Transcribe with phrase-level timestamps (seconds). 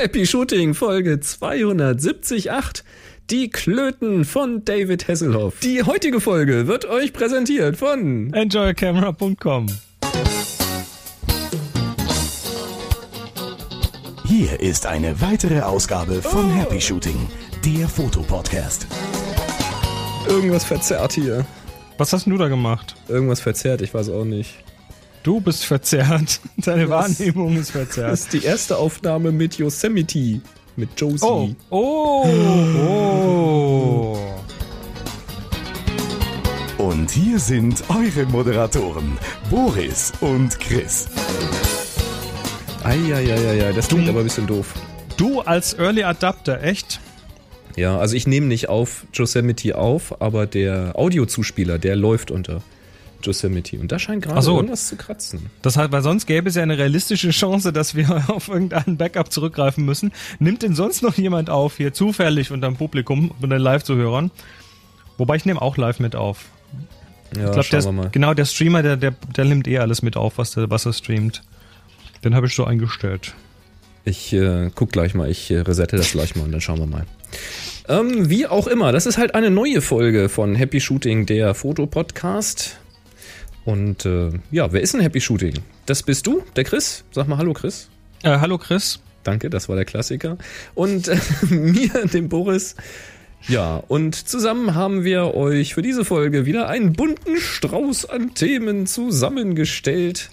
[0.00, 2.48] Happy Shooting Folge 278.
[3.28, 5.60] Die Klöten von David Hasselhoff.
[5.60, 9.66] Die heutige Folge wird euch präsentiert von enjoycamera.com.
[14.24, 17.28] Hier ist eine weitere Ausgabe von Happy Shooting,
[17.62, 18.86] der Fotopodcast.
[20.26, 21.44] Irgendwas verzerrt hier.
[21.98, 22.94] Was hast denn du da gemacht?
[23.08, 24.64] Irgendwas verzerrt, ich weiß auch nicht.
[25.22, 26.40] Du bist verzerrt.
[26.56, 28.12] Deine Das- Wahrnehmung ist verzerrt.
[28.12, 30.40] Das ist die erste Aufnahme mit Yosemite.
[30.76, 31.24] Mit Josie.
[31.24, 32.26] Oh, oh,
[32.78, 34.18] oh.
[36.78, 39.18] Und hier sind eure Moderatoren,
[39.50, 41.08] Boris und Chris.
[42.82, 44.72] Eieieiei, das klingt aber ein bisschen doof.
[45.18, 47.00] Du als Early Adapter, echt?
[47.76, 52.62] Ja, also ich nehme nicht auf Yosemite auf, aber der Audiozuspieler, der läuft unter
[53.26, 53.78] Yosemite.
[53.78, 54.56] Und da scheint gerade so.
[54.56, 55.46] irgendwas zu kratzen.
[55.62, 59.32] Das heißt, weil sonst gäbe es ja eine realistische Chance, dass wir auf irgendeinen Backup
[59.32, 60.12] zurückgreifen müssen.
[60.38, 64.30] Nimmt denn sonst noch jemand auf hier zufällig unterm Publikum, unter den Live-Zuhörern?
[65.18, 66.46] Wobei ich nehme auch live mit auf.
[67.36, 70.52] Ja, Ich glaube, genau, der Streamer, der, der, der nimmt eh alles mit auf, was,
[70.52, 71.42] der, was er streamt.
[72.24, 73.34] Den habe ich so eingestellt.
[74.04, 76.86] Ich äh, guck gleich mal, ich äh, resette das gleich mal und dann schauen wir
[76.86, 77.04] mal.
[77.88, 82.79] Ähm, wie auch immer, das ist halt eine neue Folge von Happy Shooting, der Fotopodcast.
[83.64, 85.54] Und äh, ja, wer ist denn Happy Shooting?
[85.86, 87.04] Das bist du, der Chris.
[87.10, 87.88] Sag mal Hallo Chris.
[88.22, 89.00] Äh, hallo Chris.
[89.22, 90.38] Danke, das war der Klassiker.
[90.74, 91.18] Und äh,
[91.50, 92.76] mir, dem Boris.
[93.48, 98.86] Ja, und zusammen haben wir euch für diese Folge wieder einen bunten Strauß an Themen
[98.86, 100.28] zusammengestellt.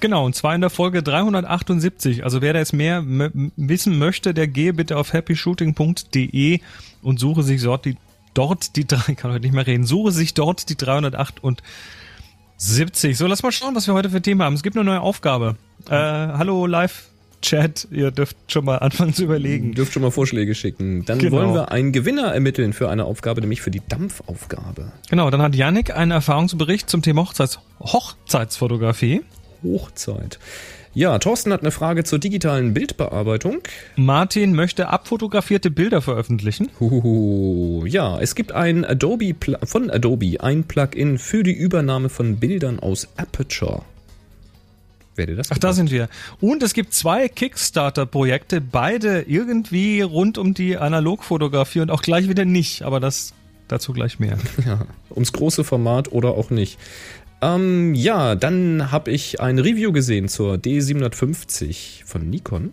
[0.00, 2.24] Genau, und zwar in der Folge 378.
[2.24, 6.60] Also wer da jetzt mehr wissen möchte, der gehe bitte auf happyshooting.de
[7.02, 7.96] und suche sich dort die,
[8.34, 10.76] dort die drei, kann heute nicht mehr reden, suche sich dort die
[12.58, 13.16] 378.
[13.16, 14.54] So, lass mal schauen, was wir heute für Themen haben.
[14.54, 15.54] Es gibt eine neue Aufgabe.
[15.88, 19.74] Äh, hallo Live-Chat, ihr dürft schon mal anfangen zu überlegen.
[19.74, 21.04] Dürft schon mal Vorschläge schicken.
[21.04, 21.36] Dann Genau.
[21.36, 24.90] wollen wir einen Gewinner ermitteln für eine Aufgabe, nämlich für die Dampfaufgabe.
[25.08, 29.22] Genau, dann hat Yannick einen Erfahrungsbericht zum Thema Hochzeits Hochzeitsfotografie.
[29.62, 30.40] Hochzeit.
[30.98, 33.58] Ja, Thorsten hat eine Frage zur digitalen Bildbearbeitung.
[33.94, 36.70] Martin möchte abfotografierte Bilder veröffentlichen.
[36.80, 37.86] Huhuhu.
[37.86, 42.80] Ja, es gibt ein Adobe Pl- von Adobe ein Plugin für die Übernahme von Bildern
[42.80, 43.82] aus Aperture.
[45.14, 45.52] Wer dir das?
[45.52, 46.08] Ach, da sind wir.
[46.40, 52.44] Und es gibt zwei Kickstarter-Projekte, beide irgendwie rund um die Analogfotografie und auch gleich wieder
[52.44, 53.34] nicht, aber das
[53.68, 54.36] dazu gleich mehr.
[54.66, 56.76] Ja, ums große Format oder auch nicht.
[57.40, 62.72] Ähm, ja, dann habe ich ein Review gesehen zur D750 von Nikon.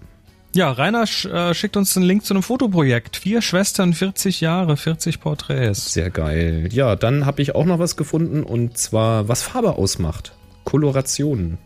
[0.55, 3.17] Ja, Rainer sch äh, schickt uns einen Link zu einem Fotoprojekt.
[3.17, 5.91] Vier Schwestern, 40 Jahre, 40 Porträts.
[5.91, 6.69] Sehr geil.
[6.71, 10.31] Ja, dann habe ich auch noch was gefunden und zwar, was Farbe ausmacht.
[10.63, 11.57] Kolorationen.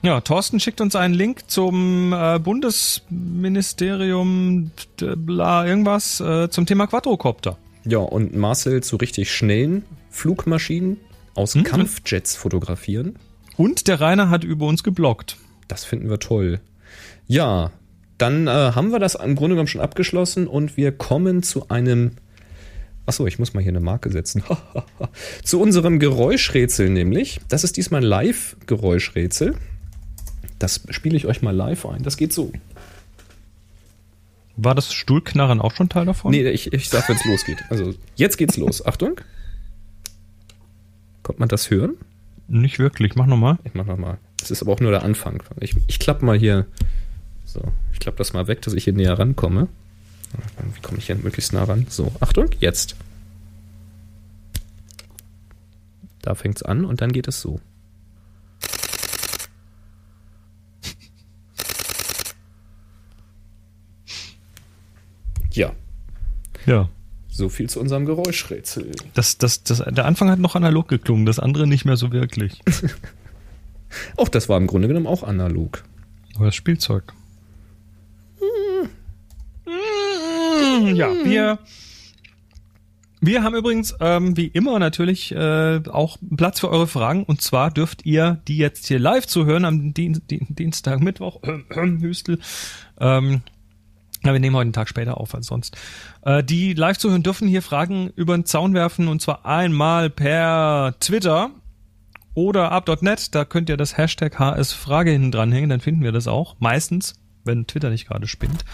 [0.00, 7.56] Ja, Thorsten schickt uns einen Link zum äh, Bundesministerium, bla, irgendwas, äh, zum Thema Quadrocopter.
[7.84, 10.96] Ja, und Marcel zu richtig schnellen Flugmaschinen
[11.34, 11.64] aus Hm?
[11.64, 13.18] Kampfjets fotografieren.
[13.56, 15.36] Und der Rainer hat über uns geblockt.
[15.68, 16.60] Das finden wir toll.
[17.26, 17.70] Ja,
[18.18, 22.12] dann äh, haben wir das im Grunde genommen schon abgeschlossen und wir kommen zu einem.
[23.04, 24.44] Achso, ich muss mal hier eine Marke setzen.
[25.42, 27.40] zu unserem Geräuschrätsel nämlich.
[27.48, 29.56] Das ist diesmal ein Live-Geräuschrätsel.
[30.58, 32.04] Das spiele ich euch mal live ein.
[32.04, 32.52] Das geht so.
[34.56, 36.30] War das Stuhlknarren auch schon Teil davon?
[36.30, 37.64] Nee, ich, ich sag, wenn es losgeht.
[37.70, 38.84] Also, jetzt geht's los.
[38.86, 39.20] Achtung.
[41.22, 41.94] Kommt man das hören?
[42.48, 43.58] Nicht wirklich, mach nochmal.
[43.64, 44.18] Ich mach nochmal.
[44.38, 45.42] Das ist aber auch nur der Anfang.
[45.60, 46.66] Ich, ich klappe mal hier.
[47.44, 47.62] So,
[47.92, 49.68] ich klappe das mal weg, dass ich hier näher rankomme.
[50.74, 51.86] Wie komme ich hier möglichst nah ran?
[51.88, 52.96] So, Achtung, jetzt.
[56.22, 57.60] Da fängt's an und dann geht es so.
[65.52, 65.72] Ja,
[66.66, 66.88] Ja.
[67.32, 68.92] So viel zu unserem Geräuschrätsel.
[69.14, 72.60] Das, das, das, der Anfang hat noch analog geklungen, das andere nicht mehr so wirklich.
[74.16, 75.84] Auch das war im Grunde genommen auch analog.
[76.34, 77.12] Aber das Spielzeug.
[80.94, 81.58] Ja, wir,
[83.20, 87.24] wir haben übrigens, ähm, wie immer natürlich, äh, auch Platz für eure Fragen.
[87.24, 91.40] Und zwar dürft ihr die jetzt hier live zu hören am Dien Dien Dienstag, Mittwoch,
[91.70, 92.38] Hüstel.
[92.98, 93.42] Ähm,
[94.24, 95.76] ja, wir nehmen heute einen Tag später auf als sonst.
[96.22, 100.10] Äh, die live zu hören dürfen hier Fragen über den Zaun werfen und zwar einmal
[100.10, 101.50] per Twitter
[102.34, 103.34] oder up.net.
[103.34, 106.56] Da könnt ihr das Hashtag HS-Frage hinten dranhängen, dann finden wir das auch.
[106.60, 107.14] Meistens,
[107.44, 108.64] wenn Twitter nicht gerade spinnt.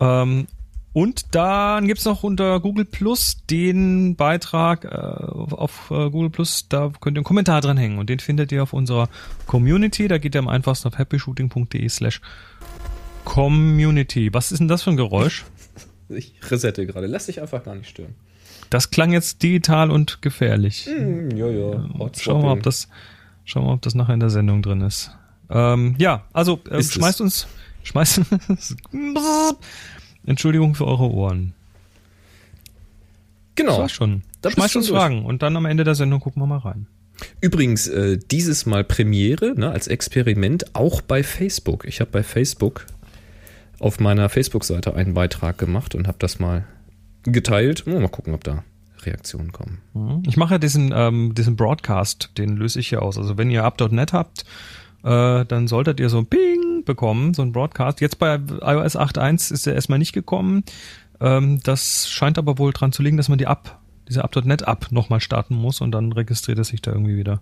[0.00, 0.46] Ähm,
[0.92, 6.68] und dann gibt's noch unter Google Plus den Beitrag äh, auf, auf äh, Google Plus,
[6.68, 9.08] da könnt ihr einen Kommentar dranhängen und den findet ihr auf unserer
[9.46, 10.08] Community.
[10.08, 12.20] Da geht ihr am einfachsten auf happyshooting.de slash
[13.24, 14.32] Community.
[14.32, 15.44] Was ist denn das für ein Geräusch?
[16.12, 17.06] Ich resette gerade.
[17.06, 18.16] Lass dich einfach gar nicht stören.
[18.68, 20.86] Das klang jetzt digital und gefährlich.
[20.86, 21.88] Ja, ja.
[22.00, 22.88] Hot Schauen wir mal, ob das,
[23.44, 25.12] schauen wir mal, ob das nachher in der Sendung drin ist.
[25.50, 26.94] Ähm, ja, also äh, Ist es.
[26.94, 27.46] schmeißt uns,
[27.84, 28.22] schmeißt
[30.26, 31.52] Entschuldigung für eure Ohren.
[33.54, 33.78] Das Genau.
[33.78, 34.22] war schon.
[34.42, 34.98] Da bist schmeißt uns durch.
[34.98, 36.86] Fragen und dann am Ende der Sendung gucken wir mal rein.
[37.40, 41.84] Übrigens, äh, dieses Mal Premiere, ne, als Experiment, auch bei Facebook.
[41.84, 42.86] Ich habe bei Facebook
[43.80, 46.64] auf meiner Facebook-Seite einen Beitrag gemacht und habe das mal
[47.24, 47.86] geteilt.
[47.86, 48.62] Mal gucken, ob da
[49.02, 49.78] Reaktionen kommen.
[49.94, 50.22] Mhm.
[50.26, 53.18] Ich mache ja diesen, ähm, diesen Broadcast, den löse ich hier aus.
[53.18, 54.44] Also wenn ihr up.net habt,
[55.02, 58.00] äh, dann solltet ihr so ein Ping bekommen, so ein Broadcast.
[58.00, 60.64] Jetzt bei iOS 8.1 ist er erstmal nicht gekommen.
[61.20, 63.78] Ähm, das scheint aber wohl dran zu liegen, dass man die App,
[64.08, 67.40] diese up.net App nochmal starten muss und dann registriert es sich da irgendwie wieder.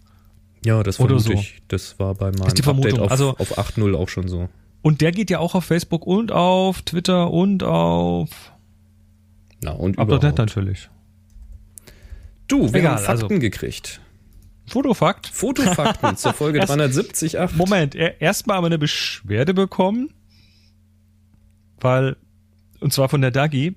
[0.65, 1.41] Ja, das Oder vermute so.
[1.41, 1.63] ich.
[1.69, 2.43] Das war bei meinem.
[2.43, 4.49] Update auf, Also- auf 8.0 auch schon so.
[4.89, 8.31] Und der geht ja auch auf Facebook und auf Twitter und auf
[9.63, 10.39] Na, und überhaupt.
[10.39, 10.89] natürlich.
[12.47, 14.01] Du, wir Egal, haben Fakten also- gekriegt.
[14.67, 15.27] Fotofakt.
[15.27, 17.39] Fotofakten zur Folge Erst- 370.
[17.39, 20.09] Ach, Moment, er- erstmal haben wir eine Beschwerde bekommen,
[21.83, 22.17] weil,
[22.81, 23.77] und zwar von der Dagi,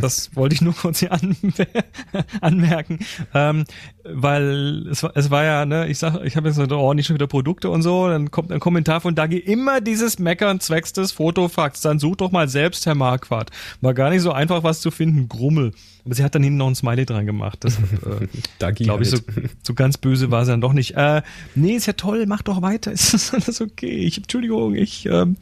[0.00, 1.34] das wollte ich nur kurz hier anmer
[2.40, 2.98] anmerken,
[3.32, 3.64] ähm,
[4.04, 7.06] weil es war, es war ja, ne, ich sag, ich habe jetzt gesagt, oh, nicht
[7.06, 10.92] schon wieder Produkte und so, dann kommt ein Kommentar von Dagi, immer dieses Meckern zwecks
[10.92, 13.50] des Fotofakts, dann such doch mal selbst, Herr Marquardt.
[13.80, 15.72] War gar nicht so einfach, was zu finden, Grummel.
[16.04, 18.28] Aber sie hat dann hinten noch ein Smiley dran gemacht, deshalb, äh,
[18.58, 19.50] Dagi Glaube ich, so, halt.
[19.62, 20.96] so ganz böse war sie dann doch nicht.
[20.96, 21.22] Äh,
[21.54, 23.96] nee, ist ja toll, mach doch weiter, ist das alles okay?
[23.96, 25.36] Ich, Entschuldigung, ich, ähm,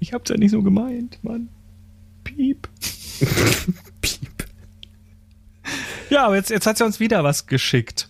[0.00, 1.48] ich hab's ja nicht so gemeint, Mann.
[2.24, 2.68] Piep.
[4.00, 4.46] Piep.
[6.10, 8.08] Ja, aber jetzt, jetzt hat sie uns wieder was geschickt.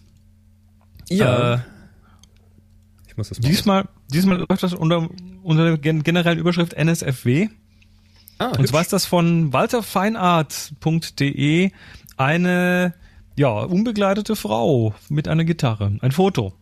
[1.08, 1.54] Ja.
[1.54, 1.58] Äh,
[3.06, 5.08] ich muss das mal diesmal, diesmal läuft das unter,
[5.42, 7.48] unter der gen generellen Überschrift NSFW.
[8.38, 11.70] Ah, Und zwar ist das von walterfeinart.de
[12.16, 12.94] eine,
[13.36, 15.96] ja, unbegleitete Frau mit einer Gitarre.
[16.00, 16.46] Ein Foto.
[16.46, 16.54] Und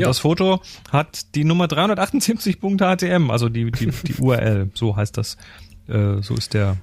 [0.00, 0.06] Ja.
[0.08, 0.60] Das Foto
[0.90, 5.36] hat die Nummer 378.htm, also die, die, die URL, so heißt das.
[5.86, 6.76] Äh, so ist der,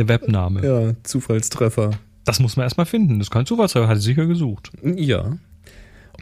[0.00, 0.64] der Webname.
[0.64, 1.92] ja, Zufallstreffer.
[2.24, 3.18] Das muss man erstmal finden.
[3.18, 4.70] Das ist kein Zufallsfall, hat sie sicher gesucht.
[4.82, 5.38] Ja.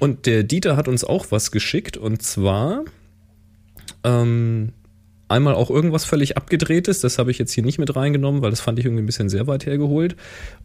[0.01, 2.85] Und der Dieter hat uns auch was geschickt und zwar
[4.05, 4.73] ähm,
[5.29, 7.01] einmal auch irgendwas völlig abgedrehtes.
[7.01, 9.29] Das habe ich jetzt hier nicht mit reingenommen, weil das fand ich irgendwie ein bisschen
[9.29, 10.17] sehr weit hergeholt.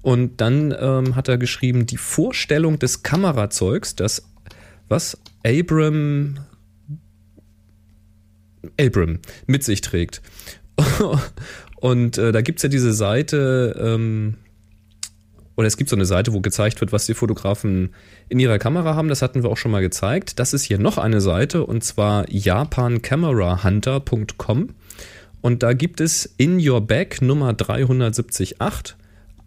[0.01, 4.27] Und dann ähm, hat er geschrieben, die Vorstellung des Kamerazeugs, das
[4.87, 6.35] was Abram
[8.79, 10.21] Abram mit sich trägt.
[11.83, 14.35] Und äh, da gibt's ja diese Seite, ähm,
[15.57, 17.93] oder es gibt so eine Seite, wo gezeigt wird, was die Fotografen
[18.29, 19.09] in ihrer Kamera haben.
[19.09, 20.39] Das hatten wir auch schon mal gezeigt.
[20.39, 24.69] Das ist hier noch eine Seite und zwar japancameraHunter.com.
[25.41, 28.61] Und da gibt es in your bag Nummer 378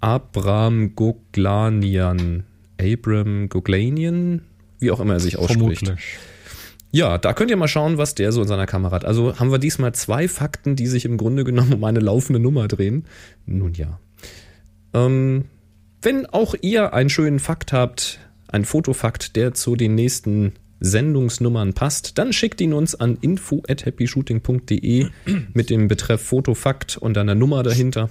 [0.03, 2.45] Abram Goglanian.
[2.79, 4.43] Abram Goglanian,
[4.79, 5.95] wie auch immer er sich ausspricht.
[6.97, 9.05] Ja, da könnt ihr mal schauen, was der so in seiner Kamera hat.
[9.05, 12.69] Also haben wir diesmal zwei Fakten, die sich im Grunde genommen um eine laufende Nummer
[12.69, 13.05] drehen.
[13.45, 14.01] Nun ja.
[14.95, 15.45] Ähm,
[16.01, 22.17] wenn auch ihr einen schönen Fakt habt, einen Fotofakt, der zu den nächsten Sendungsnummern passt,
[22.17, 25.09] dann schickt ihn uns an info@happyshooting.de
[25.53, 28.09] mit dem Betreff Fotofakt und einer Nummer dahinter.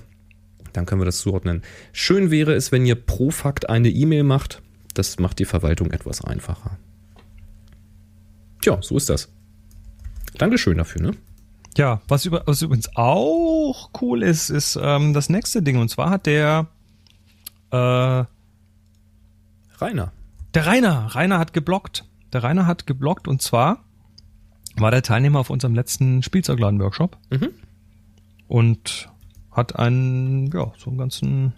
[0.73, 1.63] Dann können wir das zuordnen.
[1.91, 4.62] Schön wäre es, wenn ihr pro Fakt eine E-Mail macht.
[4.93, 6.77] Das macht die Verwaltung etwas einfacher.
[8.65, 9.29] Tja, so ist das.
[10.39, 11.12] Dankeschön dafür, ne?
[11.77, 15.77] Ja, was, über, was übrigens auch cool ist, ist ähm, das nächste Ding.
[15.77, 16.65] Und zwar hat der
[17.69, 17.75] äh,
[19.77, 20.12] Rainer.
[20.55, 22.05] Der Rainer, Rainer hat geblockt.
[22.34, 23.84] Der Rainer hat geblockt und zwar
[24.77, 27.50] war der Teilnehmer auf unserem letzten Spielzeugladen-Workshop Mhm.
[28.48, 29.10] und
[29.51, 31.53] hat einen, ja, so einen ganzen,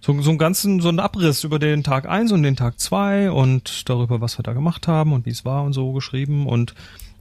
[0.00, 3.30] so, so einen ganzen, so einen Abriss über den Tag eins und den Tag zwei
[3.30, 6.74] und darüber, was wir da gemacht haben und wie es war und so geschrieben und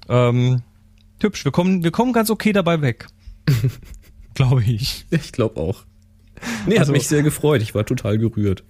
[0.09, 0.61] ähm,
[1.21, 1.43] hübsch.
[1.43, 3.07] Wir kommen, wir kommen ganz okay dabei weg.
[4.35, 5.05] Glaube ich.
[5.09, 5.83] Ich glaube auch.
[6.67, 7.61] Nee, Also- hat mich sehr gefreut.
[7.63, 8.63] Ich war total gerührt.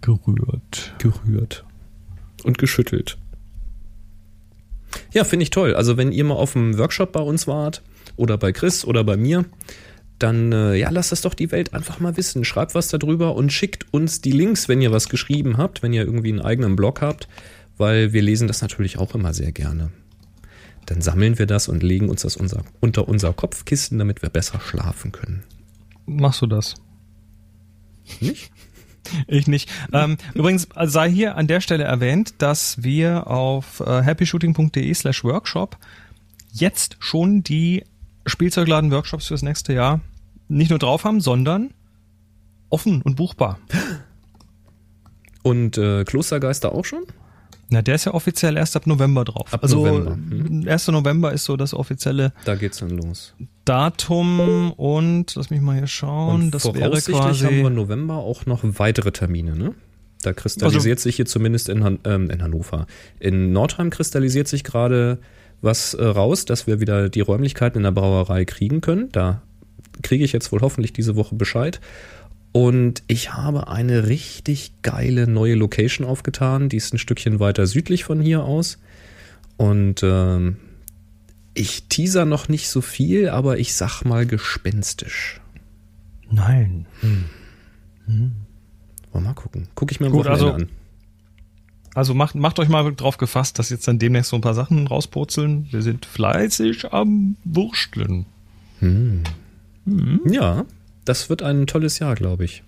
[0.00, 0.94] Gerührt.
[0.98, 1.64] Gerührt.
[2.42, 3.18] Und geschüttelt.
[5.12, 5.74] Ja, finde ich toll.
[5.74, 7.82] Also, wenn ihr mal auf dem Workshop bei uns wart,
[8.16, 9.44] oder bei Chris oder bei mir,
[10.22, 12.44] dann äh, ja, lasst das doch die Welt einfach mal wissen.
[12.44, 16.04] Schreibt was darüber und schickt uns die Links, wenn ihr was geschrieben habt, wenn ihr
[16.04, 17.28] irgendwie einen eigenen Blog habt,
[17.78, 19.90] weil wir lesen das natürlich auch immer sehr gerne.
[20.86, 24.60] Dann sammeln wir das und legen uns das unser, unter unser Kopfkissen, damit wir besser
[24.60, 25.42] schlafen können.
[26.06, 26.74] Machst du das?
[28.20, 28.52] Nicht?
[29.26, 29.68] Ich nicht.
[29.92, 35.78] Ähm, übrigens sei hier an der Stelle erwähnt, dass wir auf äh, happyshooting.de slash workshop
[36.52, 37.82] jetzt schon die
[38.26, 40.00] Spielzeugladen-Workshops fürs nächste Jahr
[40.50, 41.70] nicht nur drauf haben, sondern
[42.68, 43.58] offen und buchbar.
[45.42, 47.04] Und äh, Klostergeister auch schon?
[47.72, 49.54] Na, der ist ja offiziell erst ab November drauf.
[49.54, 50.16] Ab also November.
[50.16, 50.68] Mhm.
[50.68, 50.88] 1.
[50.88, 53.32] November ist so das offizielle Da geht's dann los.
[53.64, 56.42] Datum und lass mich mal hier schauen.
[56.42, 57.44] Und das wäre voraussichtlich quasi.
[57.44, 59.74] haben wir im November auch noch weitere Termine, ne?
[60.22, 62.86] Da kristallisiert Also- sich hier zumindest in, Han ähm, in Hannover.
[63.20, 65.18] In Nordheim kristallisiert sich gerade
[65.62, 69.10] was äh, raus, dass wir wieder die Räumlichkeiten in der Brauerei kriegen können.
[69.12, 69.42] Da
[70.02, 71.80] kriege ich jetzt wohl hoffentlich diese Woche Bescheid.
[72.52, 76.68] Und ich habe eine richtig geile neue Location aufgetan.
[76.68, 78.78] Die ist ein Stückchen weiter südlich von hier aus.
[79.56, 80.56] Und ähm,
[81.54, 85.40] ich teaser noch nicht so viel, aber ich sag mal gespenstisch.
[86.30, 86.86] Nein.
[88.06, 88.34] Wollen
[89.12, 89.68] wir mal gucken.
[89.74, 90.68] Guck ich mir am Gut, Wochenende also- an.
[91.92, 94.86] Also macht, macht euch mal drauf gefasst, dass jetzt dann demnächst so ein paar Sachen
[94.86, 95.66] rauspurzeln.
[95.72, 98.26] Wir sind fleißig am Wursteln.
[100.24, 100.64] Ja,
[101.04, 102.62] das wird ein tolles Jahr, glaube ich.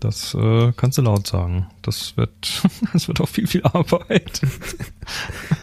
[0.00, 1.66] Das äh, kannst du laut sagen.
[1.82, 2.30] Das wird,
[2.92, 4.40] das wird auch viel, viel Arbeit.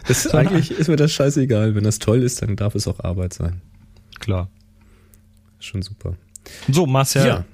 [0.06, 1.74] Das ist, eigentlich ist mir das scheißegal.
[1.74, 3.60] Wenn das toll ist, dann darf es auch Arbeit sein.
[4.20, 4.48] Klar.
[5.58, 6.14] Schon super.
[6.70, 7.26] So, Marcel.
[7.26, 7.44] Ja.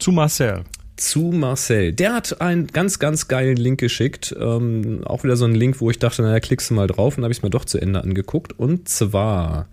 [0.00, 0.64] Zu Marcel.
[0.96, 1.92] Zu Marcel.
[1.92, 4.34] Der hat einen ganz, ganz geilen Link geschickt.
[4.38, 7.22] Ähm, auch wieder so ein Link, wo ich dachte, naja, klickst du mal drauf und
[7.22, 8.58] habe ich es mir doch zu Ende angeguckt.
[8.58, 9.68] Und zwar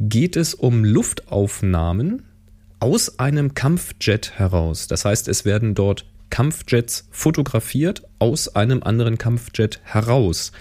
[0.00, 2.22] geht es um Luftaufnahmen
[2.80, 4.86] aus einem Kampfjet heraus.
[4.86, 10.52] Das heißt, es werden dort Kampfjets fotografiert aus einem anderen Kampfjet heraus.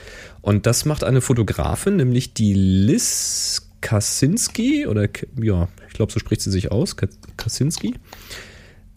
[0.42, 5.08] Und das macht eine Fotografin, nämlich die Liz Kaczynski, oder
[5.42, 7.96] ja, ich glaube, so spricht sie sich aus, Ka- Kaczynski.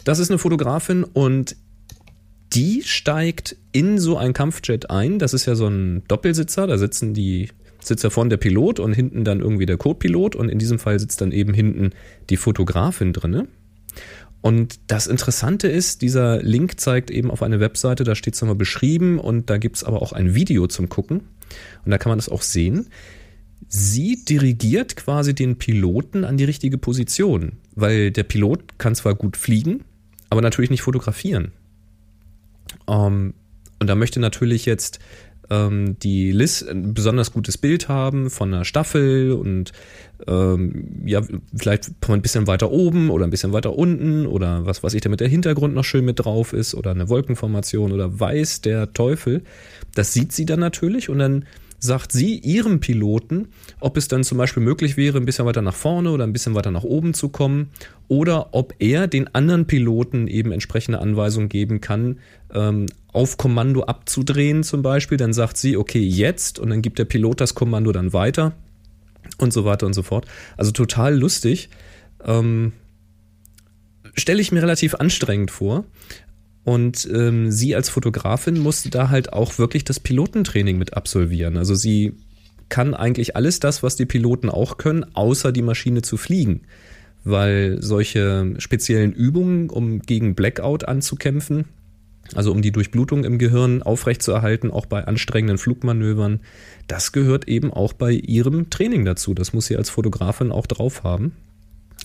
[0.04, 1.54] Das ist eine Fotografin und
[2.52, 5.18] die steigt in so ein Kampfjet ein.
[5.18, 6.66] Das ist ja so ein Doppelsitzer.
[6.66, 7.48] Da sitzen die
[7.82, 10.36] Sitzer vorne der Pilot und hinten dann irgendwie der Co-Pilot.
[10.36, 11.90] Und in diesem Fall sitzt dann eben hinten
[12.30, 13.48] die Fotografin drinne.
[14.40, 18.56] Und das Interessante ist, dieser Link zeigt eben auf eine Webseite, da steht es nochmal
[18.56, 21.20] beschrieben und da gibt es aber auch ein Video zum Gucken.
[21.84, 22.88] Und da kann man das auch sehen.
[23.68, 29.36] Sie dirigiert quasi den Piloten an die richtige Position, weil der Pilot kann zwar gut
[29.36, 29.84] fliegen,
[30.28, 31.52] aber natürlich nicht fotografieren.
[32.88, 33.34] Ähm,
[33.78, 34.98] und da möchte natürlich jetzt
[35.52, 39.72] ähm, die Liz ein besonders gutes Bild haben von einer Staffel und
[40.26, 41.20] ähm, ja,
[41.54, 45.20] vielleicht ein bisschen weiter oben oder ein bisschen weiter unten oder was weiß ich, damit
[45.20, 49.42] der Hintergrund noch schön mit drauf ist oder eine Wolkenformation oder weiß der Teufel.
[49.94, 51.44] Das sieht sie dann natürlich und dann
[51.82, 53.48] sagt sie ihrem Piloten,
[53.80, 56.54] ob es dann zum Beispiel möglich wäre, ein bisschen weiter nach vorne oder ein bisschen
[56.54, 57.70] weiter nach oben zu kommen
[58.06, 62.20] oder ob er den anderen Piloten eben entsprechende Anweisungen geben kann,
[62.54, 65.18] ähm, auf Kommando abzudrehen zum Beispiel.
[65.18, 68.52] Dann sagt sie, okay, jetzt und dann gibt der Pilot das Kommando dann weiter
[69.38, 70.26] und so weiter und so fort.
[70.56, 71.68] Also total lustig.
[72.24, 72.72] Ähm,
[74.14, 75.84] Stelle ich mir relativ anstrengend vor.
[76.64, 81.56] Und ähm, sie als Fotografin musste da halt auch wirklich das Pilotentraining mit absolvieren.
[81.56, 82.14] Also sie
[82.68, 86.62] kann eigentlich alles das, was die Piloten auch können, außer die Maschine zu fliegen.
[87.24, 91.66] Weil solche speziellen Übungen, um gegen Blackout anzukämpfen,
[92.34, 96.40] also um die Durchblutung im Gehirn aufrechtzuerhalten, auch bei anstrengenden Flugmanövern,
[96.86, 99.34] das gehört eben auch bei ihrem Training dazu.
[99.34, 101.32] Das muss sie als Fotografin auch drauf haben.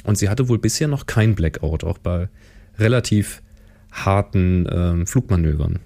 [0.04, 2.30] Und sie hatte wohl bisher noch kein Blackout, auch bei
[2.78, 3.42] relativ
[4.06, 5.80] harten ähm, Flugmanövern.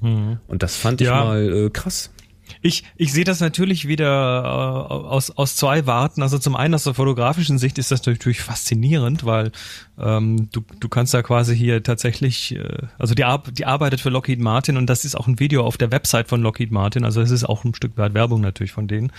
[0.00, 1.24] Und das fand ich Ja.
[1.24, 2.10] mal äh, krass.
[2.60, 6.22] Ich, ich sehe das natürlich wieder äh, aus, aus zwei Warten.
[6.22, 9.52] Also zum einen aus der fotografischen Sicht ist das natürlich faszinierend, weil
[9.98, 14.10] ähm, du, du kannst da quasi hier tatsächlich, äh, also die, Ar die arbeitet für
[14.10, 17.04] Lockheed Martin und das ist auch ein Video auf der Website von Lockheed Martin.
[17.04, 19.12] Also es ist auch ein Stück weit Werbung natürlich von denen.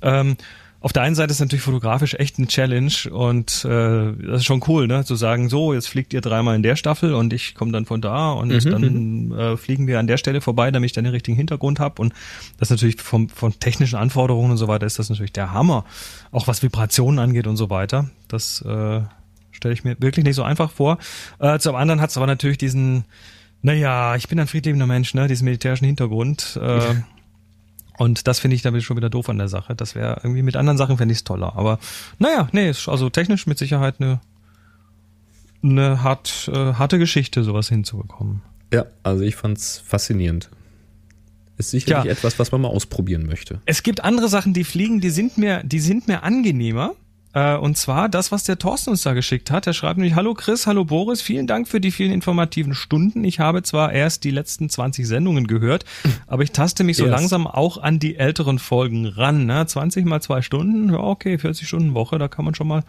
[0.00, 0.36] Ähm,
[0.82, 4.62] auf der einen Seite ist natürlich fotografisch echt ein Challenge und äh, das ist schon
[4.66, 5.04] cool, ne?
[5.04, 8.00] Zu sagen, so, jetzt fliegt ihr dreimal in der Staffel und ich komme dann von
[8.00, 11.36] da und dann äh, fliegen wir an der Stelle vorbei, damit ich dann den richtigen
[11.36, 12.02] Hintergrund habe.
[12.02, 12.12] Und
[12.58, 15.84] das natürlich vom, von technischen Anforderungen und so weiter ist das natürlich der Hammer.
[16.32, 18.10] Auch was Vibrationen angeht und so weiter.
[18.26, 19.00] Das äh,
[19.52, 20.98] stelle ich mir wirklich nicht so einfach vor.
[21.38, 23.04] Äh, zum anderen hat es aber natürlich diesen,
[23.62, 26.58] naja, ich bin ein friedliebender Mensch, ne, diesen militärischen Hintergrund.
[26.60, 26.96] Äh,
[28.02, 29.76] und das finde ich damit schon wieder doof an der Sache.
[29.76, 31.54] Das wäre irgendwie mit anderen Sachen fände ich es toller.
[31.54, 31.78] Aber
[32.18, 34.20] naja, nee, ist also technisch mit Sicherheit eine,
[35.62, 38.42] eine hart, äh, harte Geschichte, sowas hinzubekommen.
[38.72, 40.50] Ja, also ich fand's faszinierend.
[41.58, 42.10] Ist sicherlich Tja.
[42.10, 43.60] etwas, was man mal ausprobieren möchte.
[43.66, 46.96] Es gibt andere Sachen, die fliegen, die sind mir, die sind mir angenehmer.
[47.34, 49.66] Äh, und zwar das, was der Thorsten uns da geschickt hat.
[49.66, 53.24] Er schreibt nämlich, hallo Chris, hallo Boris, vielen Dank für die vielen informativen Stunden.
[53.24, 55.84] Ich habe zwar erst die letzten 20 Sendungen gehört,
[56.26, 57.12] aber ich taste mich so Yes.
[57.12, 59.46] langsam auch an die älteren Folgen ran.
[59.46, 59.66] Ne?
[59.66, 62.84] 20 mal zwei Stunden, ja okay, 40 Stunden Woche, da kann man schon mal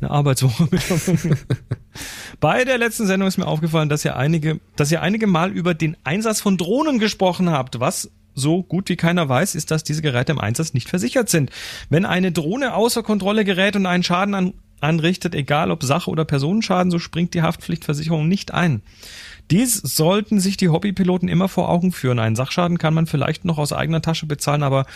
[0.00, 0.82] eine Arbeitswoche mit.
[2.40, 5.74] Bei der letzten Sendung ist mir aufgefallen, dass ihr einige, dass ihr einige Mal über
[5.74, 7.78] den Einsatz von Drohnen gesprochen habt.
[7.78, 11.50] Was so gut wie keiner weiß, ist, dass diese Geräte im Einsatz nicht versichert sind.
[11.90, 16.24] Wenn eine Drohne außer Kontrolle gerät und einen Schaden an, anrichtet, egal ob Sache oder
[16.24, 18.82] Personenschaden, so springt die Haftpflichtversicherung nicht ein.
[19.50, 22.18] Dies sollten sich die Hobbypiloten immer vor Augen führen.
[22.18, 24.86] Einen Sachschaden kann man vielleicht noch aus eigener Tasche bezahlen, aber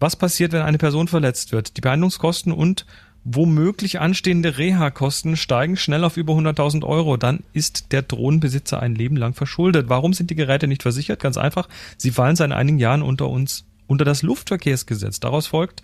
[0.00, 1.76] was passiert, wenn eine Person verletzt wird?
[1.76, 2.86] Die Behandlungskosten und
[3.24, 7.16] womöglich anstehende Reha-Kosten steigen schnell auf über 100.000 Euro.
[7.16, 9.88] Dann ist der Drohnenbesitzer ein Leben lang verschuldet.
[9.88, 11.20] Warum sind die Geräte nicht versichert?
[11.20, 15.20] Ganz einfach, sie fallen seit einigen Jahren unter uns, unter das Luftverkehrsgesetz.
[15.20, 15.82] Daraus folgt,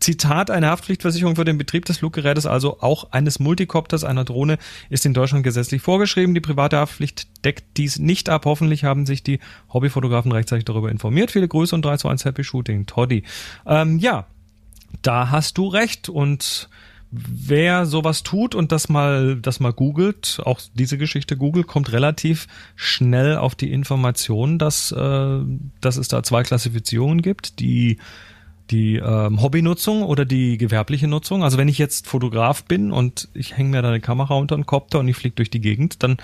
[0.00, 4.56] Zitat, eine Haftpflichtversicherung für den Betrieb des Fluggerätes, also auch eines Multicopters, einer Drohne,
[4.88, 6.34] ist in Deutschland gesetzlich vorgeschrieben.
[6.34, 8.46] Die private Haftpflicht deckt dies nicht ab.
[8.46, 9.40] Hoffentlich haben sich die
[9.72, 11.30] Hobbyfotografen rechtzeitig darüber informiert.
[11.30, 12.86] Viele Grüße und 3 zu 1 Happy Shooting.
[12.86, 13.24] Toddy.
[13.66, 14.26] Ähm, ja,
[15.02, 16.68] da hast du recht und
[17.10, 22.46] wer sowas tut und das mal das mal googelt, auch diese Geschichte googelt, kommt relativ
[22.76, 25.38] schnell auf die Information, dass äh,
[25.80, 27.98] dass es da zwei Klassifizierungen gibt, die
[28.70, 31.42] die ähm, Hobbynutzung oder die gewerbliche Nutzung.
[31.42, 34.66] Also wenn ich jetzt Fotograf bin und ich hänge mir da eine Kamera unter einen
[34.66, 36.18] Kopter und ich fliege durch die Gegend, dann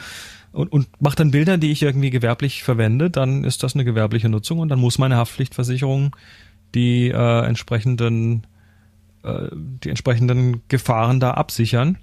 [0.52, 4.28] und, und mache dann Bilder, die ich irgendwie gewerblich verwende, dann ist das eine gewerbliche
[4.28, 6.14] Nutzung und dann muss meine Haftpflichtversicherung
[6.74, 8.46] die äh, entsprechenden
[9.26, 11.98] äh, die entsprechenden Gefahren da absichern.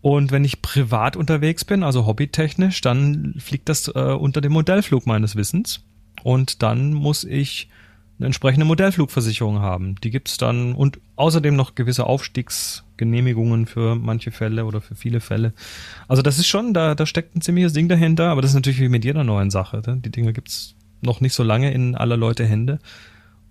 [0.00, 5.06] Und wenn ich privat unterwegs bin, also hobbytechnisch, dann fliegt das äh, unter dem Modellflug
[5.06, 5.84] meines Wissens.
[6.22, 7.68] Und dann muss ich
[8.18, 9.96] eine entsprechende Modellflugversicherung haben.
[9.96, 15.52] Die gibt's dann und außerdem noch gewisse Aufstiegsgenehmigungen für manche Fälle oder für viele Fälle.
[16.08, 18.80] Also das ist schon, da, da steckt ein ziemliches Ding dahinter, aber das ist natürlich
[18.80, 19.82] wie mit jeder neuen Sache.
[19.86, 19.98] Ne?
[19.98, 22.78] Die Dinge gibt's noch nicht so lange in aller Leute Hände.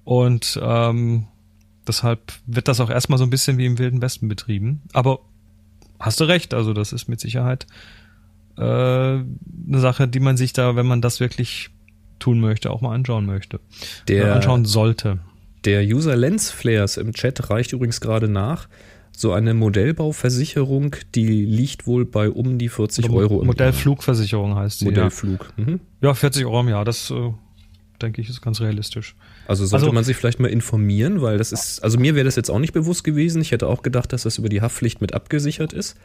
[0.03, 1.27] Und ähm,
[1.88, 4.82] deshalb wird das auch erstmal so ein bisschen wie im Wilden Westen betrieben.
[4.94, 5.20] Aber
[6.00, 7.65] hast du recht, also das ist mit Sicherheit
[8.58, 9.25] äh, eine
[9.80, 11.69] Sache, die man sich da, wenn man das wirklich
[12.19, 13.60] tun möchte, auch mal anschauen möchte.
[14.08, 15.19] Der- Oder anschauen sollte.
[15.65, 18.67] Der User Lens Flares im Chat reicht übrigens gerade nach.
[19.17, 24.86] So eine Modellbauversicherung, die liegt wohl bei um die 40 Euro im Modellflugversicherung heißt sie.
[24.86, 25.54] Modellflug.
[25.58, 25.80] Mhm.
[26.02, 26.10] Ja.
[26.10, 27.32] ja, 40 Euro im Jahr, das äh,
[28.02, 29.15] denke ich ist ganz realistisch.
[29.47, 32.36] Also sollte Also- man sich vielleicht mal informieren, weil das ist, also mir wäre das
[32.36, 33.41] jetzt auch nicht bewusst gewesen.
[33.41, 35.95] Ich hätte auch gedacht, dass das über die Haftpflicht mit abgesichert ist.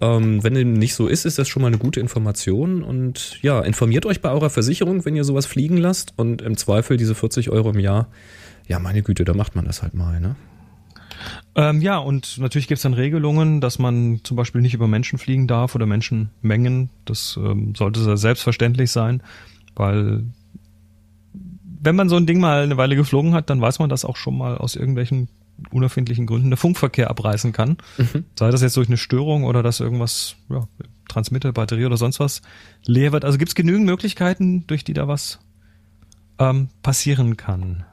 [0.00, 2.82] Ähm, wenn dem nicht so ist, ist das schon mal eine gute Information.
[2.82, 6.12] Und ja, informiert euch bei eurer Versicherung, wenn ihr sowas fliegen lasst.
[6.16, 8.08] Und im Zweifel diese 40 Euro im Jahr.
[8.68, 10.36] Ja, meine Güte, da macht man das halt mal, ne?
[11.54, 15.18] Ähm, ja, und natürlich gibt es dann Regelungen, dass man zum Beispiel nicht über Menschen
[15.18, 16.90] fliegen darf oder Menschenmengen.
[17.06, 19.22] Das ähm, sollte sehr selbstverständlich sein,
[19.74, 20.24] weil
[21.86, 24.16] wenn man so ein Ding mal eine Weile geflogen hat, dann weiß man, dass auch
[24.16, 25.28] schon mal aus irgendwelchen
[25.70, 27.78] unerfindlichen Gründen der Funkverkehr abreißen kann.
[28.38, 30.68] Sei das jetzt durch eine Störung oder dass irgendwas, ja,
[31.08, 32.42] Transmitter, Batterie oder sonst was
[32.84, 33.24] leer wird.
[33.24, 35.38] Also gibt es genügend Möglichkeiten, durch die da was
[36.38, 37.84] ähm, passieren kann.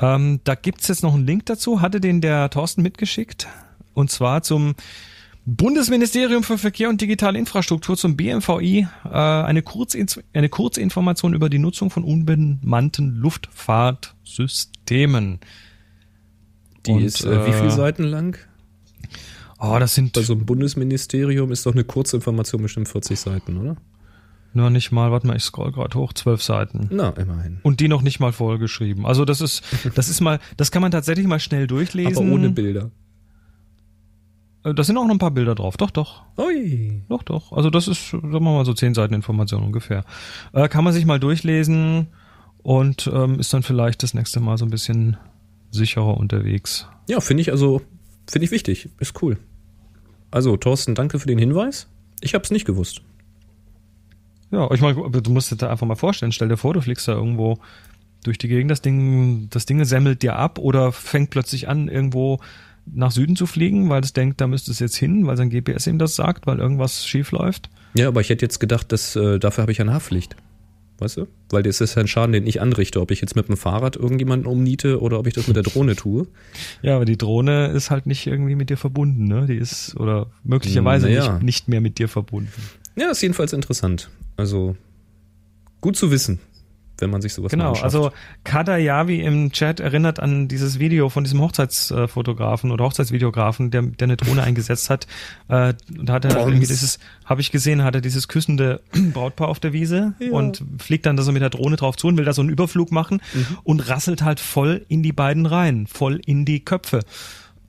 [0.00, 3.48] Ähm, da gibt's jetzt noch einen Link dazu, hatte den der Thorsten mitgeschickt.
[3.94, 4.74] Und zwar zum
[5.50, 11.58] Bundesministerium für Verkehr und digitale Infrastruktur, zum BMVI, äh, eine, Kurzinf eine Kurzinformation über die
[11.58, 15.40] Nutzung von unbemannten Luftfahrtsystemen.
[16.84, 18.36] Die Und, ist äh, wie äh, viele Seiten lang?
[19.58, 23.78] Oh, das sind Bei so einem Bundesministerium ist doch eine Kurzinformation bestimmt 40 Seiten, oder?
[24.52, 26.88] nur nicht mal, warte mal, ich scroll gerade hoch, zwölf Seiten.
[26.90, 27.60] Na, immerhin.
[27.62, 29.06] Und die noch nicht mal vollgeschrieben.
[29.06, 29.62] Also das ist,
[29.94, 32.16] das ist mal, das kann man tatsächlich mal schnell durchlesen.
[32.16, 32.90] Aber ohne Bilder.
[34.70, 35.76] Äh, Da sind auch noch ein paar Bilder drauf.
[35.76, 36.22] Doch, doch.
[36.36, 37.02] Ui.
[37.08, 37.52] Doch, doch.
[37.52, 40.04] Also das ist, sagen wir mal, so zehn Seiten Information ungefähr.
[40.52, 42.08] Äh, kann man sich mal durchlesen
[42.62, 45.16] und ähm, ist dann vielleicht das nächste Mal so ein bisschen
[45.70, 46.86] sicherer unterwegs.
[47.08, 47.82] Ja, finde ich also,
[48.26, 48.88] finde ich wichtig.
[48.98, 49.38] Ist cool.
[50.30, 51.88] Also, Thorsten, danke für den Hinweis.
[52.20, 53.00] Ich habe es nicht gewusst.
[54.50, 57.06] Ja, ich meine, du musst dir da einfach mal vorstellen, stell dir vor, du fliegst
[57.06, 57.58] da irgendwo
[58.24, 62.40] durch die Gegend, das Ding, das Ding semmelt dir ab oder fängt plötzlich an, irgendwo
[62.94, 65.86] nach Süden zu fliegen, weil es denkt, da müsste es jetzt hin, weil sein GPS
[65.86, 67.70] ihm das sagt, weil irgendwas schief läuft.
[67.94, 70.36] Ja, aber ich hätte jetzt gedacht, dass, äh, dafür habe ich eine Haftpflicht.
[71.00, 71.26] Weißt du?
[71.50, 74.48] Weil das ist ein Schaden, den ich anrichte, ob ich jetzt mit dem Fahrrad irgendjemanden
[74.48, 76.26] umniete oder ob ich das mit der Drohne tue.
[76.82, 79.46] Ja, aber die Drohne ist halt nicht irgendwie mit dir verbunden, ne?
[79.46, 81.34] Die ist, oder möglicherweise Naja.
[81.34, 82.50] nicht, nicht mehr mit dir verbunden.
[82.96, 84.10] Ja, ist jedenfalls interessant.
[84.36, 84.76] Also,
[85.80, 86.40] gut zu wissen.
[87.00, 88.10] Wenn man sich sowas Genau, also
[88.44, 94.16] Kadayavi im Chat erinnert an dieses Video von diesem Hochzeitsfotografen oder Hochzeitsvideografen, der, der eine
[94.16, 95.06] Drohne eingesetzt hat.
[95.48, 98.80] Äh, da hat er irgendwie dieses, habe ich gesehen, hat er dieses küssende
[99.12, 100.32] Brautpaar auf der Wiese Ja.
[100.32, 102.50] und fliegt dann da so mit der Drohne drauf zu und will da so einen
[102.50, 103.20] Überflug machen
[103.64, 107.00] und rasselt halt voll in die beiden rein, voll in die Köpfe.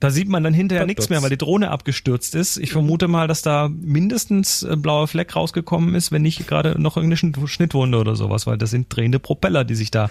[0.00, 2.56] Da sieht man dann hinterher nichts mehr, weil die Drohne abgestürzt ist.
[2.56, 6.96] Ich vermute mal, dass da mindestens ein blauer Fleck rausgekommen ist, wenn nicht gerade noch
[6.96, 10.10] irgendeine Schnitt- Schnittwunde oder sowas, weil das sind drehende Propeller, die sich da.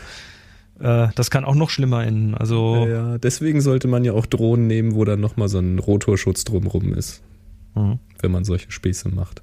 [0.80, 2.36] Äh, das kann auch noch schlimmer enden.
[2.36, 6.44] Also Ja, deswegen sollte man ja auch Drohnen nehmen, wo dann nochmal so ein Rotorschutz
[6.46, 7.22] drumrum ist,
[7.76, 7.98] Mhm.
[8.22, 9.42] wenn man solche Späße macht.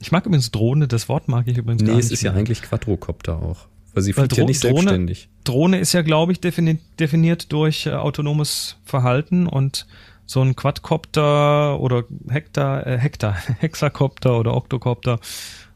[0.00, 0.86] ich mag übrigens Drohne.
[0.88, 2.12] Das Wort mag ich übrigens Nee, gar es nicht.
[2.14, 2.40] ist ja mehr.
[2.40, 3.66] eigentlich Quadrocopter auch.
[3.98, 5.28] Weil sie Weil fliegt ja Dro- nicht Drohne- selbstständig.
[5.44, 9.86] Drohne ist ja, glaube ich, defini definiert durch äh, autonomes Verhalten und
[10.26, 15.18] so ein Quadcopter oder Hektar, äh, Hektar, Hexakopter oder Oktokopter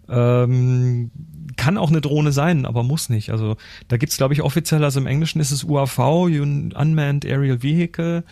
[0.09, 1.11] ähm,
[1.57, 3.31] kann auch eine Drohne sein, aber muss nicht.
[3.31, 3.57] Also
[3.89, 8.25] da gibt's glaube ich, offiziell, also im Englischen ist es UAV, Un- Unmanned Aerial Vehicle.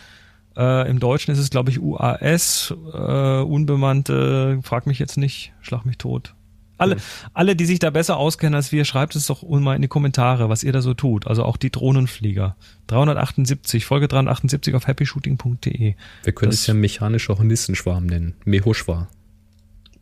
[0.57, 5.85] Äh, Im Deutschen ist es, glaube ich, UAS, äh, unbemannte, frag mich jetzt nicht, schlag
[5.85, 6.35] mich tot.
[6.81, 6.97] Alle,
[7.33, 10.49] alle, die sich da besser auskennen als wir, schreibt es doch mal in die Kommentare,
[10.49, 11.27] was ihr da so tut.
[11.27, 12.55] Also auch die Drohnenflieger.
[12.87, 15.95] 378, Folge 378 auf happyshooting.de.
[16.23, 18.33] Wir können Das- es ja mechanischer Hornissenschwarm nennen.
[18.45, 19.07] Mehoschwa.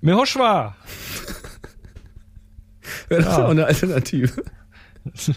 [0.02, 0.76] Mehoschwa!
[3.10, 3.46] Wäre das Ja.
[3.46, 4.32] auch eine Alternative.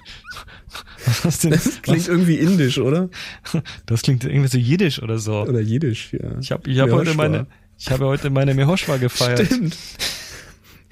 [1.25, 3.09] Was denn, Klingt irgendwie indisch, oder?
[3.53, 5.43] was, das klingt irgendwie so jiddisch oder so.
[5.43, 6.39] Oder jiddisch, ja.
[6.41, 7.47] Ich habe ich hab heute meine,
[7.79, 9.45] ich habe heute meine Mehoschwa gefeiert.
[9.47, 9.77] Stimmt.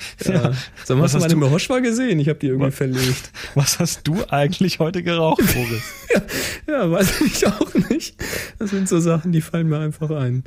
[0.24, 0.32] Ja.
[0.32, 0.52] Ja.
[0.84, 2.18] Sag mal, Was hast du meine Mehoschwa gesehen?
[2.20, 2.74] Ich habe die irgendwie Was?
[2.74, 3.30] verlegt.
[3.54, 5.82] Was hast du eigentlich heute geraucht, Boris?
[6.66, 8.14] Ja, weiß ich auch nicht.
[8.58, 10.44] Das sind so Sachen, die fallen mir einfach ein.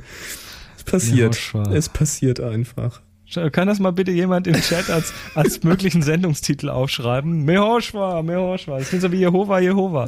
[0.76, 1.38] Es passiert.
[1.72, 3.00] Es passiert einfach.
[3.52, 7.44] Kann das mal bitte jemand im Chat als, als möglichen Sendungstitel aufschreiben?
[7.44, 8.78] Mehoschwa, Mehoschwa.
[8.78, 10.06] Das klingt so wie Jehova, Jehova.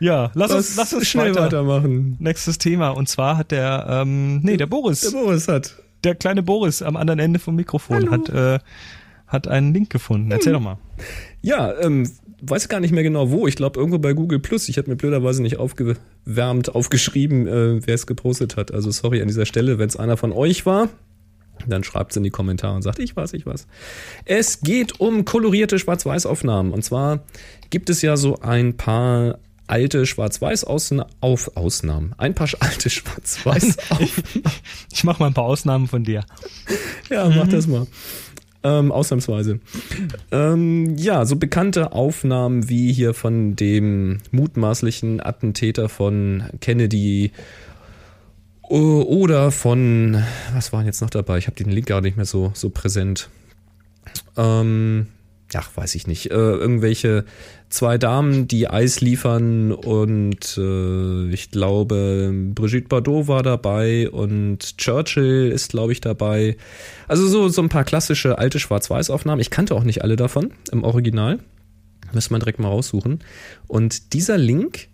[0.00, 1.42] Ja, lass uns, lass uns schnell weiter.
[1.44, 2.16] weitermachen.
[2.18, 2.90] Nächstes Thema.
[2.90, 5.76] Und zwar hat der, ähm, nee, der Boris, Der Boris hat.
[6.04, 8.58] Der kleine Boris am anderen Ende vom Mikrofon hat, äh,
[9.26, 10.30] hat einen Link gefunden.
[10.30, 10.78] Erzähl doch mal.
[11.40, 12.08] Ja, ähm,
[12.42, 13.46] weiß gar nicht mehr genau wo.
[13.46, 14.68] Ich glaube irgendwo bei Google Plus.
[14.68, 18.72] Ich habe mir blöderweise nicht aufgewärmt, aufgeschrieben, äh, wer es gepostet hat.
[18.72, 20.88] Also sorry an dieser Stelle, wenn es einer von euch war.
[21.66, 23.68] Dann schreibt es in die Kommentare und sagt, ich weiß, ich weiß.
[24.24, 26.72] Es geht um kolorierte Schwarz-Weiß-Aufnahmen.
[26.72, 27.20] Und zwar
[27.70, 29.38] gibt es ja so ein paar
[29.72, 31.10] alte Schwarz-Weiß-Ausnahmen.
[31.22, 32.14] Ausnahmen.
[32.18, 34.44] Ein paar alte Schwarz-Weiß-Aufnahmen.
[34.92, 36.24] Ich mache mal ein paar Ausnahmen von dir.
[37.08, 37.86] Ja, mach das mal.
[38.62, 39.60] Ähm, ausnahmsweise.
[40.30, 47.32] Ähm, ja, so bekannte Aufnahmen wie hier von dem mutmaßlichen Attentäter von Kennedy
[48.60, 50.22] oder von,
[50.54, 51.38] was waren jetzt noch dabei?
[51.38, 53.30] Ich habe den Link gar nicht mehr so, so präsent.
[54.36, 55.08] Ähm,
[55.56, 56.30] ach, weiß ich nicht.
[56.30, 57.24] Äh, irgendwelche
[57.68, 65.50] zwei Damen, die Eis liefern und äh, ich glaube, Brigitte Bardot war dabei und Churchill
[65.52, 66.56] ist, glaube ich, dabei.
[67.08, 69.40] Also so, so ein paar klassische alte Schwarz-Weiß-Aufnahmen.
[69.40, 71.38] Ich kannte auch nicht alle davon im Original.
[72.12, 73.20] Müssen wir direkt mal raussuchen.
[73.66, 74.88] Und dieser Link,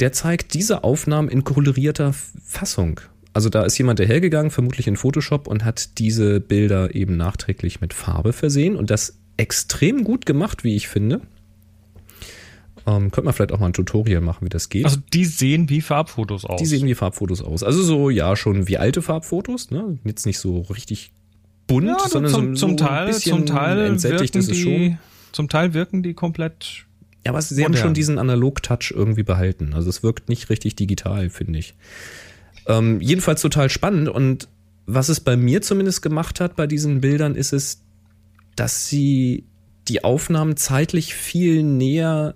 [0.00, 3.00] der zeigt diese Aufnahmen in kolorierter Fassung.
[3.34, 7.94] Also da ist jemand dahergegangen, vermutlich in Photoshop, und hat diese Bilder eben nachträglich mit
[7.94, 11.20] Farbe versehen und das extrem gut gemacht, wie ich finde.
[12.86, 14.84] Ähm, könnte man vielleicht auch mal ein Tutorial machen, wie das geht.
[14.84, 16.60] Also die sehen wie Farbfotos aus.
[16.60, 17.62] die sehen wie Farbfotos aus.
[17.62, 19.98] Also so, ja, schon wie alte Farbfotos, ne?
[20.04, 21.12] Jetzt nicht so richtig
[21.68, 24.56] bunt, ja, sondern zum, so, zum so Teil, ein bisschen zum Teil entsättigt ist es
[24.56, 24.98] die, schon.
[25.30, 26.86] zum Teil wirken die komplett
[27.24, 27.86] Ja, aber sie haben Modern.
[27.86, 29.74] schon diesen Analog-Touch irgendwie behalten.
[29.74, 31.74] Also es wirkt nicht richtig digital, finde ich.
[32.66, 34.08] Ähm, jedenfalls total spannend.
[34.08, 34.48] Und
[34.86, 37.81] was es bei mir zumindest gemacht hat bei diesen Bildern, ist es,
[38.56, 39.46] dass sie
[39.88, 42.34] die Aufnahmen zeitlich viel näher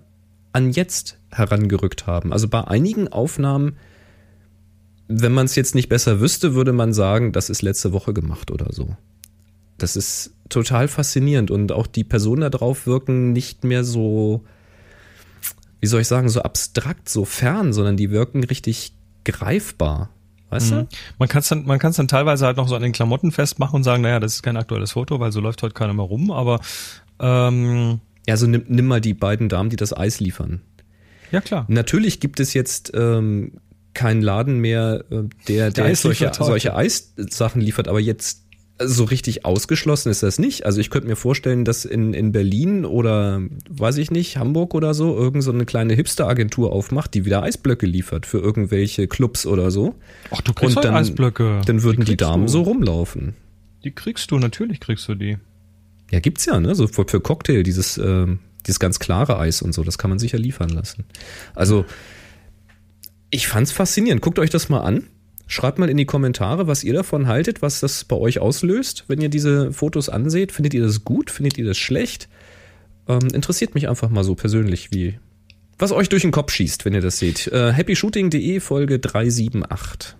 [0.53, 2.33] an jetzt herangerückt haben.
[2.33, 3.77] Also bei einigen Aufnahmen,
[5.07, 8.51] wenn man es jetzt nicht besser wüsste, würde man sagen, das ist letzte Woche gemacht
[8.51, 8.95] oder so.
[9.77, 14.43] Das ist total faszinierend und auch die Personen da drauf wirken nicht mehr so,
[15.79, 20.09] wie soll ich sagen, so abstrakt, so fern, sondern die wirken richtig greifbar.
[20.49, 20.87] Weißt Mhm.
[21.19, 23.75] Man kann es dann, man kann's dann teilweise halt noch so an den Klamotten festmachen
[23.75, 26.31] und sagen, naja, das ist kein aktuelles Foto, weil so läuft heute keiner mehr rum,
[26.31, 26.61] aber
[27.19, 27.99] ähm, du?
[28.27, 30.61] Ja, also nimm, nimm mal die beiden Damen, die das Eis liefern.
[31.31, 31.65] ja klar.
[31.67, 33.53] Natürlich gibt es jetzt ähm,
[33.93, 38.46] keinen Laden mehr, äh, der, der, Eis solche, solche Eissachen liefert, aber jetzt
[38.79, 40.65] so richtig ausgeschlossen ist das nicht.
[40.65, 44.93] Also ich könnte mir vorstellen, dass in, in Berlin oder weiß ich nicht, Hamburg oder
[44.93, 49.71] so, irgend so eine kleine Hipster-Agentur aufmacht, die wieder Eisblöcke liefert für irgendwelche Clubs oder
[49.71, 49.95] so.
[50.29, 51.61] Ach, du kriegst Und dann- Eisblöcke.
[51.65, 52.51] Dann würden die, kriegst Damen du.
[52.51, 53.33] so rumlaufen.
[53.83, 55.37] Die kriegst du, natürlich kriegst du die.
[56.11, 56.75] Ja, gibt's ja, ne?
[56.75, 60.19] So für, für Cocktail, dieses, ähm, dieses ganz klare Eis und so, das kann man
[60.19, 61.03] sicher liefern lassen.
[61.55, 61.85] Also,
[63.29, 64.21] ich fand's faszinierend.
[64.21, 65.03] Guckt euch das mal an.
[65.47, 69.21] Schreibt mal in die Kommentare, was ihr davon haltet, was das bei euch auslöst, wenn
[69.21, 70.51] ihr diese Fotos anseht.
[70.51, 71.31] Findet ihr das gut?
[71.31, 72.27] Findet ihr das schlecht?
[73.07, 75.17] Ähm, interessiert mich einfach mal so persönlich, wie
[75.79, 77.47] was euch durch den Kopf schießt, wenn ihr das seht.
[77.47, 80.15] Äh, happyshooting.de Folge 378.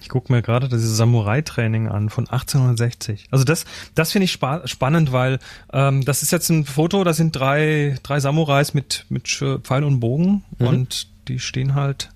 [0.00, 3.26] Ich gucke mir gerade das Samurai-Training an von 1860.
[3.30, 5.40] Also das, das finde ich spa spannend, weil
[5.72, 9.98] ähm, das ist jetzt ein Foto, da sind drei, drei Samurais mit, mit Pfeil und
[9.98, 10.66] Bogen mhm.
[10.66, 12.10] und die stehen halt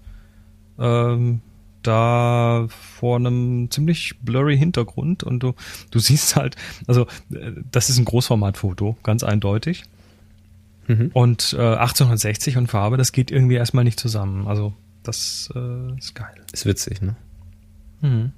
[0.81, 1.41] ähm,
[1.83, 5.55] da vor einem ziemlich blurry Hintergrund und du,
[5.91, 9.85] du siehst halt, also äh, das ist ein Großformatfoto, ganz eindeutig.
[10.89, 11.11] Mhm.
[11.13, 14.47] Und äh, 1860 und Farbe, das geht irgendwie erstmal nicht zusammen.
[14.47, 16.35] Also das äh, ist geil.
[16.53, 17.17] Ist witzig, ne?
[18.01, 18.33] Mhm.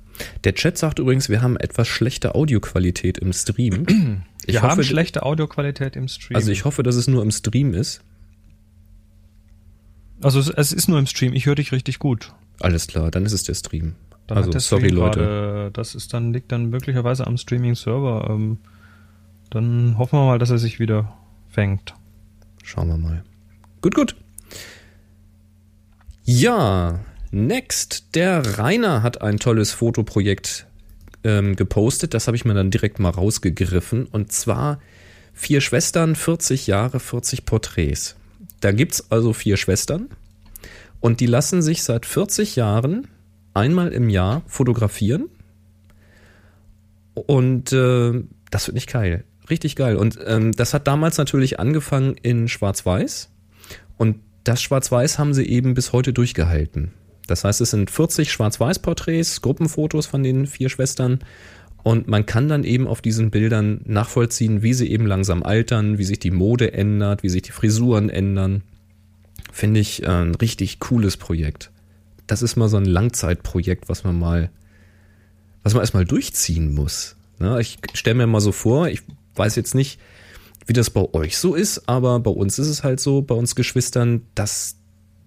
[0.45, 4.23] Der Chat sagt übrigens, wir haben etwas schlechte Audioqualität im Stream.
[4.45, 6.35] Ich wir hoffe, haben schlechte Audioqualität im Stream.
[6.35, 8.03] Also ich hoffe, dass es nur im Stream ist.
[10.23, 11.33] Also es, es ist nur im Stream.
[11.33, 12.33] Ich höre dich richtig gut.
[12.61, 13.95] Alles klar, dann ist es der Stream.
[14.27, 15.21] Dann also der sorry Stream Leute.
[15.21, 18.29] Grade, das ist dann liegt dann möglicherweise am Streaming-Server.
[18.31, 18.59] Ähm,
[19.51, 21.17] dann hoffen wir mal, dass er sich wieder
[21.51, 21.95] fängt.
[22.63, 23.25] Schauen wir mal.
[23.81, 24.17] Gut, gut.
[26.25, 28.15] Ja, next.
[28.15, 30.67] Der Rainer hat ein tolles Fotoprojekt
[31.25, 32.15] ähm, gepostet.
[32.15, 34.07] Das habe ich mir dann direkt mal rausgegriffen.
[34.07, 34.79] Und zwar
[35.35, 38.17] vier Schwestern, 40 Jahre, 40 Porträts.
[38.63, 40.09] Da gibt es also vier Schwestern
[41.01, 43.09] und die lassen sich seit 40 Jahren
[43.55, 45.29] einmal im Jahr fotografieren.
[47.15, 49.25] Und äh, das wird nicht geil.
[49.51, 49.97] Richtig geil.
[49.97, 53.31] Und ähm, das hat damals natürlich angefangen in Schwarz-Weiß.
[53.99, 56.93] Und das Schwarz-Weiß haben sie eben bis heute durchgehalten.
[57.27, 61.19] Das heißt, es sind 40 Schwarz-Weiß-Porträts, Gruppenfotos von den vier Schwestern.
[61.83, 66.05] Und man kann dann eben auf diesen Bildern nachvollziehen, wie sie eben langsam altern, wie
[66.05, 68.63] sich die Mode ändert, wie sich die Frisuren ändern.
[69.53, 71.71] Finde ich äh, ein richtig cooles Projekt.
[72.27, 74.51] Das ist mal so ein Langzeitprojekt, was man mal,
[75.65, 77.17] was man erstmal durchziehen muss.
[77.39, 77.61] Ne?
[77.61, 79.03] Ich stelle mir mal so vor, ich
[79.35, 79.99] weiß jetzt nicht,
[80.67, 83.57] wie das bei euch so ist, aber bei uns ist es halt so, bei uns
[83.57, 84.77] Geschwistern, dass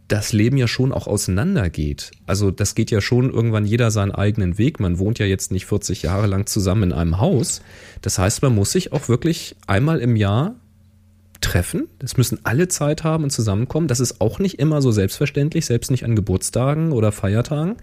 [0.07, 2.11] das Leben ja schon auch auseinandergeht.
[2.27, 4.79] Also das geht ja schon irgendwann jeder seinen eigenen Weg.
[4.79, 7.61] Man wohnt ja jetzt nicht 40 Jahre lang zusammen in einem Haus.
[8.01, 10.55] Das heißt, man muss sich auch wirklich einmal im Jahr
[11.41, 11.87] treffen.
[11.99, 13.87] Das müssen alle Zeit haben und zusammenkommen.
[13.87, 17.77] Das ist auch nicht immer so selbstverständlich, selbst nicht an Geburtstagen oder Feiertagen.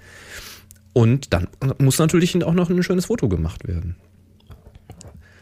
[0.92, 3.96] Und dann muss natürlich auch noch ein schönes Foto gemacht werden.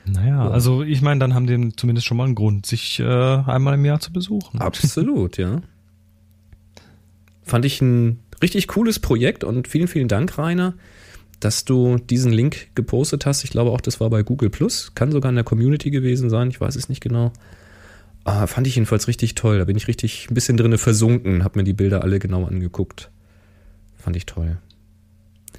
[0.06, 0.50] Naja, ja.
[0.50, 3.84] also ich meine, dann haben die zumindest schon mal einen Grund, sich äh, einmal im
[3.84, 4.60] Jahr zu besuchen.
[4.60, 5.60] Absolut, ja.
[7.42, 10.74] Fand ich ein richtig cooles Projekt und vielen, vielen Dank, Rainer,
[11.40, 13.44] dass du diesen Link gepostet hast.
[13.44, 14.92] Ich glaube auch, das war bei Google Plus.
[14.94, 17.32] Kann sogar in der Community gewesen sein, ich weiß es nicht genau.
[18.24, 19.58] Ah, fand ich jedenfalls richtig toll.
[19.58, 23.10] Da bin ich richtig ein bisschen drinne versunken, hab mir die Bilder alle genau angeguckt.
[23.96, 24.58] Fand ich toll.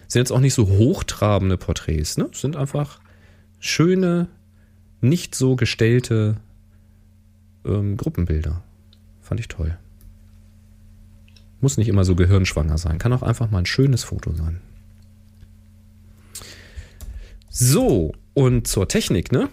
[0.08, 2.30] Sind jetzt auch nicht so hochtrabende Porträts, ne?
[2.34, 3.00] Sind einfach
[3.60, 4.28] schöne,
[5.00, 6.38] nicht so gestellte
[7.66, 8.64] ähm, Gruppenbilder.
[9.22, 9.78] Fand ich toll.
[11.62, 12.98] Muss nicht immer so gehirnschwanger sein.
[12.98, 14.62] Kann auch einfach mal ein schönes Foto sein.
[17.50, 19.50] So, und zur Technik, ne?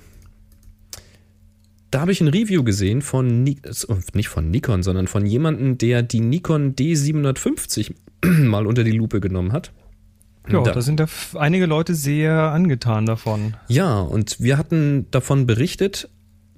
[1.90, 6.21] da habe ich ein Review gesehen von, nicht von Nikon, sondern von jemandem, der die
[6.21, 7.94] Nikon D750
[8.25, 9.73] mal unter die Lupe genommen hat.
[10.49, 13.55] Ja, da, da sind da einige Leute sehr angetan davon.
[13.68, 16.09] Ja, und wir hatten davon berichtet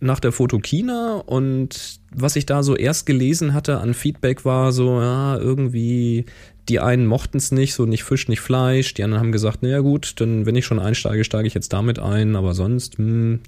[0.01, 5.01] nach der Fotokina und was ich da so erst gelesen hatte an Feedback war so,
[5.01, 6.25] ja, irgendwie
[6.69, 8.95] die einen mochten es nicht, so nicht Fisch, nicht Fleisch.
[8.95, 11.99] Die anderen haben gesagt, naja gut, dann wenn ich schon einsteige, steige ich jetzt damit
[11.99, 13.41] ein, aber sonst hm,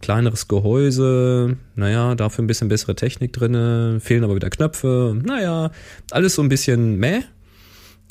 [0.00, 5.70] kleineres Gehäuse, naja, dafür ein bisschen bessere Technik drinne, fehlen aber wieder Knöpfe, naja,
[6.10, 7.22] alles so ein bisschen meh,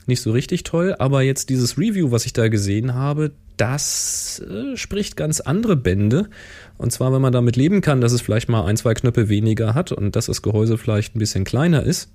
[0.08, 4.76] nicht so richtig toll, aber jetzt dieses Review, was ich da gesehen habe, das äh,
[4.76, 6.30] spricht ganz andere Bände.
[6.78, 9.74] Und zwar, wenn man damit leben kann, dass es vielleicht mal ein, zwei Knöpfe weniger
[9.74, 12.10] hat und dass das Gehäuse vielleicht ein bisschen kleiner ist,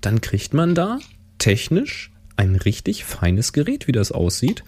[0.00, 0.98] dann kriegt man da
[1.38, 4.64] technisch ein richtig feines Gerät, wie das aussieht.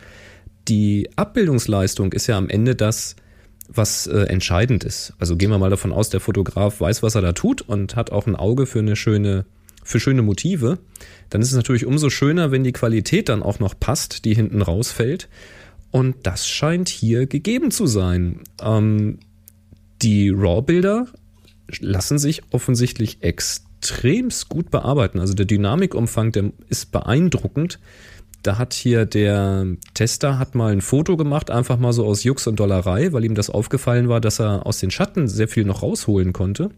[0.68, 3.16] Die Abbildungsleistung ist ja am Ende das,
[3.68, 5.12] was äh, entscheidend ist.
[5.18, 8.11] Also gehen wir mal davon aus, der Fotograf weiß, was er da tut und hat
[8.11, 9.44] auch ein Auge für eine schöne,
[9.88, 10.79] für schöne Motive.
[11.31, 14.61] Dann ist es natürlich umso schöner, wenn die Qualität dann auch noch passt, die hinten
[14.61, 15.29] rausfällt.
[15.90, 18.40] Und das scheint hier gegeben zu sein.
[18.61, 19.18] Ähm,
[20.03, 21.07] die RAW-Bilder
[21.81, 25.20] lassen sich offensichtlich extremst gut bearbeiten.
[25.20, 27.79] Also der Dynamikumfang, der ist beeindruckend
[28.42, 32.46] da hat hier der Tester hat mal ein Foto gemacht, einfach mal so aus Jux
[32.46, 35.83] und Dollerei, weil ihm das aufgefallen war, dass er aus den Schatten sehr viel noch
[35.83, 36.70] rausholen konnte.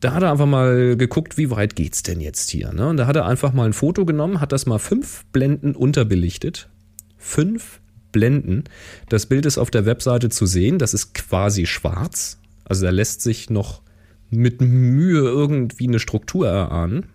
[0.00, 2.72] Da hat er einfach mal geguckt, wie weit geht's denn jetzt hier.
[2.72, 2.88] Ne?
[2.88, 6.68] Und da hat er einfach mal ein Foto genommen, hat das mal fünf Blenden unterbelichtet.
[7.16, 7.80] Fünf
[8.12, 8.64] Blenden.
[9.08, 10.78] Das Bild ist auf der Webseite zu sehen.
[10.78, 12.38] Das ist quasi schwarz.
[12.64, 13.82] Also da lässt sich noch
[14.30, 17.06] mit Mühe irgendwie eine Struktur erahnen.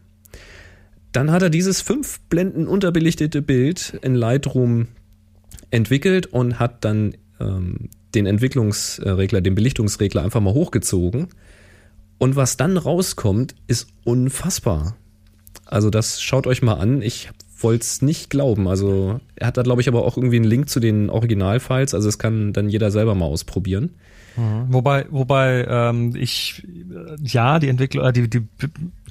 [1.11, 4.87] Dann hat er dieses fünf Blenden unterbelichtete Bild in Lightroom
[5.69, 11.27] entwickelt und hat dann ähm, den Entwicklungsregler, den Belichtungsregler einfach mal hochgezogen.
[12.21, 14.95] Und was dann rauskommt, ist unfassbar.
[15.65, 17.01] Also das schaut euch mal an.
[17.01, 18.67] Ich wollte es nicht glauben.
[18.67, 21.95] Also er hat da, glaube ich, aber auch irgendwie einen Link zu den Originalfiles.
[21.95, 23.95] Also es kann dann jeder selber mal ausprobieren.
[24.37, 24.67] Mhm.
[24.71, 28.43] Wobei, wobei ähm, ich äh, ja die Entwicklung, äh, die, die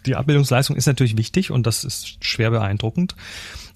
[0.07, 3.17] die Abbildungsleistung ist natürlich wichtig und das ist schwer beeindruckend.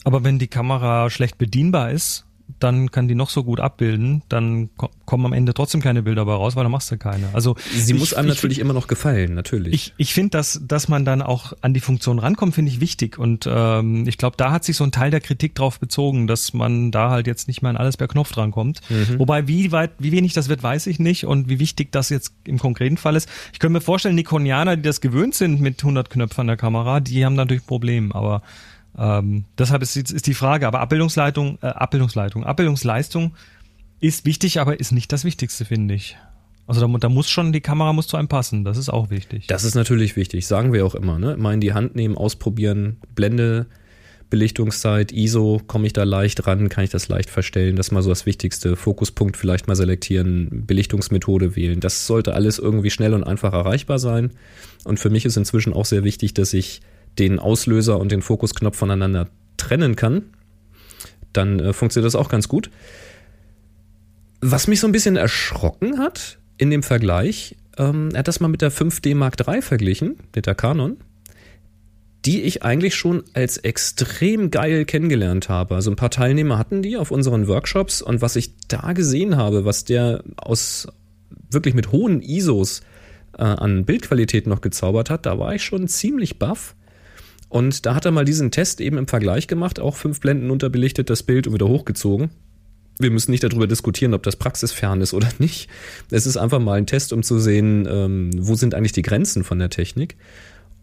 [0.05, 2.25] Aber wenn die Kamera schlecht bedienbar ist,
[2.61, 4.71] dann kann die noch so gut abbilden, dann
[5.05, 7.29] kommen am Ende trotzdem keine Bilder bei raus, weil dann machst du keine.
[7.33, 9.75] Also sie ich, muss einem natürlich immer noch gefallen, natürlich.
[9.75, 13.19] Ich, ich finde, dass dass man dann auch an die Funktion rankommt, finde ich wichtig
[13.19, 16.53] und ähm, ich glaube, da hat sich so ein Teil der Kritik drauf bezogen, dass
[16.55, 18.81] man da halt jetzt nicht mehr an alles per Knopf drankommt.
[18.89, 19.19] Mhm.
[19.19, 22.33] Wobei wie weit, wie wenig das wird, weiß ich nicht und wie wichtig das jetzt
[22.45, 23.29] im konkreten Fall ist.
[23.53, 27.01] Ich könnte mir vorstellen, Nikonianer, die das gewöhnt sind mit 100 Knöpfen an der Kamera,
[27.01, 28.43] die haben natürlich Probleme, aber
[28.99, 33.35] ähm, deshalb ist, ist die Frage, aber Abbildungsleitung, äh, Abbildungsleitung, Abbildungsleistung
[34.01, 36.17] ist wichtig, aber ist nicht das Wichtigste, finde ich.
[36.67, 39.47] Also da, da, muss schon, die Kamera muss zu einem passen, das ist auch wichtig.
[39.49, 41.37] Das ist natürlich wichtig, sagen wir auch immer, ne?
[41.37, 43.67] Mal in die Hand nehmen, ausprobieren, Blende,
[44.31, 48.03] Belichtungszeit, ISO, komme ich da leicht ran, kann ich das leicht verstellen, das ist mal
[48.03, 48.77] so das Wichtigste.
[48.77, 51.81] Fokuspunkt vielleicht mal selektieren, Belichtungsmethode wählen.
[51.81, 54.31] Das sollte alles irgendwie schnell und einfach erreichbar sein.
[54.85, 56.81] Und für mich ist inzwischen auch sehr wichtig, dass ich
[57.19, 60.23] den Auslöser und den Fokusknopf voneinander trennen kann,
[61.33, 62.71] dann äh, funktioniert das auch ganz gut.
[64.41, 68.49] Was mich so ein bisschen erschrocken hat in dem Vergleich, ähm, er hat das mal
[68.49, 70.99] mit der 5D Mark III verglichen, mit der Canon,
[72.25, 75.75] die ich eigentlich schon als extrem geil kennengelernt habe.
[75.75, 79.65] Also ein paar Teilnehmer hatten die auf unseren Workshops und was ich da gesehen habe,
[79.65, 80.89] was der aus
[81.51, 82.81] wirklich mit hohen ISOs
[83.39, 86.75] äh, an Bildqualität noch gezaubert hat, da war ich schon ziemlich baff.
[87.55, 91.09] Und da hat er mal diesen Test eben im Vergleich gemacht, auch fünf Blenden unterbelichtet,
[91.09, 92.31] das Bild und wieder hochgezogen.
[92.99, 95.69] Wir müssen nicht darüber diskutieren, ob das praxisfern ist oder nicht.
[96.11, 99.45] Es ist einfach mal ein Test, um zu sehen, ähm, wo sind eigentlich die Grenzen
[99.45, 100.17] von der Technik.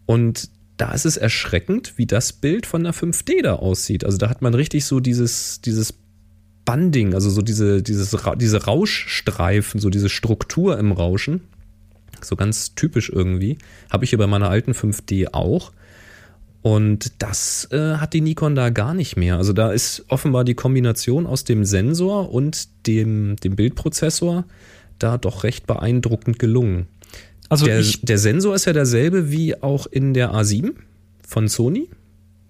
[0.05, 4.05] Und da ist es erschreckend, wie das Bild von der 5D da aussieht.
[4.05, 5.93] Also da hat man richtig so dieses, dieses
[6.63, 11.41] Banding, also so diese, dieses, diese Rauschstreifen, so diese Struktur im Rauschen.
[12.21, 13.57] So ganz typisch irgendwie.
[13.89, 15.73] Habe ich hier bei meiner alten 5D auch.
[16.61, 19.37] Und das äh, hat die Nikon da gar nicht mehr.
[19.37, 24.45] Also da ist offenbar die Kombination aus dem Sensor und dem, dem Bildprozessor
[24.99, 26.87] da doch recht beeindruckend gelungen.
[27.49, 30.73] Also der, der Sensor ist ja derselbe wie auch in der A7
[31.27, 31.89] von Sony.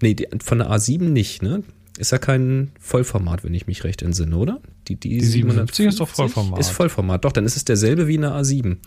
[0.02, 1.64] Nee, von der A7 nicht, ne?
[1.98, 4.60] Ist ja kein Vollformat, wenn ich mich recht entsinne, oder?
[4.88, 6.60] Die, die, die 750 ist doch Vollformat.
[6.60, 8.78] Ist Vollformat, doch, dann ist es derselbe wie in der A7.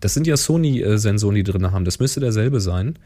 [0.00, 1.84] Das sind ja Sony-Sensoren, die drin haben.
[1.84, 2.98] Das müsste derselbe sein.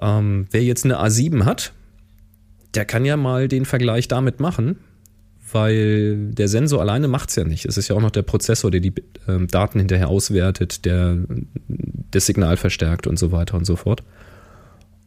[0.00, 1.72] Ähm, wer jetzt eine A7 hat,
[2.74, 4.76] der kann ja mal den Vergleich damit machen,
[5.52, 7.66] weil der Sensor alleine macht es ja nicht.
[7.66, 8.94] Es ist ja auch noch der Prozessor, der die
[9.28, 11.18] ähm, Daten hinterher auswertet, der
[11.68, 14.02] das Signal verstärkt und so weiter und so fort.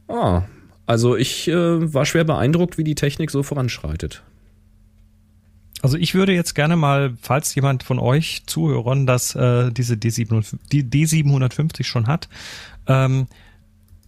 [0.07, 0.43] Ah,
[0.85, 4.23] also ich äh, war schwer beeindruckt, wie die Technik so voranschreitet.
[5.81, 10.57] Also ich würde jetzt gerne mal, falls jemand von euch Zuhörern das äh, diese D750,
[10.71, 12.29] die D750 schon hat,
[12.87, 13.27] ähm,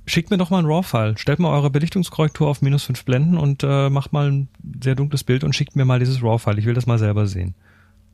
[0.07, 1.17] schickt mir doch mal ein RAW-File.
[1.17, 4.47] Stellt mal eure Belichtungskorrektur auf minus fünf Blenden und äh, macht mal ein
[4.81, 6.57] sehr dunkles Bild und schickt mir mal dieses RAW-File.
[6.57, 7.53] Ich will das mal selber sehen.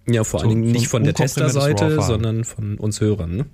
[0.08, 3.38] Ja, vor so, allen Dingen nicht von der Testerseite, sondern von uns Hörern.
[3.38, 3.46] Ne?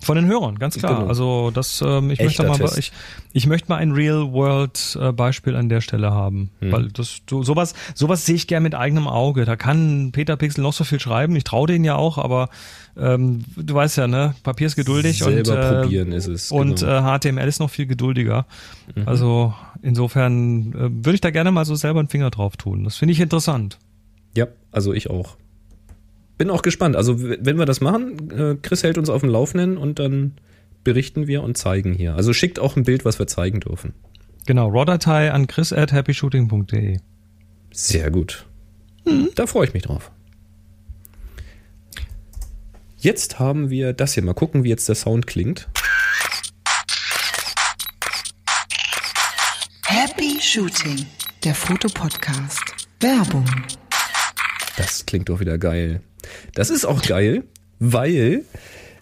[0.00, 0.96] Von den Hörern, ganz klar.
[0.96, 1.08] Genau.
[1.08, 2.92] Also das, ähm, ich Echter möchte mal, ich,
[3.32, 6.72] ich möchte mal ein Real-World-Beispiel an der Stelle haben, hm.
[6.72, 9.44] weil das so, sowas, sowas sehe ich gern mit eigenem Auge.
[9.44, 11.34] Da kann Peter Pixel noch so viel schreiben.
[11.34, 12.48] Ich traue denen ja auch, aber
[12.96, 16.52] ähm, du weißt ja, ne, Papier ist geduldig Selber und äh, probieren ist es.
[16.52, 17.14] Und genau.
[17.14, 18.46] äh, HTML ist noch viel geduldiger.
[18.94, 19.02] Mhm.
[19.06, 22.84] Also insofern äh, würde ich da gerne mal so selber einen Finger drauf tun.
[22.84, 23.78] Das finde ich interessant.
[24.36, 25.36] Ja, also ich auch
[26.38, 26.96] bin auch gespannt.
[26.96, 30.38] Also, wenn wir das machen, äh, Chris hält uns auf dem Laufenden und dann
[30.84, 32.14] berichten wir und zeigen hier.
[32.14, 33.92] Also schickt auch ein Bild, was wir zeigen dürfen.
[34.46, 36.98] Genau, RAW-Datei an chris at happyshooting.de.
[37.72, 38.46] Sehr gut.
[39.04, 39.28] Mhm.
[39.34, 40.10] Da freue ich mich drauf.
[42.96, 44.24] Jetzt haben wir das hier.
[44.24, 45.68] Mal gucken, wie jetzt der Sound klingt.
[49.84, 51.06] Happy Shooting,
[51.44, 52.88] der Fotopodcast.
[53.00, 53.44] Werbung.
[54.76, 56.00] Das klingt doch wieder geil.
[56.54, 57.44] Das ist auch geil,
[57.78, 58.44] weil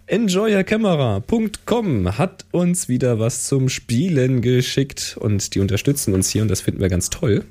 [0.07, 6.61] enjoyercamera.com hat uns wieder was zum Spielen geschickt und die unterstützen uns hier und das
[6.61, 7.45] finden wir ganz toll.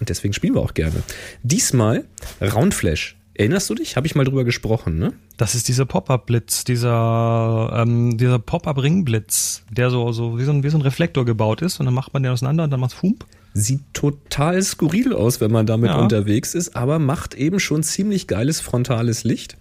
[0.00, 1.04] Und deswegen spielen wir auch gerne.
[1.44, 2.04] Diesmal
[2.40, 3.16] Roundflash.
[3.34, 3.96] Erinnerst du dich?
[3.96, 5.14] Habe ich mal drüber gesprochen, ne?
[5.36, 10.68] Das ist dieser Pop-Up-Blitz, dieser, ähm, dieser Pop-Up-Ringblitz, der so, so, wie so, ein, wie
[10.68, 13.24] so ein Reflektor gebaut ist und dann macht man den auseinander und dann macht's Fump.
[13.54, 16.00] Sieht total skurril aus, wenn man damit Ja.
[16.00, 19.56] unterwegs ist, aber macht eben schon ziemlich geiles frontales Licht.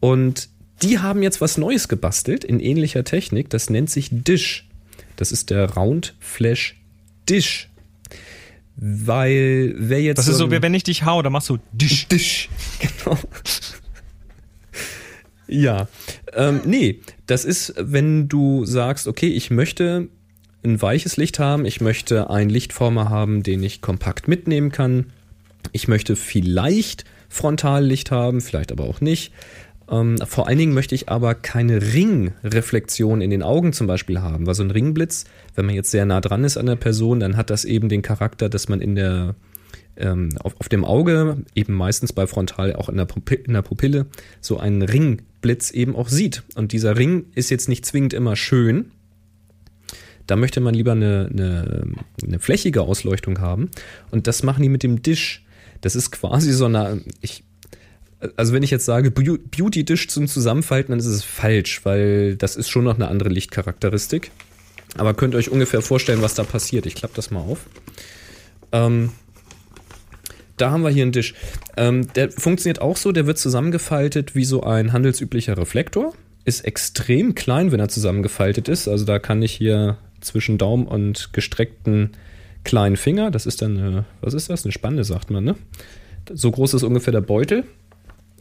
[0.00, 0.48] Und
[0.82, 3.48] die haben jetzt was Neues gebastelt in ähnlicher Technik.
[3.50, 4.68] Das nennt sich Dish.
[5.16, 6.80] Das ist der Round Flash
[7.28, 7.70] Dish.
[8.76, 10.18] Weil wer jetzt.
[10.18, 12.08] Das ist so, wie wenn ich dich hau, dann machst du Disch.
[12.08, 12.48] Dish.
[13.04, 13.16] Genau.
[15.46, 15.88] ja.
[16.32, 20.08] Ähm, nee, das ist, wenn du sagst, okay, ich möchte
[20.64, 25.06] ein weiches Licht haben, ich möchte einen Lichtformer haben, den ich kompakt mitnehmen kann.
[25.72, 29.32] Ich möchte vielleicht Frontallicht haben, vielleicht aber auch nicht.
[29.90, 34.46] Ähm, vor allen Dingen möchte ich aber keine Ringreflexion in den Augen zum Beispiel haben,
[34.46, 37.36] weil so ein Ringblitz, wenn man jetzt sehr nah dran ist an der Person, dann
[37.36, 39.34] hat das eben den Charakter, dass man in der
[39.96, 43.06] ähm, auf, auf dem Auge, eben meistens bei Frontal, auch in der,
[43.44, 44.06] in der Pupille,
[44.40, 46.42] so einen Ringblitz eben auch sieht.
[46.54, 48.90] Und dieser Ring ist jetzt nicht zwingend immer schön.
[50.26, 51.86] Da möchte man lieber eine, eine,
[52.22, 53.70] eine flächige Ausleuchtung haben.
[54.10, 55.44] Und das machen die mit dem Dish.
[55.80, 57.44] Das ist quasi so eine, ich,
[58.36, 62.36] also wenn ich jetzt sage Beau- Beauty Dish zum Zusammenfalten, dann ist es falsch, weil
[62.36, 64.30] das ist schon noch eine andere Lichtcharakteristik.
[64.96, 66.86] Aber könnt ihr euch ungefähr vorstellen, was da passiert.
[66.86, 67.66] Ich klappe das mal auf.
[68.72, 69.10] Ähm,
[70.56, 71.34] da haben wir hier einen Dish.
[71.76, 76.14] Ähm, der funktioniert auch so, der wird zusammengefaltet wie so ein handelsüblicher Reflektor.
[76.44, 78.86] Ist extrem klein, wenn er zusammengefaltet ist.
[78.86, 82.10] Also da kann ich hier zwischen Daumen und gestreckten
[82.64, 84.64] kleinen Finger, das ist dann, eine, was ist das?
[84.64, 85.54] Eine Spanne, sagt man, ne?
[86.32, 87.64] So groß ist ungefähr der Beutel.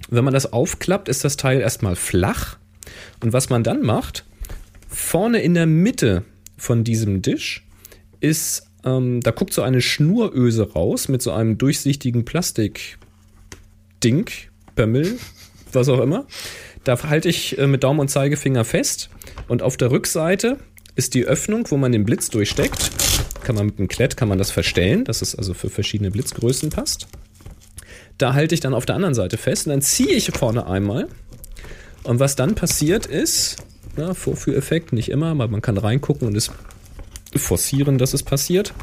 [0.09, 2.57] Wenn man das aufklappt, ist das Teil erstmal flach.
[3.21, 4.25] Und was man dann macht,
[4.88, 6.23] vorne in der Mitte
[6.57, 7.65] von diesem Dish
[8.19, 14.29] ist, ähm, da guckt so eine Schnuröse raus mit so einem durchsichtigen Plastik-Ding,
[14.75, 15.17] Bömmel,
[15.71, 16.25] was auch immer.
[16.84, 19.09] Da halte ich äh, mit Daumen und Zeigefinger fest
[19.47, 20.57] und auf der Rückseite
[20.95, 22.91] ist die Öffnung, wo man den Blitz durchsteckt.
[23.43, 26.69] Kann man mit einem Klett kann man das verstellen, dass es also für verschiedene Blitzgrößen
[26.69, 27.07] passt.
[28.17, 31.07] Da halte ich dann auf der anderen Seite fest und dann ziehe ich vorne einmal.
[32.03, 33.57] Und was dann passiert ist,
[33.97, 36.51] ja, Vorführeffekt, nicht immer, aber man kann reingucken und es
[37.35, 38.73] forcieren, dass es passiert.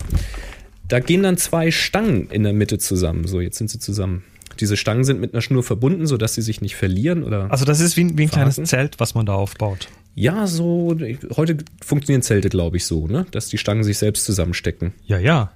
[0.88, 3.26] Da gehen dann zwei Stangen in der Mitte zusammen.
[3.26, 4.24] So, jetzt sind sie zusammen.
[4.58, 7.50] Diese Stangen sind mit einer Schnur verbunden, sodass sie sich nicht verlieren oder.
[7.50, 8.56] Also das ist wie, ein- wie ein kleines?
[8.56, 9.88] Zelt, was man da aufbaut.
[10.14, 10.96] Ja, so.
[11.36, 13.26] Heute funktionieren Zelte, glaube ich, so, ne?
[13.30, 14.92] Dass die Stangen sich selbst zusammenstecken.
[15.06, 15.52] Ja, ja.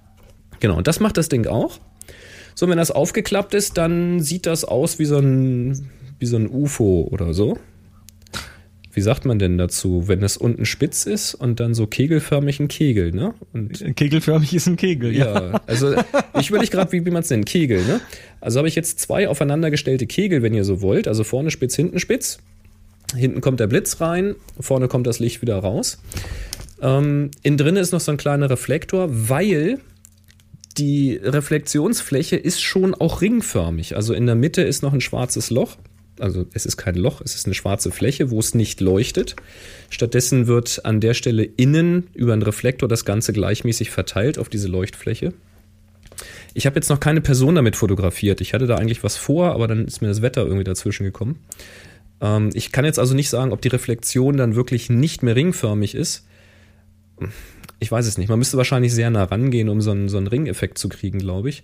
[0.61, 1.78] Genau, und das macht das Ding auch.
[2.55, 6.48] So, wenn das aufgeklappt ist, dann sieht das aus wie so ein, wie so ein
[6.48, 7.59] UFO oder so.
[8.92, 12.68] Wie sagt man denn dazu, wenn es unten spitz ist und dann so kegelförmig ein
[12.68, 13.34] Kegel, ne?
[13.52, 15.50] Und Kegelförmig ist ein Kegel, ja.
[15.50, 15.96] ja, also
[16.38, 18.00] ich überlege gerade, wie, wie man es nennt, Kegel, ne?
[18.40, 21.09] Also habe ich jetzt zwei aufeinandergestellte Kegel, wenn ihr so wollt.
[21.09, 22.38] Also vorne spitz, hinten spitz.
[23.16, 25.98] Hinten kommt der Blitz rein, vorne kommt das Licht wieder raus.
[26.80, 29.78] Ähm, innen drin ist noch so ein kleiner Reflektor, weil
[30.76, 33.96] die Reflexionsfläche ist schon auch ringförmig.
[33.96, 35.76] Also in der Mitte ist noch ein schwarzes Loch.
[36.18, 39.34] Also es ist kein Loch, es ist eine schwarze Fläche, wo es nicht leuchtet.
[39.90, 44.68] Stattdessen wird an der Stelle innen über einen Reflektor das Ganze gleichmäßig verteilt auf diese
[44.68, 45.32] Leuchtfläche.
[46.55, 48.40] Ich habe jetzt noch keine Person damit fotografiert.
[48.40, 51.40] Ich hatte da eigentlich was vor, aber dann ist mir das Wetter irgendwie dazwischen gekommen.
[52.21, 55.95] Ähm, ich kann jetzt also nicht sagen, ob die Reflexion dann wirklich nicht mehr ringförmig
[55.95, 56.27] ist.
[57.81, 58.29] Ich weiß es nicht.
[58.29, 61.49] Man müsste wahrscheinlich sehr nah rangehen, um so einen, so einen Ringeffekt zu kriegen, glaube
[61.49, 61.62] ich.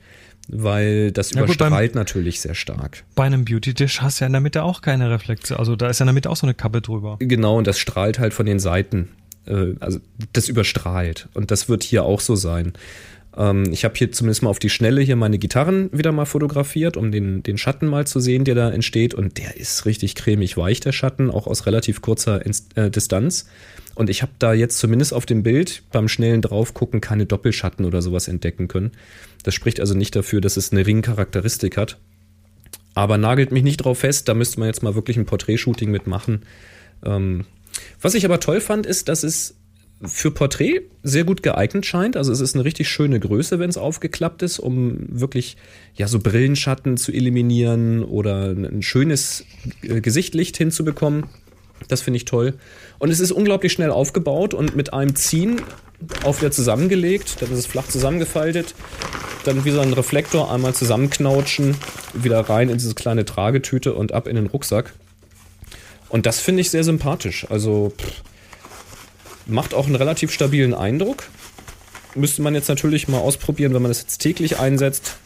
[0.48, 3.04] Weil das Ja gut, beim- überstrahlt natürlich sehr stark.
[3.14, 5.58] Bei einem Beauty-Dish hast du ja in der Mitte auch keine Reflexion.
[5.58, 7.16] Also da ist ja in der Mitte auch so eine Kappe drüber.
[7.20, 9.08] Genau, und das strahlt halt von den Seiten.
[9.46, 10.00] Äh, also
[10.32, 11.28] das überstrahlt.
[11.34, 12.72] Und das wird hier auch so sein.
[13.36, 16.96] Ähm, ich habe hier zumindest mal auf die Schnelle hier meine Gitarren wieder mal fotografiert,
[16.96, 19.14] um den, den Schatten mal zu sehen, der da entsteht.
[19.14, 23.46] Und der ist richtig cremig weich, der Schatten, auch aus relativ kurzer Inst äh, Distanz.
[23.94, 28.02] Und ich habe da jetzt zumindest auf dem Bild beim schnellen Draufgucken keine Doppelschatten oder
[28.02, 28.92] sowas entdecken können.
[29.42, 31.98] Das spricht also nicht dafür, dass es eine Ringcharakteristik hat.
[32.94, 36.42] Aber nagelt mich nicht drauf fest, da müsste man jetzt mal wirklich ein Porträtshooting mitmachen.
[37.04, 37.46] Ähm,
[38.00, 39.59] was ich aber toll fand, ist, dass es
[40.02, 42.16] für Porträt sehr gut geeignet scheint.
[42.16, 45.56] Also es ist eine richtig schöne Größe, wenn es aufgeklappt ist, um wirklich
[45.94, 49.44] ja so Brillenschatten zu eliminieren oder ein schönes
[49.82, 51.26] äh, Gesichtlicht hinzubekommen.
[51.88, 52.54] Das finde ich toll.
[52.98, 55.60] Und es ist unglaublich schnell aufgebaut und mit einem Ziehen
[56.24, 57.36] auch wieder zusammengelegt.
[57.40, 58.74] Dann ist es flach zusammengefaltet.
[59.44, 61.74] dann wie so ein Reflektor einmal zusammenknautschen,
[62.14, 64.92] wieder rein in diese kleine Tragetüte und ab in den Rucksack.
[66.08, 67.46] Und das finde ich sehr sympathisch.
[67.48, 68.22] Also pff,
[69.46, 71.24] macht auch einen relativ stabilen Eindruck.
[72.14, 75.16] Müsste man jetzt natürlich mal ausprobieren, wenn man das jetzt täglich einsetzt,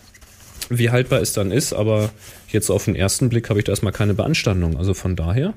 [0.69, 1.73] wie haltbar es dann ist.
[1.73, 2.11] Aber
[2.49, 4.77] jetzt auf den ersten Blick habe ich da erstmal keine Beanstandung.
[4.77, 5.55] Also von daher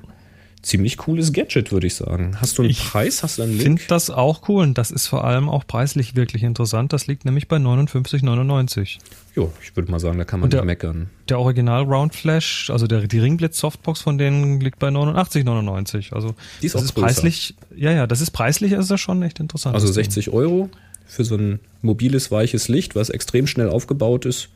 [0.62, 2.36] ziemlich cooles Gadget, würde ich sagen.
[2.40, 3.22] Hast du einen Ich Preis?
[3.22, 3.80] Hast du einen Ich Link?
[3.80, 6.92] finde das auch cool und das ist vor allem auch preislich wirklich interessant.
[6.92, 8.98] Das liegt nämlich bei 59,99.
[9.34, 11.10] Jo, ich würde mal sagen, da kann man der- nicht meckern.
[11.28, 16.12] Der Original Round Flash, also der, die Ringblitz Softbox von denen liegt bei 89,99.
[16.12, 17.06] Also Die ist das ist größer.
[17.06, 19.74] preislich, ja, ja, das ist preislich, ist das schon echt interessant.
[19.74, 20.04] Also das Ding.
[20.04, 20.70] 60 Euro
[21.06, 24.48] für so ein mobiles, weiches Licht, was extrem schnell aufgebaut ist.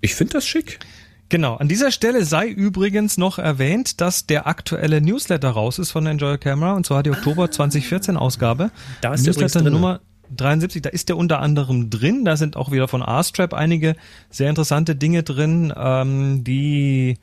[0.00, 0.78] Ich finde das schick.
[1.28, 6.04] Genau, an dieser Stelle sei übrigens noch erwähnt, dass der aktuelle Newsletter raus ist von
[6.04, 8.70] der Enjoy Camera und zwar die Oktober 2014 Ausgabe.
[9.00, 9.62] Da ist Newsletter.
[9.62, 10.00] Nummer
[10.36, 12.24] 73, da ist der unter anderem drin.
[12.24, 13.96] Da sind auch wieder von R-Strap einige
[14.30, 17.18] sehr interessante Dinge drin, ähm, die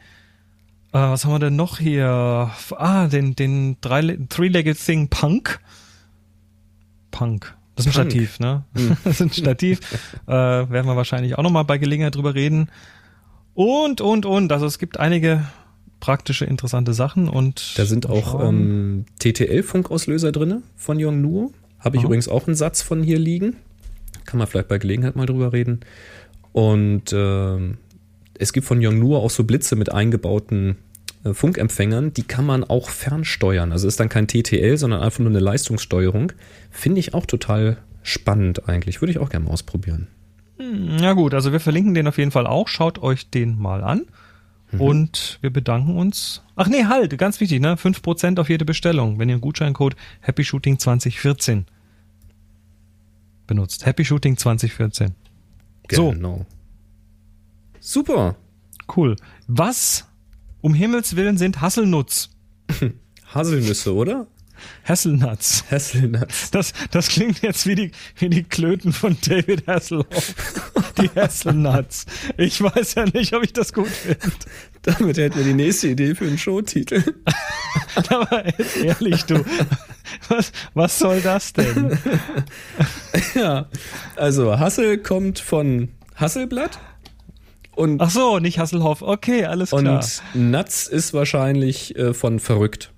[0.94, 2.52] äh, was haben wir denn noch hier?
[2.78, 5.60] Ah, den, den Three-Legged Thing Punk.
[7.10, 7.56] Punk.
[7.76, 8.12] Das ist ein Punk.
[8.12, 8.64] Stativ, ne?
[9.04, 9.80] Das ist ein Stativ.
[10.28, 12.70] äh, werden wir wahrscheinlich auch nochmal bei Gelegenheit drüber reden.
[13.54, 14.52] Und, und, und.
[14.52, 15.46] Also es gibt einige
[16.00, 21.54] praktische, interessante Sachen und Da sind auch ähm, TTL-Funkauslöser drinne von Yongnuo.
[21.80, 22.08] Habe ich Aha.
[22.08, 23.56] übrigens auch einen Satz von hier liegen.
[24.26, 25.82] Kann man vielleicht bei Gelegenheit mal drüber reden.
[26.52, 27.78] Und ähm,
[28.38, 30.78] es gibt von Yongnuo auch so Blitze mit eingebauten
[31.24, 32.14] äh, Funkempfängern.
[32.14, 33.72] Die kann man auch fernsteuern.
[33.72, 36.34] Also ist dann kein TTL, sondern einfach nur eine Leistungssteuerung.
[36.70, 39.02] Finde ich auch total spannend eigentlich.
[39.02, 40.08] Würde ich auch gerne mal ausprobieren.
[40.58, 42.68] Ja gut, also wir verlinken den auf jeden Fall auch.
[42.68, 44.06] Schaut euch den mal an.
[44.72, 44.82] Mhm.
[44.82, 46.42] Und wir bedanken uns.
[46.56, 47.76] Ach nee, halt, ganz wichtig, ne?
[47.76, 51.66] 5% auf jede Bestellung, wenn ihr einen Gutscheincode Happy Shooting 2014
[53.48, 53.86] benutzt.
[53.86, 55.16] Happy Shooting 2014.
[55.92, 56.12] So.
[56.12, 56.46] Genau.
[57.80, 58.36] Super.
[58.96, 59.16] Cool.
[59.48, 60.08] Was
[60.62, 62.30] um Himmels Willen sind Hasselnuts?
[63.34, 64.28] Haselnüsse, oder?
[64.84, 65.64] Hasselnuts.
[65.70, 66.52] Hasselnuts.
[66.52, 70.36] Das, das klingt jetzt wie die, wie die Klöten von David Hasselhoff.
[71.00, 72.06] Die Hasselnuts.
[72.38, 74.20] Ich weiß ja nicht, ob ich das gut finde.
[74.84, 77.04] Damit hätten wir die nächste Idee für einen Showtitel.
[78.10, 78.44] Aber
[78.82, 79.44] ehrlich, du,
[80.28, 81.98] was, was soll das denn?
[83.36, 83.68] Ja,
[84.16, 86.80] also Hassel kommt von Hasselblatt
[87.76, 89.02] und, Ach so, nicht Hasselhoff.
[89.02, 89.80] Okay, alles klar.
[89.82, 92.93] und Nuts ist wahrscheinlich äh, von verrückt,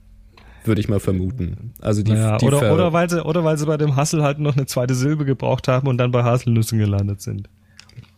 [0.67, 1.73] würde ich mal vermuten.
[1.81, 4.23] Also die, ja, die oder, Ver- oder, weil sie, oder weil sie bei dem Hassel
[4.23, 7.49] halt noch eine zweite Silbe gebraucht haben und dann bei Haselnüssen gelandet sind.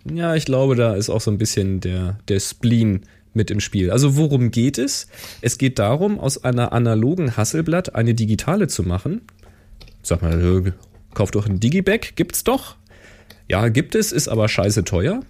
[0.10, 3.02] Ja, ich glaube, da ist auch so ein bisschen der, der Spleen
[3.34, 3.92] mit im Spiel.
[3.92, 5.08] Also worum geht es?
[5.42, 9.22] Es geht darum, aus einer analogen Hasselblatt eine digitale zu machen.
[10.02, 10.72] Sag mal, äh,
[11.14, 12.76] kauf doch ein Digibag, gibt's doch.
[13.50, 15.22] Ja, gibt es, ist aber scheiße teuer.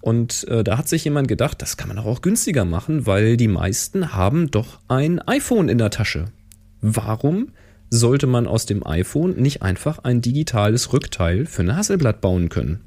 [0.00, 3.36] Und äh, da hat sich jemand gedacht, das kann man doch auch günstiger machen, weil
[3.36, 6.26] die meisten haben doch ein iPhone in der Tasche.
[6.80, 7.48] Warum
[7.90, 12.80] sollte man aus dem iPhone nicht einfach ein digitales Rückteil für eine Hasselblatt bauen können?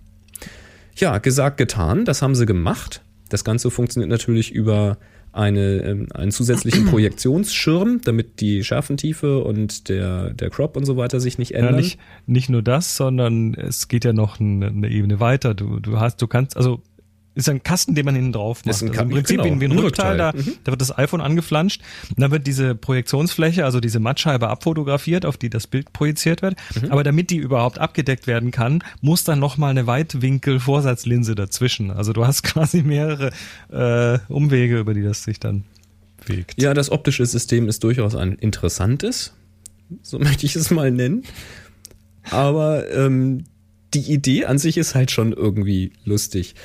[0.95, 2.05] Ja, gesagt, getan.
[2.05, 3.01] Das haben sie gemacht.
[3.29, 4.97] Das Ganze funktioniert natürlich über
[5.33, 11.19] eine, ähm, einen zusätzlichen Projektionsschirm, damit die Schärfentiefe und der, der Crop und so weiter
[11.21, 11.77] sich nicht Ja, ändern.
[11.77, 15.53] nicht, nicht nur das, sondern es geht ja noch eine, eine Ebene weiter.
[15.53, 16.81] Du, du hast, du kannst, also
[17.33, 18.75] ist ein Kasten, den man hinten drauf macht.
[18.75, 20.53] Ist ein also im Prinzip genau, wie, ein ein Rückteil, da, Rückteil.
[20.53, 20.57] Mhm.
[20.63, 25.37] da wird das iPhone angeflanscht und dann wird diese Projektionsfläche, also diese Mattscheibe abfotografiert, auf
[25.37, 26.55] die das Bild projiziert wird.
[26.81, 26.91] Mhm.
[26.91, 31.91] Aber damit die überhaupt abgedeckt werden kann, muss dann nochmal eine Weitwinkel-Vorsatzlinse dazwischen.
[31.91, 33.31] Also du hast quasi mehrere
[33.71, 35.63] äh, Umwege, über die das sich dann
[36.25, 36.61] bewegt.
[36.61, 39.33] Ja, das optische System ist durchaus ein interessantes,
[40.01, 41.23] so möchte ich es mal nennen.
[42.29, 43.45] Aber ähm,
[43.93, 46.55] die Idee an sich ist halt schon irgendwie lustig.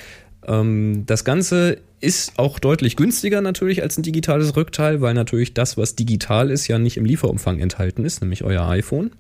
[0.47, 5.77] Ähm, das Ganze ist auch deutlich günstiger natürlich als ein digitales Rückteil, weil natürlich das,
[5.77, 9.11] was digital ist, ja nicht im Lieferumfang enthalten ist, nämlich euer iPhone.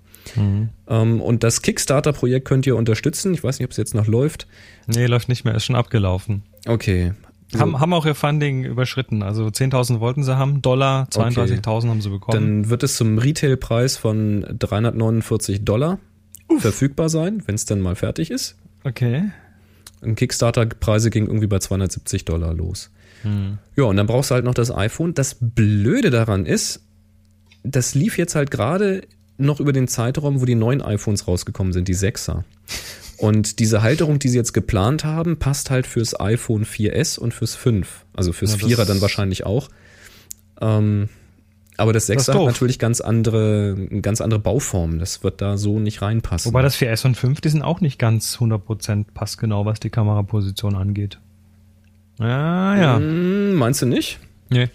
[0.88, 3.32] Ähm, und das Kickstarter-Projekt könnt ihr unterstützen.
[3.34, 4.46] Ich weiß nicht, ob es jetzt noch läuft.
[4.86, 6.42] Nee, läuft nicht mehr, ist schon abgelaufen.
[6.66, 7.12] Okay.
[7.52, 9.22] So, Haben, haben auch ihr Funding überschritten.
[9.22, 12.62] Also 10.000 wollten sie haben, Dollar, 32.000 haben sie bekommen.
[12.62, 16.00] Dann wird es zum Retailpreis von 349 Dollar
[16.58, 18.56] verfügbar sein, wenn es dann mal fertig ist.
[18.84, 19.30] okay.
[20.00, 22.90] Und Kickstarter-Preise ging irgendwie bei 270 Dollar los.
[23.74, 25.12] Ja, und dann brauchst du halt noch das iPhone.
[25.14, 26.80] Das Blöde daran ist,
[27.64, 29.02] das lief jetzt halt gerade
[29.36, 32.44] noch über den Zeitraum, wo die neuen iPhones rausgekommen sind, die 6er.
[33.18, 37.56] Und diese Halterung, die sie jetzt geplant haben, passt halt fürs iPhone 4S und fürs
[37.56, 38.04] 5.
[38.14, 39.70] Also fürs Ja, das- 4er dann wahrscheinlich auch.
[40.60, 41.08] Ähm,
[41.76, 44.98] Aber das 6 Das ist hat natürlich ganz andere, ganz andere Bauformen.
[44.98, 46.50] Das wird da so nicht reinpassen.
[46.50, 50.74] Wobei das 4S und 5, die sind auch nicht ganz 100% passgenau, was die Kameraposition
[50.74, 51.18] angeht.
[52.18, 52.96] Ja, ja.
[52.96, 54.18] Hm, meinst du nicht?
[54.48, 54.68] Nee.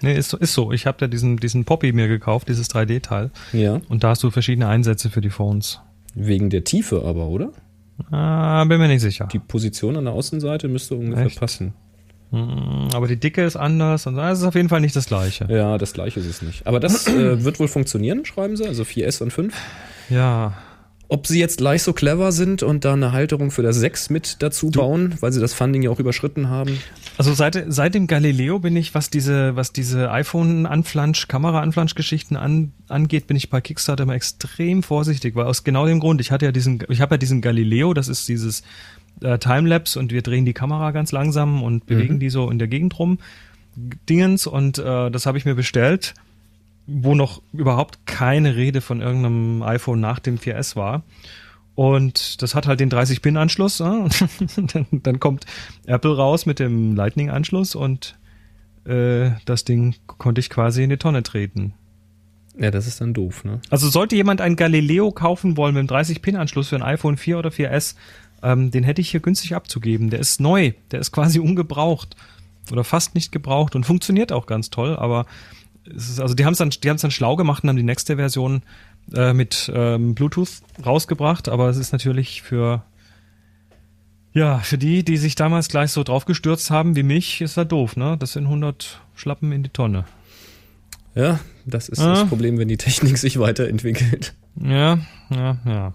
[0.00, 0.36] Nee, ist so.
[0.38, 0.72] Ist so.
[0.72, 3.30] Ich habe da diesen, diesen Poppy mir gekauft, dieses 3D-Teil.
[3.52, 3.80] Ja.
[3.88, 5.80] Und da hast du verschiedene Einsätze für die Phones.
[6.14, 7.52] Wegen der Tiefe aber, oder?
[8.10, 9.28] Ah, bin mir nicht sicher.
[9.32, 11.38] Die Position an der Außenseite müsste ungefähr Echt?
[11.38, 11.74] passen.
[12.32, 15.46] Hm, Aber die Dicke ist anders und es ist auf jeden Fall nicht das gleiche.
[15.50, 16.66] Ja, das gleiche ist es nicht.
[16.66, 19.54] Aber das äh, wird wohl funktionieren, schreiben sie, also 4S und 5.
[20.08, 20.54] Ja.
[21.08, 24.36] Ob sie jetzt gleich so clever sind und da eine Halterung für das 6 mit
[24.42, 26.78] dazu bauen, weil sie das Funding ja auch überschritten haben.
[27.18, 33.26] Also seit, seit dem Galileo bin ich, was diese, was diese iPhone-Anflansch, Kamera-Anflansch-Geschichten an, angeht,
[33.26, 36.52] bin ich bei Kickstarter immer extrem vorsichtig, weil aus genau dem Grund, ich hatte ja
[36.52, 38.62] diesen, ich habe ja diesen Galileo, das ist dieses
[39.22, 42.68] äh, Timelapse und wir drehen die Kamera ganz langsam und bewegen die so in der
[42.68, 43.18] Gegend rum.
[44.08, 46.14] Dingens und äh, das habe ich mir bestellt,
[46.86, 51.02] wo noch überhaupt keine Rede von irgendeinem iPhone nach dem 4S war.
[51.74, 53.80] Und das hat halt den 30-Pin-Anschluss.
[53.80, 53.84] Äh?
[54.56, 55.46] Und dann, dann kommt
[55.86, 58.16] Apple raus mit dem Lightning-Anschluss und
[58.84, 61.74] äh, das Ding konnte ich quasi in die Tonne treten.
[62.58, 63.60] Ja, das ist dann doof, ne?
[63.70, 67.48] Also sollte jemand ein Galileo kaufen wollen mit dem 30-Pin-Anschluss für ein iPhone 4 oder
[67.48, 67.94] 4S,
[68.42, 70.10] ähm, den hätte ich hier günstig abzugeben.
[70.10, 72.16] Der ist neu, der ist quasi ungebraucht
[72.70, 75.26] oder fast nicht gebraucht und funktioniert auch ganz toll, aber
[75.84, 77.76] es ist, also die haben es dann, die haben es dann schlau gemacht und haben
[77.76, 78.62] die nächste Version
[79.14, 82.82] äh, mit ähm, Bluetooth rausgebracht, aber es ist natürlich für
[84.34, 87.96] ja, für die, die sich damals gleich so draufgestürzt haben wie mich, ist das doof,
[87.96, 88.16] ne?
[88.18, 90.04] Das sind 100 Schlappen in die Tonne.
[91.14, 92.14] Ja, das ist Ah.
[92.14, 94.32] das Problem, wenn die Technik sich weiterentwickelt.
[94.56, 95.92] Ja, ja, ja.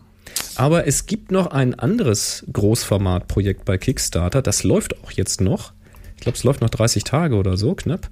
[0.57, 4.41] Aber es gibt noch ein anderes Großformatprojekt bei Kickstarter.
[4.41, 5.73] Das läuft auch jetzt noch.
[6.15, 8.09] Ich glaube, es läuft noch 30 Tage oder so, knapp.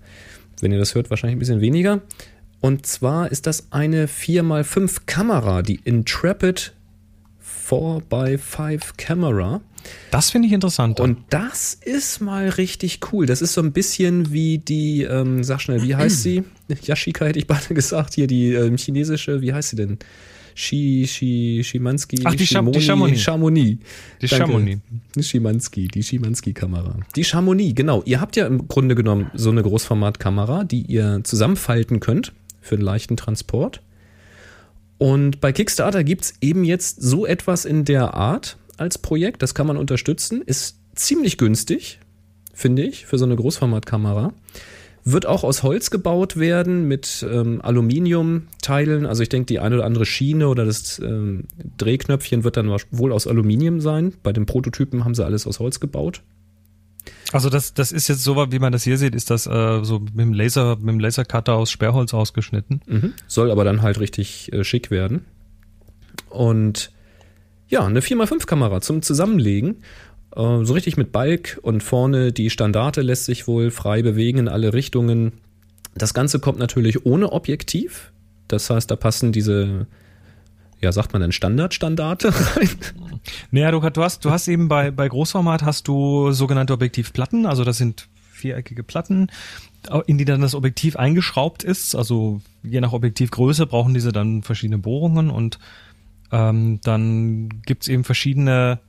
[0.61, 2.01] Wenn ihr das hört, wahrscheinlich ein bisschen weniger.
[2.61, 6.73] Und zwar ist das eine 4x5 Kamera, die Intrepid
[7.67, 9.61] 4x5 Camera.
[10.11, 10.99] Das finde ich interessant.
[10.99, 13.25] Und das ist mal richtig cool.
[13.25, 16.43] Das ist so ein bisschen wie die, ähm, sag schnell, wie heißt sie?
[16.83, 18.13] Yashika hätte ich beide gesagt.
[18.13, 19.99] Hier die ähm, chinesische, wie heißt sie denn?
[20.57, 23.21] Shi, Shi, Schimanski, Ach, die Scham- die Chamonix.
[23.21, 23.77] Chamonix.
[24.21, 24.45] Die Danke.
[24.47, 24.81] Chamonix.
[25.15, 26.97] Die Schimanski, die Schimanski-Kamera.
[27.15, 28.01] Die Chamonix, genau.
[28.05, 32.31] Ihr habt ja im Grunde genommen so eine Großformatkamera, die ihr zusammenfalten könnt
[32.61, 33.81] für einen leichten Transport.
[34.97, 39.41] Und bei Kickstarter gibt's eben jetzt so etwas in der Art als Projekt.
[39.41, 40.41] Das kann man unterstützen.
[40.41, 41.99] Ist ziemlich günstig,
[42.53, 44.33] finde ich, für so eine Großformatkamera.
[45.07, 49.05] Wird auch aus Holz gebaut werden mit ähm, Aluminiumteilen.
[49.05, 51.43] Also ich denke, die eine oder andere Schiene oder das ähm,
[51.77, 54.13] Drehknöpfchen wird dann wohl aus Aluminium sein.
[54.23, 56.23] Bei den Prototypen haben sie alles aus Holz gebaut.
[57.31, 59.99] Also das, das ist jetzt so, wie man das hier sieht, ist das äh, so
[59.99, 62.81] mit dem Laser, mit dem Lasercutter aus Sperrholz ausgeschnitten.
[62.87, 63.13] Mhm.
[63.27, 65.25] Soll aber dann halt richtig äh, schick werden.
[66.29, 66.91] Und
[67.67, 69.77] ja, eine 4x5-Kamera zum Zusammenlegen.
[70.35, 74.47] Äh, so richtig mit Balk und vorne die Standarte lässt sich wohl frei bewegen in
[74.47, 75.33] alle Richtungen.
[75.95, 78.11] Das Ganze kommt natürlich ohne Objektiv.
[78.47, 79.87] Das heißt, da passen diese,
[80.81, 82.69] ja, sagt man denn Standardstandarte rein?
[83.51, 87.63] Naja, du, du hast, du hast eben bei, bei Großformat hast du sogenannte Objektivplatten, also
[87.63, 89.31] das sind viereckige Platten,
[90.05, 91.95] in die dann das Objektiv eingeschraubt ist.
[91.95, 95.57] Also je nach Objektivgröße brauchen diese dann verschiedene Bohrungen und
[96.31, 98.79] ähm, dann gibt's eben verschiedene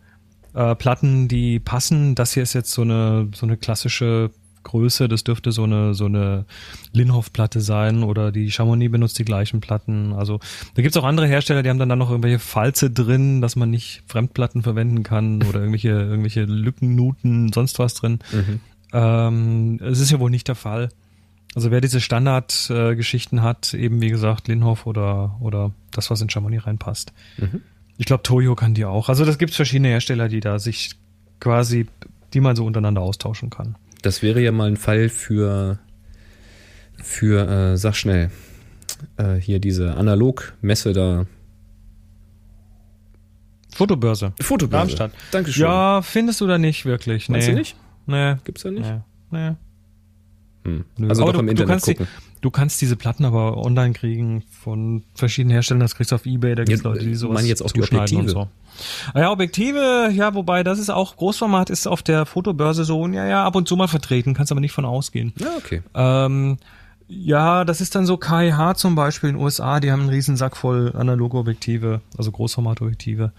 [0.57, 2.15] äh, Platten, die passen.
[2.15, 4.31] Das hier ist jetzt so eine, so eine klassische
[4.63, 6.45] Größe, das dürfte so eine, so eine
[6.93, 10.13] Linhoff-Platte sein oder die Chamonix benutzt die gleichen Platten.
[10.13, 10.41] Also
[10.75, 13.71] da gibt's auch andere Hersteller, die haben dann, dann noch irgendwelche Falze drin, dass man
[13.71, 18.19] nicht Fremdplatten verwenden kann oder irgendwelche, irgendwelche Lückennuten, sonst was drin.
[18.93, 20.89] Ähm, es ist ja wohl nicht der Fall.
[21.55, 26.29] Also wer diese Standardgeschichten äh, hat, eben wie gesagt Linhoff oder, oder das, was in
[26.29, 27.13] Chamonix reinpasst.
[27.99, 29.09] Ich glaube, Toyo kann die auch.
[29.09, 30.91] Also das gibt's verschiedene Hersteller, die da sich
[31.41, 31.87] quasi,
[32.35, 33.77] die man so untereinander austauschen kann.
[34.03, 35.79] Das wäre ja mal ein Fall für,
[37.03, 38.31] für äh, sag schnell,
[39.17, 41.27] äh, hier diese Analogmesse da.
[43.75, 44.33] Fotobörse.
[44.41, 44.97] Fotobörse.
[44.97, 45.13] Darmstadt.
[45.31, 45.63] Dankeschön.
[45.65, 47.29] Ja, findest du da nicht wirklich?
[47.29, 47.55] Meinst nee.
[47.55, 47.77] du nicht?
[48.07, 48.37] Nee.
[48.45, 48.91] Gibt's da nicht?
[49.31, 49.51] Nee.
[49.51, 49.57] nee.
[50.65, 50.85] Hm.
[51.09, 52.07] Also Aber doch im du, Internet du kannst gucken.
[52.07, 55.81] Die, du kannst diese Platten aber online kriegen von verschiedenen Herstellern.
[55.81, 56.55] Das kriegst du auf Ebay.
[56.55, 58.21] Da gibt's Ja, Leute, die sowas meine jetzt auch die Objektive.
[58.21, 58.49] Und so.
[59.15, 63.27] Ah Ja, Objektive, ja, wobei das ist auch Großformat ist auf der Fotobörse so, ja,
[63.27, 65.33] ja, ab und zu mal vertreten, kannst aber nicht von ausgehen.
[65.41, 65.83] Ja, okay.
[65.95, 66.59] Ähm,
[67.09, 70.37] ja, das ist dann so KIH zum Beispiel in den USA, die haben einen riesen
[70.37, 73.33] Sack voll analoge Objektive, also Großformatobjektive.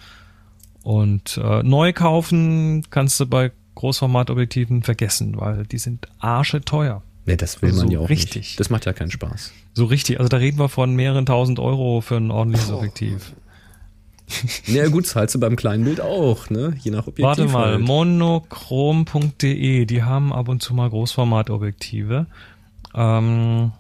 [0.84, 7.04] Und äh, neu kaufen kannst du bei Großformatobjektiven vergessen, weil die sind arsche teuer.
[7.28, 8.36] Ne, das will Also man ja auch richtig.
[8.38, 8.60] nicht.
[8.60, 9.52] Das macht ja keinen Spaß.
[9.74, 13.34] So richtig, also da reden wir von mehreren tausend Euro für ein ordentliches Objektiv.
[14.68, 16.74] Na ja, gut, zahlst du beim kleinen Bild auch, ne?
[16.80, 17.26] Je nach Objektiv.
[17.26, 17.82] Warte mal, halt.
[17.82, 22.26] monochrom.de, die haben ab und zu mal Großformatobjektive.
[22.96, 23.72] Ähm,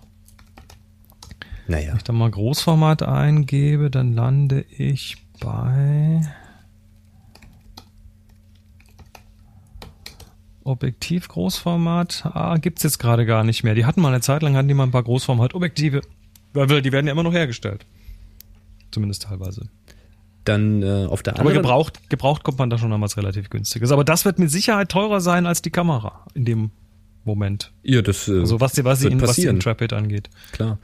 [1.67, 1.89] Naja.
[1.89, 6.21] Wenn ich da mal Großformat eingebe, dann lande ich bei
[10.67, 12.25] Objektiv Großformat.
[12.25, 13.75] Ah, gibt's jetzt gerade gar nicht mehr.
[13.75, 16.01] Die hatten mal eine Zeit lang, hatten die mal ein paar Großformat-Objektive.
[16.53, 17.85] Weil Die werden ja immer noch hergestellt.
[18.91, 19.69] Zumindest teilweise.
[20.43, 23.91] Dann äh, auf der Aber anderen gebraucht, gebraucht kommt man da schon was relativ günstiges.
[23.91, 26.71] Aber das wird mit Sicherheit teurer sein als die Kamera in dem
[27.25, 27.73] Moment.
[27.83, 29.45] Ja, das äh, Also was die, was wird was die.
[29.45, 30.29] Intrepid angeht.
[30.51, 30.79] klar.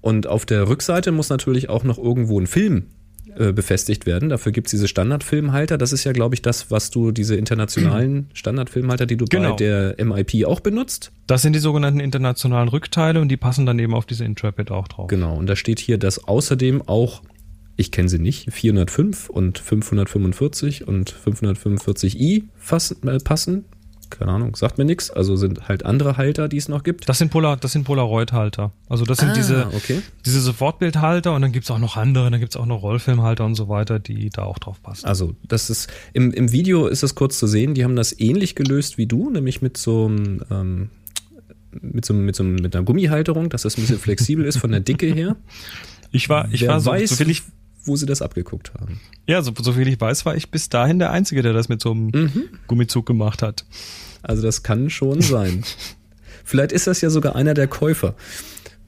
[0.00, 2.86] Und auf der Rückseite muss natürlich auch noch irgendwo ein Film
[3.36, 4.28] äh, befestigt werden.
[4.28, 5.78] Dafür gibt's diese Standardfilmhalter.
[5.78, 9.50] Das ist ja, glaube ich, das, was du, diese internationalen Standardfilmhalter, die du Genau.
[9.50, 11.12] bei der MIP auch benutzt.
[11.26, 14.88] Das sind die sogenannten internationalen Rückteile und die passen dann eben auf diese Intrepid auch
[14.88, 15.08] drauf.
[15.08, 15.36] Genau.
[15.36, 17.22] Und da steht hier, dass außerdem auch,
[17.76, 23.64] ich kenne sie nicht, 405 und 545 und 545i fassen, äh, passen.
[24.10, 25.10] Keine Ahnung, sagt mir nichts.
[25.10, 27.08] Also sind halt andere Halter, die es noch gibt.
[27.08, 28.72] Das sind Polar, das sind Polaroid-Halter.
[28.88, 30.00] Also das sind diese, Ah, okay.
[30.24, 33.68] diese Sofortbildhalter und dann gibt's auch noch andere, dann gibt's auch noch Rollfilmhalter und so
[33.68, 35.06] weiter, die da auch drauf passen.
[35.06, 38.54] Also, das ist im, im Video ist es kurz zu sehen, die haben das ähnlich
[38.54, 40.90] gelöst wie du, nämlich mit so einem ähm,
[41.70, 44.80] mit so, mit so mit einer Gummihalterung, dass das ein bisschen flexibel ist von der
[44.80, 45.36] Dicke her.
[46.10, 47.42] Ich war, ich Wer war so, weiß, so viel ich,
[47.88, 49.00] wo sie das abgeguckt haben.
[49.26, 51.80] ja, so, so viel ich weiß, war ich bis dahin der Einzige, der das mit
[51.80, 52.44] so einem Mhm.
[52.68, 53.64] Gummizug gemacht hat.
[54.22, 55.64] Also das kann schon sein.
[56.44, 58.14] Vielleicht ist das ja sogar einer der Käufer.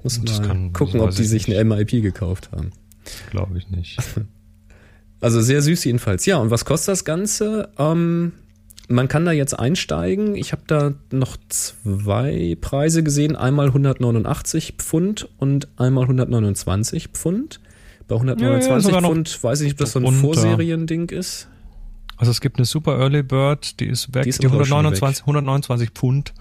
[0.03, 1.59] Muss Das mal kann- gucken, ob die ich sich nicht.
[1.59, 2.71] eine MIP gekauft haben.
[3.31, 3.99] Glaube ich nicht.
[5.23, 6.25] Also sehr süß jedenfalls.
[6.25, 7.69] Ja, und was kostet das Ganze?
[7.79, 8.33] Ähm,
[8.89, 10.35] man kann da jetzt einsteigen.
[10.35, 13.37] Ich habe da noch zwei Preise gesehen.
[13.37, 17.61] Einmal 189 Pfund und einmal 129 Pfund.
[18.11, 20.13] Bei 129 sogar noch Pfund weiß ich nicht, ob das so ein.
[20.13, 21.49] Vorseriending ist.
[22.17, 24.65] Also es gibt eine Super Early Bird, die ist weg, Die ist die, aber auch
[24.67, 26.35] schon 129, 129 Pfund.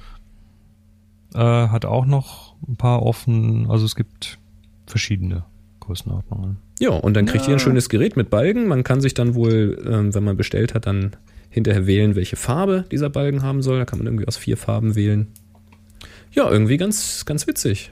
[1.34, 4.40] Äh, hat auch noch ein paar offen, also es gibt
[4.88, 5.46] verschiedene
[5.80, 6.58] Größenordnungen.
[6.80, 8.68] Ja, und dann kriegt ihr ein schönes Gerät mit Balken.
[8.68, 11.16] Man kann sich dann wohl, ähm, wenn man bestellt hat, dann
[11.50, 13.78] hinterher wählen, welche Farbe dieser Balken haben soll.
[13.80, 15.28] Da kann man irgendwie aus vier Farben wählen.
[16.32, 17.92] Ja, irgendwie ganz, ganz witzig.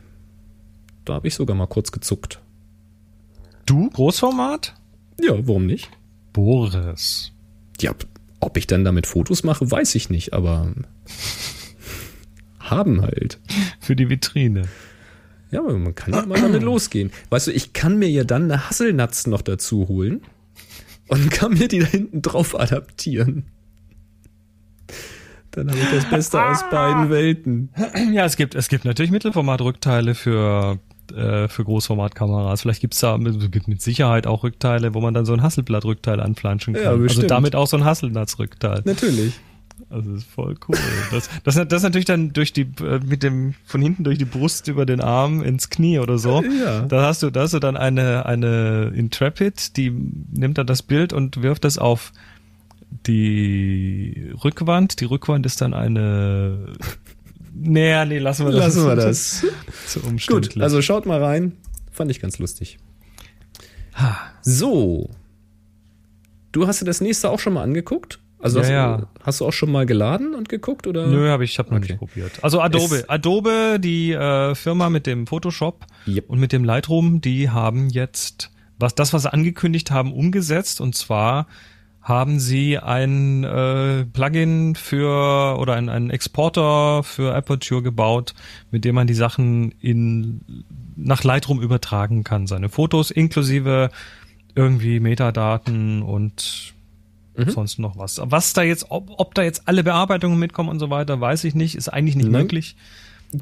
[1.06, 2.42] Da habe ich sogar mal kurz gezuckt.
[3.68, 3.90] Du?
[3.90, 4.74] Großformat?
[5.20, 5.92] Ja, warum nicht?
[6.34, 7.34] Boris.
[7.82, 7.94] Ja,
[8.40, 10.74] ob ich dann damit Fotos mache, weiß ich nicht, aber
[12.60, 13.40] haben halt.
[13.80, 14.68] Für die Vitrine.
[15.52, 17.12] Ja, aber man kann ja mal damit losgehen.
[17.30, 20.22] Weißt du, ich kann mir ja dann eine Hasselnatz noch dazu holen
[21.10, 23.46] und kann mir die da hinten drauf adaptieren.
[25.52, 27.70] Dann habe ich das Beste aus beiden Welten.
[28.14, 30.80] Ja, es gibt, es gibt natürlich Mittelformat-Rückteile für,
[31.12, 32.62] äh, für Großformatkameras.
[32.62, 36.20] Vielleicht gibt's da es gibt mit Sicherheit auch Rückteile, wo man dann so ein Hasselblatt-Rückteil
[36.20, 36.84] anflanschen kann.
[36.84, 38.82] Ja, also damit auch so ein Hasselnatz-Rückteil.
[38.86, 39.34] Natürlich.
[39.90, 40.76] Also das ist voll cool.
[41.12, 44.68] Das, das, das natürlich dann durch die äh, mit dem von hinten durch die Brust
[44.68, 46.44] über den Arm ins Knie oder so.
[46.44, 46.82] Ja.
[46.82, 51.14] Da hast du, da hast du dann eine eine Intrepid, die nimmt dann das Bild
[51.14, 52.12] und wirft das auf
[53.06, 55.00] die Rückwand.
[55.00, 56.74] Die Rückwand ist dann eine.
[57.60, 58.76] Nee, nee, lassen wir das.
[58.76, 59.46] Lassen wir das.
[59.88, 60.54] Zu umständlich.
[60.56, 61.54] Gut, also schaut mal rein.
[61.92, 62.78] Fand ich ganz lustig.
[64.42, 65.10] So.
[66.52, 68.20] Du hast dir das nächste auch schon mal angeguckt?
[68.40, 68.98] Also Ja, hast, ja.
[68.98, 70.86] Du, hast du auch schon mal geladen und geguckt?
[70.86, 71.08] Oder?
[71.08, 71.94] Nö, habe ich, hab noch Okay.
[71.94, 72.44] nicht probiert.
[72.44, 76.30] Also Adobe, Es- Adobe, die äh, Firma mit dem Photoshop Yep.
[76.30, 80.80] und mit dem Lightroom, die haben jetzt was das, was sie angekündigt haben, umgesetzt.
[80.82, 81.48] Und zwar
[82.08, 88.34] haben sie ein äh, Plugin für oder ein, einen Exporter für Aperture gebaut,
[88.72, 90.42] mit dem man die Sachen in
[90.96, 93.90] nach Lightroom übertragen kann, seine Fotos inklusive
[94.56, 96.74] irgendwie Metadaten und
[97.38, 97.52] Mhm.
[97.52, 98.20] sonst noch was.
[98.24, 101.54] Was da jetzt, ob, ob da jetzt alle Bearbeitungen mitkommen und so weiter, weiß ich
[101.54, 102.42] nicht, ist eigentlich nicht Nein.
[102.42, 102.76] möglich.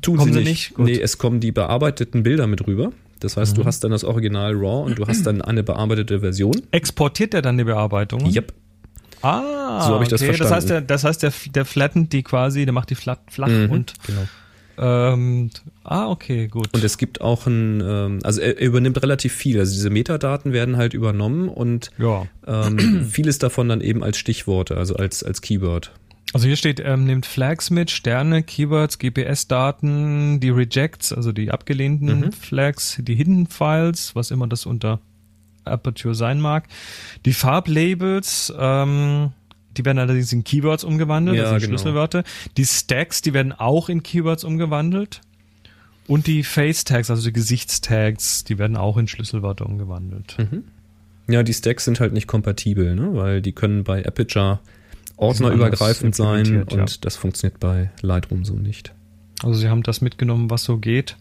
[0.02, 0.78] Tun Kommen sie nicht.
[0.78, 0.80] nicht?
[0.80, 2.92] Nee, es kommen die bearbeiteten Bilder mit rüber.
[3.20, 3.62] Das heißt, Mhm.
[3.62, 6.54] du hast dann das Original RAW und du hast dann eine bearbeitete Version.
[6.72, 8.34] Exportiert er dann die Bearbeitungen?
[8.34, 8.54] Yep.
[9.22, 10.32] Ah, So hab ich das okay.
[10.38, 10.88] Das heißt, verstanden.
[10.88, 13.94] der, das heißt, der, der flattent die quasi, der macht die flat, flach Mhm, und
[14.06, 14.22] genau.
[14.78, 15.50] ähm,
[15.84, 16.68] ah, okay, gut.
[16.74, 19.58] Und es gibt auch ein, ähm, also er, er übernimmt relativ viel.
[19.60, 22.28] Also diese Metadaten werden halt übernommen und ja.
[22.46, 25.92] ähm, vieles davon dann eben als Stichworte, also als, als Keyword.
[26.36, 32.20] Also hier steht, ähm, nimmt Flags mit, Sterne, Keywords, GPS-Daten, die Rejects, also die abgelehnten
[32.20, 32.32] Mhm.
[32.34, 35.00] Flags, die Hidden Files, was immer das unter
[35.64, 36.68] Aperture sein mag,
[37.24, 39.32] die Farblabels, ähm,
[39.78, 41.70] die werden allerdings in Keywords umgewandelt, Ja, also in genau.
[41.78, 42.26] Schlüsselwörter.
[42.58, 45.22] Die Stacks, die werden auch in Keywords umgewandelt.
[46.06, 50.36] Und die Face-Tags, also die Gesichtstags, die werden auch in Schlüsselwörter umgewandelt.
[51.30, 53.12] Ja, die Stacks sind halt nicht kompatibel, ne?
[53.16, 54.60] weil die können bei Aperture
[55.18, 56.86] ordnerübergreifend sein und ja.
[57.02, 58.94] das funktioniert bei Lightroom so nicht.
[59.44, 61.18] Also sie haben das mitgenommen, was so geht.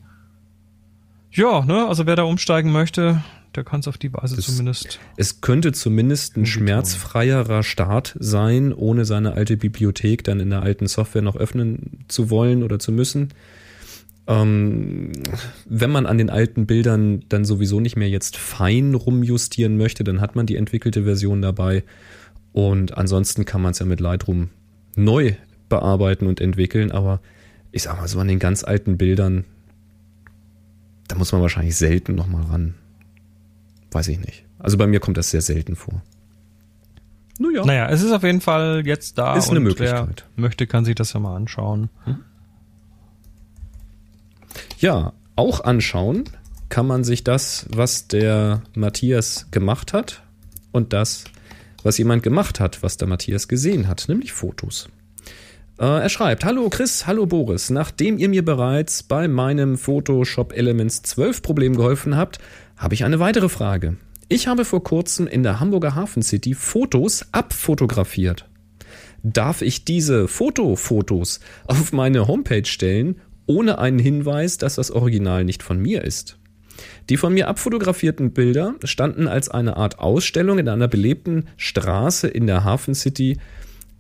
[1.31, 3.23] Ja, ne, also wer da umsteigen möchte,
[3.57, 4.99] der kann es auf die Weise Das- zumindest.
[5.17, 10.87] Es könnte zumindest ein schmerzfreierer Start sein, ohne seine alte Bibliothek dann in der alten
[10.87, 13.31] Software noch öffnen zu wollen oder zu müssen.
[14.27, 15.13] Ähm,
[15.67, 20.21] wenn man an den alten Bildern dann sowieso nicht mehr jetzt fein rumjustieren möchte, dann
[20.21, 21.85] hat man die entwickelte Version dabei.
[22.55, 24.49] Und ansonsten kann man es ja mit Lightroom
[24.95, 25.35] neu
[25.69, 26.93] bearbeiten und entwickeln.
[26.93, 27.21] Aber
[27.73, 29.45] ich sag mal so an den ganz alten Bildern,
[31.09, 32.75] da muss man wahrscheinlich selten nochmal ran.
[33.91, 34.45] Weiß ich nicht.
[34.61, 36.01] Also bei mir kommt das sehr selten vor.
[37.41, 37.65] Naja.
[37.65, 39.37] Naja, es ist auf jeden Fall jetzt da.
[39.37, 40.25] Ist eine und Möglichkeit.
[40.37, 41.91] Wer möchte, kann sich das ja mal anschauen.
[44.79, 46.25] Ja, auch anschauen
[46.69, 50.23] kann man sich das, was der Matthias gemacht hat
[50.71, 51.25] und das,
[51.85, 54.89] was jemand gemacht hat, was der Matthias gesehen hat, nämlich Fotos.
[55.79, 61.03] Äh, er schreibt, hallo Chris, hallo Boris, nachdem ihr mir bereits bei meinem Photoshop Elements
[61.03, 62.39] 12 Problem geholfen habt,
[62.77, 63.97] habe ich eine weitere Frage.
[64.29, 68.49] Ich habe vor kurzem in der Hamburger Hafen City Fotos abfotografiert.
[69.23, 75.63] Darf ich diese Fotofotos auf meine Homepage stellen, ohne einen Hinweis, dass das Original nicht
[75.63, 76.39] von mir ist?
[77.11, 82.47] Die von mir abfotografierten Bilder standen als eine Art Ausstellung in einer belebten Straße in
[82.47, 83.39] der Hafen City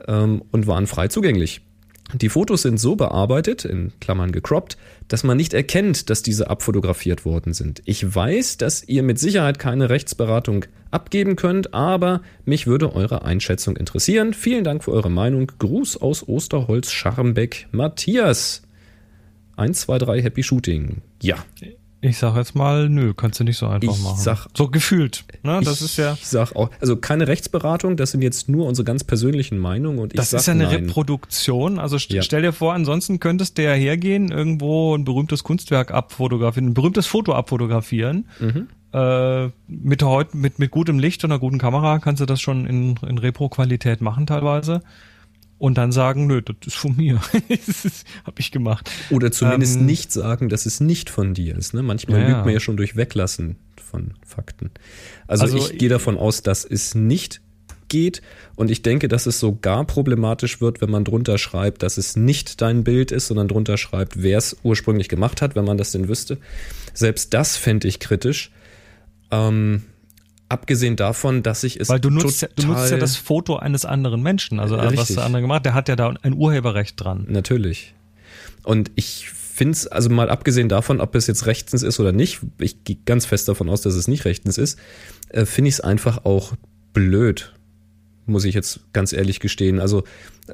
[0.06, 1.62] ähm, und waren frei zugänglich.
[2.12, 4.76] Die Fotos sind so bearbeitet, in Klammern gecroppt,
[5.08, 7.82] dass man nicht erkennt, dass diese abfotografiert worden sind.
[7.86, 13.76] Ich weiß, dass ihr mit Sicherheit keine Rechtsberatung abgeben könnt, aber mich würde eure Einschätzung
[13.76, 14.34] interessieren.
[14.34, 15.50] Vielen Dank für eure Meinung.
[15.58, 18.62] Gruß aus Osterholz, Scharmbeck, Matthias.
[19.56, 21.02] 1, 2, 3, Happy Shooting.
[21.22, 21.36] Ja.
[22.06, 24.18] Ich sag jetzt mal, nö, kannst du nicht so einfach Ich machen.
[24.20, 25.24] sag- so gefühlt.
[25.42, 25.60] Ne?
[25.64, 26.12] Das ich, ist ja.
[26.14, 30.12] Ich sag auch, also keine Rechtsberatung, das sind jetzt nur unsere ganz persönlichen Meinungen und
[30.12, 30.74] ich Das sag ist ja eine nein.
[30.84, 31.78] Reproduktion.
[31.78, 32.22] Also st Ja.
[32.22, 37.06] stell dir vor, ansonsten könntest du ja hergehen, irgendwo ein berühmtes Kunstwerk abfotografieren, ein berühmtes
[37.06, 38.26] Foto abfotografieren.
[38.38, 38.68] Mhm.
[38.92, 42.94] Äh, mit, mit, mit gutem Licht und einer guten Kamera kannst du das schon in,
[43.08, 44.82] in Repro-Qualität machen teilweise.
[45.58, 47.20] Und dann sagen, nö, das ist von mir.
[47.48, 48.90] das hab ich gemacht.
[49.10, 51.74] Oder zumindest Ähm, nicht sagen, dass es nicht von dir ist.
[51.74, 51.82] Ne?
[51.82, 54.70] Manchmal Ja, lügt man ja schon durch Weglassen von Fakten.
[55.26, 57.40] Also, Also ich gehe davon aus, dass es nicht
[57.88, 58.22] geht
[58.56, 62.60] und ich denke, dass es sogar problematisch wird, wenn man drunter schreibt, dass es nicht
[62.60, 66.08] dein Bild ist, sondern drunter schreibt, wer es ursprünglich gemacht hat, wenn man das denn
[66.08, 66.38] wüsste.
[66.92, 68.50] Selbst das fände ich kritisch.
[69.30, 69.84] Ähm,
[70.48, 73.84] abgesehen davon, dass ich es Weil du nutzt, ja, du nutzt ja das Foto eines
[73.84, 74.60] anderen Menschen.
[74.60, 75.16] Also Äh, was richtig.
[75.16, 77.26] der andere gemacht, der hat ja da ein Urheberrecht dran.
[77.28, 77.94] Natürlich.
[78.62, 82.40] Und ich finde es, also mal abgesehen davon, ob es jetzt rechtens ist oder nicht,
[82.58, 84.78] ich gehe ganz fest davon aus, dass es nicht rechtens ist,
[85.28, 86.54] äh, finde ich es einfach auch
[86.92, 87.54] blöd,
[88.26, 89.80] muss ich jetzt ganz ehrlich gestehen.
[89.80, 90.04] Also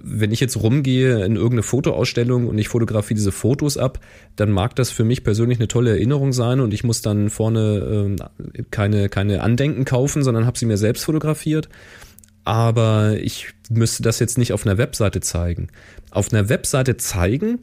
[0.03, 4.01] wenn ich jetzt rumgehe in irgendeine Fotoausstellung und ich fotografiere diese Fotos ab,
[4.37, 7.79] dann mag das für mich persönlich eine tolle Erinnerung sein und ich muss dann vorne
[7.93, 8.16] ähm,
[8.71, 11.68] keine, keine Andenken kaufen, sondern habe sie mir selbst fotografiert
[12.45, 15.68] aber ich müsste das jetzt nicht auf einer Webseite zeigen.
[16.11, 17.61] Auf einer Webseite zeigen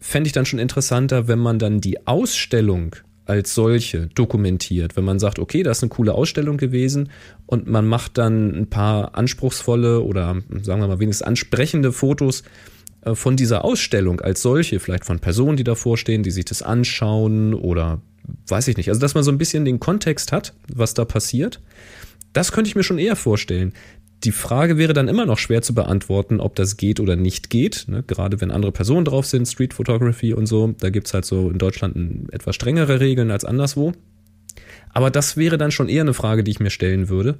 [0.00, 2.94] fände ich dann schon interessanter, wenn man dann die Ausstellung
[3.28, 4.96] als solche dokumentiert.
[4.96, 7.10] Wenn man sagt, okay, das ist eine coole Ausstellung gewesen
[7.46, 12.42] und man macht dann ein paar anspruchsvolle oder sagen wir mal wenigstens ansprechende Fotos
[13.02, 16.62] äh, von dieser Ausstellung als solche, vielleicht von Personen, die davor stehen, die sich das
[16.62, 18.00] anschauen oder
[18.46, 18.88] weiß ich nicht.
[18.88, 21.60] Also, dass man so ein bisschen den Kontext hat, was da passiert.
[22.32, 23.72] Das könnte ich mir schon eher vorstellen.
[24.24, 27.84] Die Frage wäre dann immer noch schwer zu beantworten, ob das geht oder nicht geht.
[27.86, 28.02] Ne?
[28.02, 30.74] Gerade wenn andere Personen drauf sind, Street Photography und so.
[30.78, 33.92] Da gibt's halt so in Deutschland etwas strengere Regeln als anderswo.
[34.92, 37.36] Aber das wäre dann schon eher eine Frage, die ich mir stellen würde.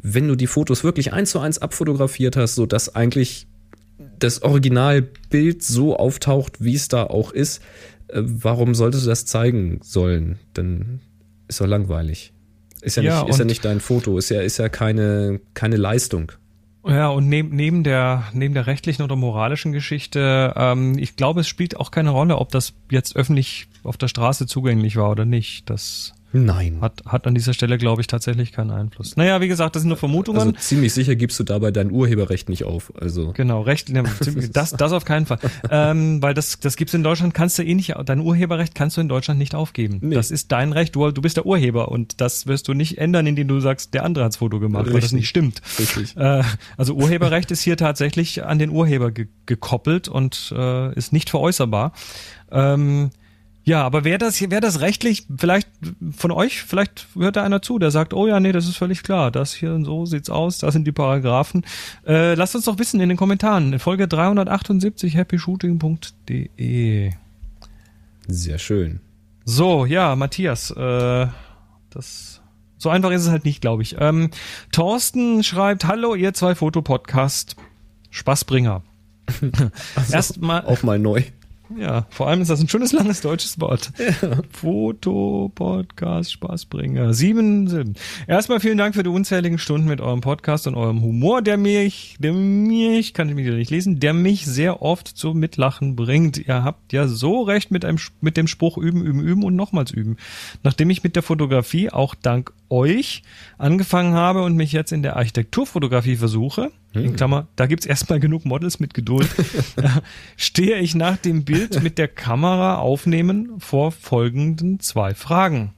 [0.00, 3.46] Wenn du die Fotos wirklich eins zu eins abfotografiert hast, so dass eigentlich
[4.18, 7.62] das Originalbild so auftaucht, wie es da auch ist,
[8.08, 10.38] äh, warum solltest du das zeigen sollen?
[10.54, 11.00] Dann
[11.46, 12.32] ist doch langweilig.
[12.82, 15.76] Ist ja, Ja, nicht, ist ja nicht dein Foto, ist ja, ist ja keine, keine
[15.76, 16.32] Leistung.
[16.86, 21.48] Ja, und neben, neben, der, neben der rechtlichen oder moralischen Geschichte, ähm, ich glaube, es
[21.48, 25.68] spielt auch keine Rolle, ob das jetzt öffentlich auf der Straße zugänglich war oder nicht.
[25.68, 26.78] Das Nein.
[26.80, 29.16] hat, hat an dieser Stelle, glaube ich, tatsächlich keinen Einfluss.
[29.16, 30.40] Naja, wie gesagt, das sind nur Vermutungen.
[30.40, 32.92] Also ziemlich sicher gibst du dabei dein Urheberrecht nicht auf.
[33.00, 33.90] Also Genau, Recht,
[34.52, 35.38] das, das auf keinen Fall.
[35.70, 39.00] ähm, weil das, das gibt's in Deutschland, kannst du eh nicht, dein Urheberrecht kannst du
[39.00, 39.98] in Deutschland nicht aufgeben.
[40.02, 40.14] Nee.
[40.14, 43.26] Das ist dein Recht, du, du bist der Urheber und das wirst du nicht ändern,
[43.26, 45.12] indem du sagst, der andere hat's Foto gemacht, weil das Richtig.
[45.16, 45.62] nicht stimmt.
[45.78, 46.16] richtig.
[46.16, 46.42] Äh,
[46.76, 51.92] also Urheberrecht ist hier tatsächlich an den Urheber ge gekoppelt und äh, ist nicht veräußerbar.
[52.50, 53.10] Ähm,
[53.68, 55.68] Ja, aber wer das, wer das rechtlich, vielleicht
[56.16, 59.02] von euch, vielleicht hört da einer zu, der sagt, oh ja, nee, das ist völlig
[59.02, 61.66] klar, das hier und so sieht's aus, das sind die Paragraphen.
[62.06, 63.74] Äh, lasst uns doch wissen in den Kommentaren.
[63.74, 67.12] In Folge 378 happyshooting.de.
[68.26, 69.00] Sehr schön.
[69.44, 71.26] So, ja, Matthias, äh,
[71.90, 72.40] das
[72.78, 73.96] so einfach ist es halt nicht, glaube ich.
[73.98, 74.30] Ähm,
[74.72, 77.56] Thorsten schreibt, hallo, ihr zwei Fotopodcast.
[78.08, 78.82] Spaßbringer.
[79.94, 80.64] Also, Erstmal.
[80.64, 81.22] Auch mal neu.
[81.76, 83.92] Ja, vor allem ist das ein schönes langes deutsches Wort.
[84.20, 84.40] Ja.
[84.50, 87.14] Foto, Podcast, Spaßbringer.
[87.14, 87.94] Sieben Silben.
[88.26, 92.16] Erstmal vielen Dank für die unzähligen Stunden mit eurem Podcast und eurem Humor, der mich,
[92.18, 96.38] der mich, kann ich mich wieder nicht lesen, der mich sehr oft zum Mitlachen bringt.
[96.38, 99.90] Ihr habt ja so recht mit einem, mit dem Spruch üben, üben, üben und nochmals
[99.90, 100.16] üben.
[100.62, 103.22] Nachdem ich mit der Fotografie auch dank euch
[103.58, 106.70] angefangen habe und mich jetzt in der Architekturfotografie versuche.
[106.94, 109.28] In Klammer, da gibt's erstmal genug Models mit Geduld,
[110.36, 115.74] stehe ich nach dem Bild mit der Kamera aufnehmen vor folgenden zwei Fragen.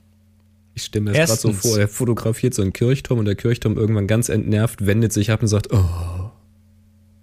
[0.74, 3.76] Ich stelle mir das gerade so vor, er fotografiert so einen Kirchturm und der Kirchturm
[3.76, 6.30] irgendwann ganz entnervt wendet sich ab und sagt, oh,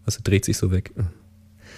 [0.06, 0.92] also dreht sich so weg.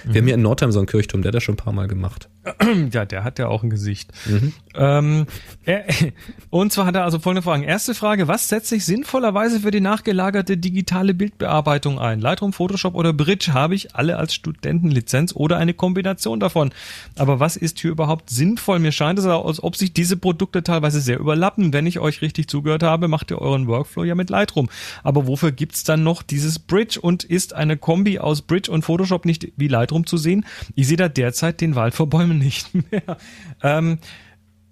[0.04, 0.18] Wir mhm.
[0.18, 2.30] haben hier in Nordheim so einen Kirchturm, der hat das schon ein paar Mal gemacht.
[2.92, 4.12] Ja, der hat ja auch ein Gesicht.
[4.26, 4.54] Mhm.
[4.76, 5.26] Ähm,
[5.66, 5.86] er,
[6.50, 7.64] und zwar hat er also folgende Fragen.
[7.64, 12.20] Erste Frage, was setzt sich sinnvollerweise für die nachgelagerte digitale Bildbearbeitung ein?
[12.20, 16.72] Lightroom, Photoshop oder Bridge habe ich alle als Studentenlizenz oder eine Kombination davon.
[17.18, 18.80] Aber was ist hier überhaupt sinnvoll?
[18.80, 21.74] Mir scheint es, als ob sich diese Produkte teilweise sehr überlappen.
[21.74, 24.70] Wenn ich euch richtig zugehört habe, macht ihr euren Workflow ja mit Lightroom.
[25.04, 29.26] Aber wofür gibt's dann noch dieses Bridge und ist eine Kombi aus Bridge und Photoshop
[29.26, 30.46] nicht wie Lightroom zu sehen?
[30.76, 33.18] Ich sehe da derzeit den Wald vor Bäumen nicht mehr.
[33.62, 34.00] Ähm,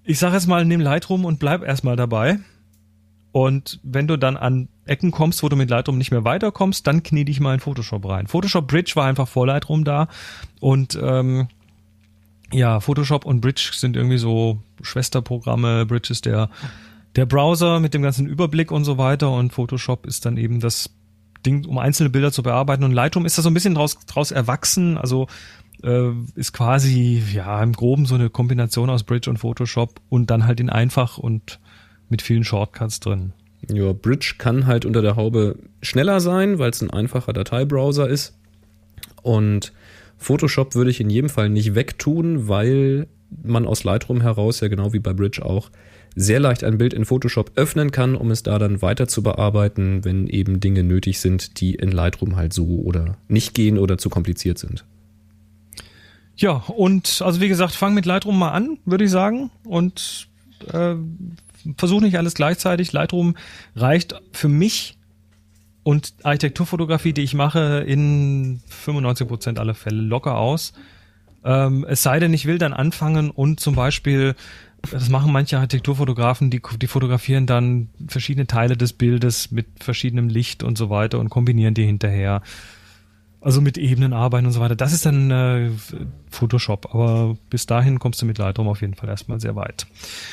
[0.04, 2.40] ich sage jetzt mal, nimm Lightroom und bleib erstmal dabei.
[3.34, 7.04] Und wenn du dann an Ecken kommst, wo du mit Lightroom nicht mehr weiterkommst, dann
[7.04, 8.28] knie dich mal in Photoshop rein.
[8.28, 10.08] Photoshop Bridge war einfach vor Lightroom da
[10.60, 11.50] und ähm,
[12.54, 15.86] ja, Photoshop und Bridge sind irgendwie so Schwesterprogramme.
[15.86, 16.50] Bridge ist der
[17.18, 20.90] der Browser mit dem ganzen Überblick und so weiter und Photoshop ist dann eben das
[21.48, 24.32] Ding, um einzelne Bilder zu bearbeiten und Lightroom ist da so ein bisschen draus, draus
[24.32, 24.98] erwachsen.
[24.98, 25.28] Also
[25.84, 30.46] äh, ist quasi ja im Groben so eine Kombination aus Bridge und Photoshop und dann
[30.46, 31.60] halt in einfach und
[32.10, 33.34] mit vielen Shortcuts drin.
[33.72, 38.38] Ja, Bridge kann halt unter der Haube schneller sein, weil es ein einfacher Dateibrowser ist.
[39.24, 39.74] Und
[40.18, 43.08] Photoshop würde ich in jedem Fall nicht wegtun, weil
[43.44, 45.70] man aus Lightroom heraus, ja genau wie bei Bridge auch,
[46.18, 50.04] sehr leicht ein Bild in Photoshop öffnen kann, um es da dann weiter zu bearbeiten,
[50.04, 54.10] wenn eben Dinge nötig sind, die in Lightroom halt so oder nicht gehen oder zu
[54.10, 54.84] kompliziert sind.
[56.36, 59.52] Ja, und also wie gesagt, fang mit Lightroom mal an, würde ich sagen.
[59.64, 60.28] Und
[60.74, 60.96] äh,
[61.78, 62.94] versuch nicht alles gleichzeitig.
[62.94, 63.36] Lightroom
[63.76, 64.98] reicht für mich
[65.84, 70.74] und Architekturfotografie, die ich mache, in 95 Prozent aller Fälle locker aus.
[71.46, 74.36] Ähm, es sei denn, ich will dann anfangen und zum Beispiel,
[74.92, 80.64] das machen manche Architekturfotografen, die, die fotografieren dann verschiedene Teile des Bildes mit verschiedenem Licht
[80.64, 82.42] und so weiter und kombinieren die hinterher.
[83.40, 84.76] Also mit Ebenen arbeiten und so weiter.
[84.76, 85.70] Das ist dann äh,
[86.30, 89.86] Photoshop, aber bis dahin kommst du mit Lightroom auf jeden Fall erstmal sehr weit.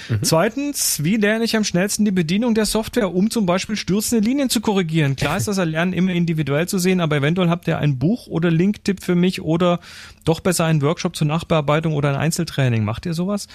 [0.09, 0.21] Mhm.
[0.23, 4.49] Zweitens, wie lerne ich am schnellsten die Bedienung der Software, um zum Beispiel stürzende Linien
[4.49, 5.17] zu korrigieren?
[5.17, 8.51] Klar ist das Erlernen immer individuell zu sehen, aber eventuell habt ihr ein Buch oder
[8.51, 9.81] Linktipp für mich oder
[10.25, 12.85] doch besser einen Workshop zur Nachbearbeitung oder ein Einzeltraining.
[12.85, 13.49] Macht ihr sowas?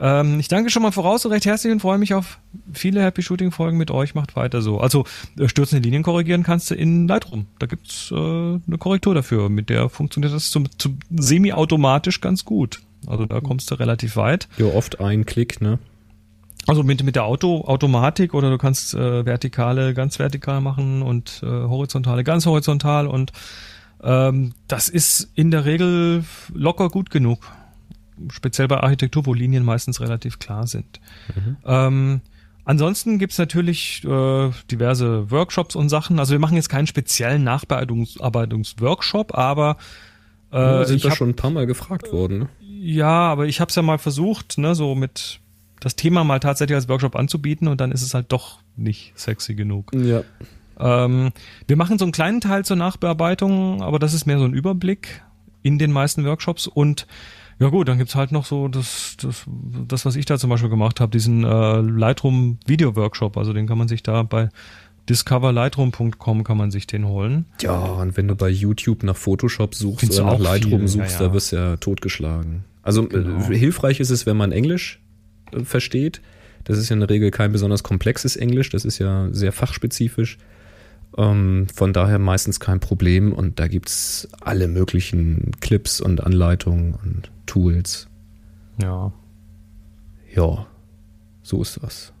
[0.00, 2.38] Ähm, ich danke schon mal voraus und recht herzlich und freue mich auf
[2.72, 4.14] viele Happy Shooting Folgen mit euch.
[4.14, 4.80] Macht weiter so.
[4.80, 5.04] Also
[5.38, 7.46] äh, stürzende Linien korrigieren kannst du in Lightroom.
[7.58, 9.50] Da gibt's äh, eine Korrektur dafür.
[9.50, 12.80] Mit der funktioniert das zum, zum semi-automatisch ganz gut.
[13.06, 14.48] Also da kommst du relativ weit.
[14.56, 15.78] Ja, oft ein Klick, ne?
[16.66, 21.40] Also mit, mit der Auto, Automatik oder du kannst äh, vertikale ganz vertikal machen und
[21.42, 23.32] äh, horizontale ganz horizontal und
[24.02, 27.40] ähm, das ist in der Regel locker gut genug
[28.30, 31.00] speziell bei Architektur, wo Linien meistens relativ klar sind.
[31.34, 31.56] Mhm.
[31.64, 32.20] Ähm,
[32.64, 36.18] ansonsten gibt's natürlich äh, diverse Workshops und Sachen.
[36.18, 39.76] Also wir machen jetzt keinen speziellen Nachbearbeitungsworkshop, aber
[40.52, 42.38] äh, ja, sind wir schon ein paar Mal gefragt worden.
[42.40, 42.48] Ne?
[42.60, 45.40] Ja, aber ich habe es ja mal versucht, ne, so mit
[45.80, 49.54] das Thema mal tatsächlich als Workshop anzubieten und dann ist es halt doch nicht sexy
[49.54, 49.92] genug.
[49.94, 50.22] Ja.
[50.78, 51.32] Ähm,
[51.66, 55.22] wir machen so einen kleinen Teil zur Nachbearbeitung, aber das ist mehr so ein Überblick
[55.62, 57.06] in den meisten Workshops und
[57.60, 59.44] ja gut, dann gibt's halt noch so das, das,
[59.86, 63.36] das was ich da zum Beispiel gemacht habe, diesen äh, Lightroom Video Workshop.
[63.36, 64.48] Also den kann man sich da bei
[65.10, 67.44] discoverlightroom.com kann man sich den holen.
[67.60, 70.88] Ja, und wenn du bei YouTube nach Photoshop suchst Findest oder nach Lightroom viel.
[70.88, 71.28] suchst, ja, ja.
[71.28, 72.64] da wirst du ja totgeschlagen.
[72.82, 73.44] Also äh, genau.
[73.46, 75.00] hilfreich ist es, wenn man Englisch
[75.52, 76.22] äh, versteht.
[76.64, 80.38] Das ist ja in der Regel kein besonders komplexes Englisch, das ist ja sehr fachspezifisch.
[81.18, 87.30] Ähm, von daher meistens kein Problem und da gibt's alle möglichen Clips und Anleitungen und
[87.50, 88.06] Tools.
[88.80, 89.12] Ja.
[90.32, 90.68] Ja,
[91.42, 92.12] so ist das.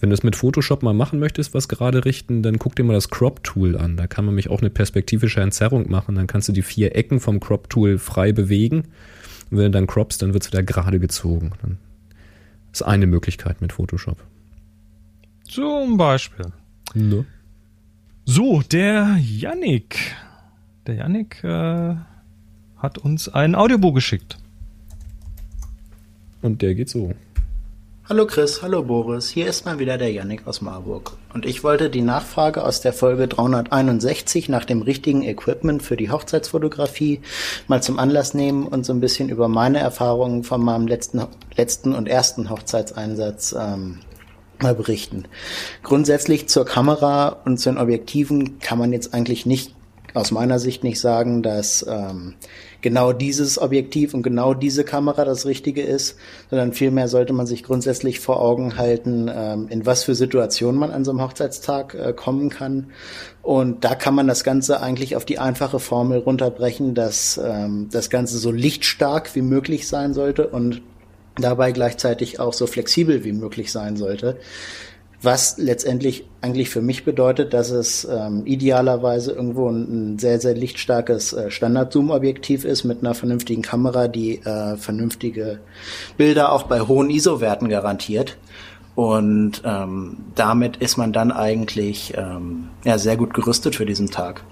[0.00, 2.94] Wenn du es mit Photoshop mal machen möchtest, was gerade richten, dann guck dir mal
[2.94, 3.98] das Crop-Tool an.
[3.98, 6.14] Da kann man nämlich auch eine perspektivische Entzerrung machen.
[6.14, 8.84] Dann kannst du die vier Ecken vom Crop-Tool frei bewegen.
[9.50, 11.52] Und wenn du dann croppst, dann wird es wieder gerade gezogen.
[11.60, 11.76] Dann
[12.72, 14.16] ist eine Möglichkeit mit Photoshop.
[15.44, 16.46] Zum Beispiel.
[16.94, 17.26] Ne?
[18.24, 20.16] So, der Yannick.
[20.86, 21.96] Der Yannick äh,
[22.78, 24.38] hat uns ein Audiobuch geschickt.
[26.42, 27.12] Und der geht so.
[28.08, 31.18] Hallo Chris, hallo Boris, hier ist mal wieder der Yannick aus Marburg.
[31.34, 36.10] Und ich wollte die Nachfrage aus der Folge 361 nach dem richtigen Equipment für die
[36.10, 37.20] Hochzeitsfotografie
[37.66, 41.22] mal zum Anlass nehmen und so ein bisschen über meine Erfahrungen von meinem letzten,
[41.54, 43.98] letzten und ersten Hochzeitseinsatz ähm,
[44.62, 45.24] mal berichten.
[45.82, 49.74] Grundsätzlich zur Kamera und zu den Objektiven kann man jetzt eigentlich nicht
[50.14, 52.36] aus meiner Sicht nicht sagen, dass ähm,
[52.80, 56.16] genau dieses Objektiv und genau diese Kamera das Richtige ist,
[56.50, 60.90] sondern vielmehr sollte man sich grundsätzlich vor Augen halten, ähm, in was für Situationen man
[60.90, 62.90] an so einem Hochzeitstag äh, kommen kann.
[63.42, 68.10] Und da kann man das Ganze eigentlich auf die einfache Formel runterbrechen, dass ähm, das
[68.10, 70.82] Ganze so lichtstark wie möglich sein sollte und
[71.36, 74.38] dabei gleichzeitig auch so flexibel wie möglich sein sollte.
[75.20, 80.54] Was letztendlich eigentlich für mich bedeutet, dass es ähm, idealerweise irgendwo ein, ein, sehr, sehr
[80.54, 85.58] lichtstarkes äh, Standard-Zoom-Objektiv ist mit einer vernünftigen Kamera, die äh, vernünftige
[86.16, 88.36] Bilder auch bei hohen ISO-Werten garantiert.
[88.94, 94.44] Und ähm, damit ist man dann eigentlich ähm, ja, sehr gut gerüstet für diesen Tag.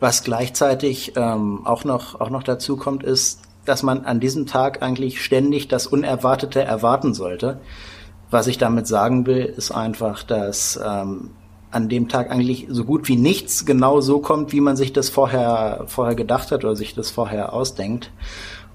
[0.00, 4.82] Was gleichzeitig ähm, auch, noch, auch noch dazu kommt, ist, dass man an diesem Tag
[4.82, 7.60] eigentlich ständig das Unerwartete erwarten sollte.
[8.30, 11.30] Was ich damit sagen will, ist einfach, dass ähm,
[11.70, 15.08] an dem Tag eigentlich so gut wie nichts genau so kommt, wie man sich das
[15.08, 18.10] vorher, vorher gedacht hat oder sich das vorher ausdenkt.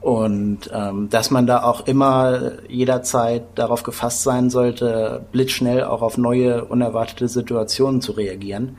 [0.01, 6.17] Und ähm, dass man da auch immer jederzeit darauf gefasst sein sollte, blitzschnell auch auf
[6.17, 8.77] neue, unerwartete Situationen zu reagieren.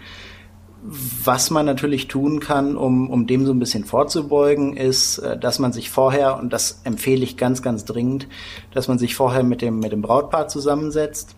[0.88, 5.58] Was man natürlich tun kann, um, um dem so ein bisschen vorzubeugen, ist, äh, dass
[5.58, 8.26] man sich vorher, und das empfehle ich ganz, ganz dringend,
[8.72, 11.35] dass man sich vorher mit dem, mit dem Brautpaar zusammensetzt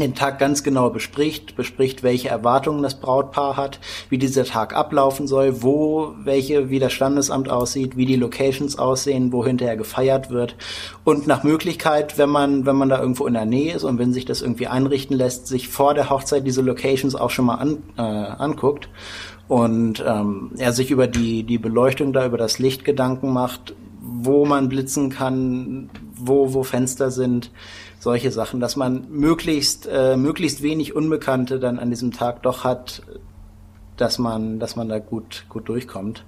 [0.00, 3.78] den Tag ganz genau bespricht, bespricht, welche Erwartungen das Brautpaar hat,
[4.10, 9.32] wie dieser Tag ablaufen soll, wo welche, wie das Standesamt aussieht, wie die Locations aussehen,
[9.32, 10.56] wo hinterher gefeiert wird.
[11.04, 14.12] Und nach Möglichkeit, wenn man, wenn man da irgendwo in der Nähe ist und wenn
[14.12, 17.82] sich das irgendwie einrichten lässt, sich vor der Hochzeit diese Locations auch schon mal an,
[17.96, 18.88] äh, anguckt
[19.46, 24.44] und ähm, er sich über die, die Beleuchtung da, über das Licht Gedanken macht, wo
[24.44, 27.50] man blitzen kann, wo, wo Fenster sind,
[28.04, 33.02] solche Sachen, dass man möglichst, äh, möglichst wenig Unbekannte dann an diesem Tag doch hat,
[33.96, 36.24] dass man, dass man da gut, gut durchkommt.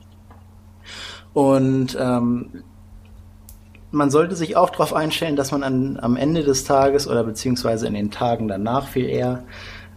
[1.34, 2.64] Und ähm,
[3.90, 7.86] man sollte sich auch darauf einstellen, dass man an, am Ende des Tages oder beziehungsweise
[7.86, 9.44] in den Tagen danach viel eher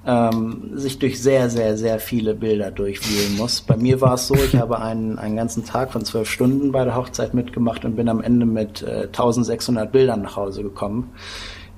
[0.06, 3.62] ähm, sich durch sehr, sehr, sehr viele Bilder durchwühlen muss.
[3.62, 6.84] Bei mir war es so, ich habe einen, einen ganzen Tag von zwölf Stunden bei
[6.84, 11.12] der Hochzeit mitgemacht und bin am Ende mit äh, 1600 Bildern nach Hause gekommen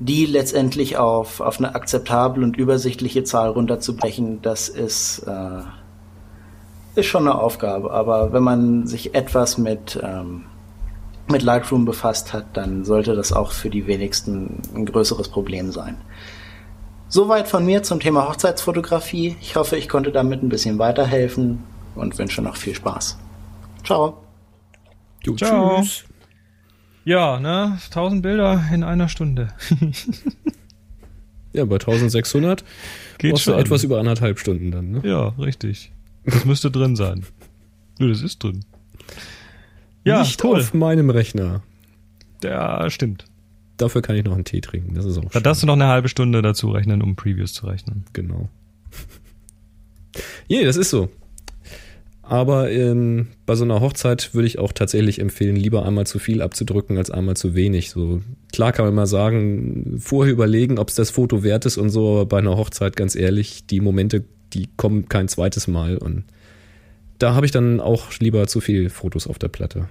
[0.01, 5.61] die letztendlich auf, auf eine akzeptable und übersichtliche Zahl runterzubrechen, das ist, äh,
[6.95, 7.91] ist schon eine Aufgabe.
[7.91, 10.45] Aber wenn man sich etwas mit, ähm,
[11.27, 15.97] mit Lightroom befasst hat, dann sollte das auch für die wenigsten ein größeres Problem sein.
[17.07, 19.37] Soweit von mir zum Thema Hochzeitsfotografie.
[19.39, 21.61] Ich hoffe, ich konnte damit ein bisschen weiterhelfen
[21.93, 23.19] und wünsche noch viel Spaß.
[23.85, 24.17] Ciao.
[25.23, 25.77] Du, Ciao.
[25.77, 26.05] Tschüss.
[27.03, 29.49] Ja, ne, 1000 Bilder in einer Stunde.
[31.53, 32.63] ja, bei 1600
[33.17, 35.01] geht schon etwas über anderthalb Stunden dann, ne?
[35.03, 35.91] Ja, richtig.
[36.25, 37.25] Das müsste drin sein.
[37.99, 38.63] Nö, das ist drin.
[40.03, 40.59] Ja, Nicht cool.
[40.59, 41.61] auf meinem Rechner.
[42.43, 43.25] Ja, stimmt.
[43.77, 44.93] Dafür kann ich noch einen Tee trinken.
[44.93, 47.65] Das ist auch Da darfst du noch eine halbe Stunde dazu rechnen, um Previews zu
[47.65, 48.05] rechnen.
[48.13, 48.49] Genau.
[50.47, 51.09] Je, yeah, das ist so.
[52.31, 56.41] Aber ähm, bei so einer Hochzeit würde ich auch tatsächlich empfehlen, lieber einmal zu viel
[56.41, 57.89] abzudrücken als einmal zu wenig.
[57.89, 58.21] So
[58.53, 62.13] klar kann man mal sagen, vorher überlegen, ob es das Foto wert ist und so.
[62.13, 66.23] Aber bei einer Hochzeit, ganz ehrlich, die Momente, die kommen kein zweites Mal und
[67.19, 69.89] da habe ich dann auch lieber zu viel Fotos auf der Platte.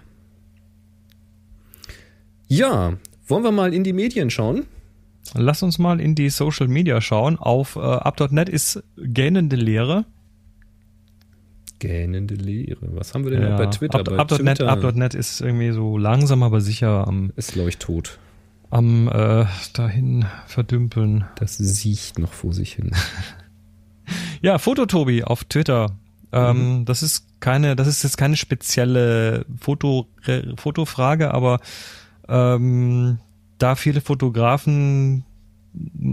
[2.49, 2.95] Ja,
[3.27, 4.65] wollen wir mal in die Medien schauen?
[5.35, 7.37] Lass uns mal in die Social Media schauen.
[7.37, 10.07] Auf äh, up.net ist gähnende Lehre.
[11.81, 12.87] Gähnende Leere.
[12.95, 13.57] Was haben wir denn ja.
[13.57, 13.99] bei Twitter?
[13.99, 17.33] Up, Up.net, Up.net ist irgendwie so langsam, aber sicher am.
[17.35, 18.19] Ist, glaube ich, tot.
[18.71, 21.25] Am äh, dahin verdümpeln.
[21.35, 22.93] Das sieht noch vor sich hin.
[24.43, 25.99] ja, Fototobi auf Twitter.
[26.33, 26.85] Ähm, mhm.
[26.85, 30.07] Das ist keine, das ist jetzt keine spezielle Foto,
[30.57, 31.59] Fotofrage, aber
[32.29, 33.19] ähm,
[33.59, 35.25] da viele Fotografen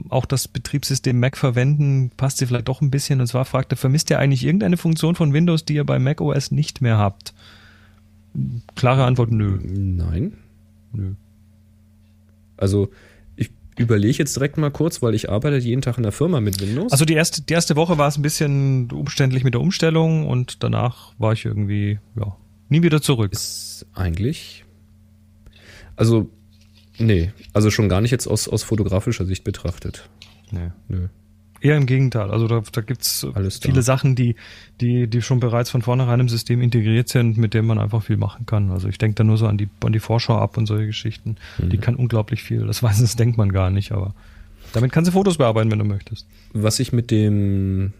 [0.10, 3.22] auch das Betriebssystem Mac verwenden, passt sie vielleicht doch ein bisschen.
[3.22, 6.22] Und zwar fragt er, vermisst ihr eigentlich irgendeine Funktion von Windows, die ihr bei Mac
[6.22, 7.34] OS nicht mehr habt?
[8.76, 9.58] Klare Antwort, nö.
[9.64, 10.34] Nein.
[10.94, 11.14] Nö.
[12.56, 12.90] Also
[13.36, 16.62] ich überlege jetzt direkt mal kurz, weil ich arbeite jeden Tag in der Firma mit
[16.62, 16.92] Windows.
[16.92, 20.64] Also die erste, die erste Woche war es ein bisschen umständlich mit der Umstellung und
[20.64, 22.36] danach war ich irgendwie, ja,
[22.70, 23.34] nie wieder zurück.
[23.34, 24.66] Ist eigentlich.
[25.96, 26.30] Also
[27.00, 30.10] Nee, also schon gar nicht jetzt aus, aus fotografischer Sicht betrachtet.
[30.52, 30.72] Nee.
[30.88, 31.08] Nö.
[31.60, 32.30] Eher im Gegenteil.
[32.30, 33.82] Also da, da gibt's Alles viele da.
[33.82, 34.36] Sachen, die,
[34.80, 38.18] die, die schon bereits von vornherein im System integriert sind, mit denen man einfach viel
[38.18, 38.70] machen kann.
[38.70, 41.38] Also ich denke da nur so an die, an die Vorschau ab und solche Geschichten.
[41.58, 41.70] Mhm.
[41.70, 42.66] Die kann unglaublich viel.
[42.68, 44.14] Das weiß, das denkt man gar nicht, aber
[44.74, 46.28] damit kannst du Fotos bearbeiten, wenn du möchtest.
[46.54, 47.94] Was ich mit dem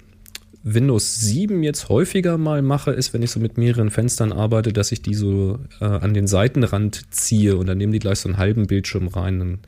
[0.64, 4.92] Windows 7 jetzt häufiger mal mache, ist, wenn ich so mit mehreren Fenstern arbeite, dass
[4.92, 8.38] ich die so äh, an den Seitenrand ziehe und dann nehmen die gleich so einen
[8.38, 9.40] halben Bildschirm rein.
[9.40, 9.60] Dann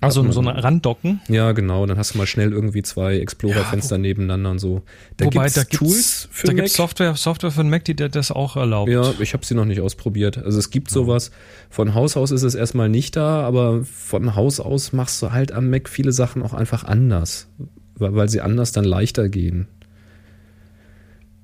[0.00, 1.20] also so eine Randdocken?
[1.28, 1.86] Ja, genau.
[1.86, 4.82] Dann hast du mal schnell irgendwie zwei Explorer-Fenster ja, nebeneinander und so.
[5.16, 6.56] Da wobei, gibt's da gibt's, Tools für da Mac.
[6.56, 8.90] Da gibt Software, Software für Mac, die das auch erlaubt.
[8.90, 10.38] Ja, ich habe sie noch nicht ausprobiert.
[10.38, 11.30] Also es gibt sowas.
[11.70, 15.52] Von Haus aus ist es erstmal nicht da, aber von Haus aus machst du halt
[15.52, 17.48] am Mac viele Sachen auch einfach anders,
[17.94, 19.66] weil sie anders dann leichter gehen.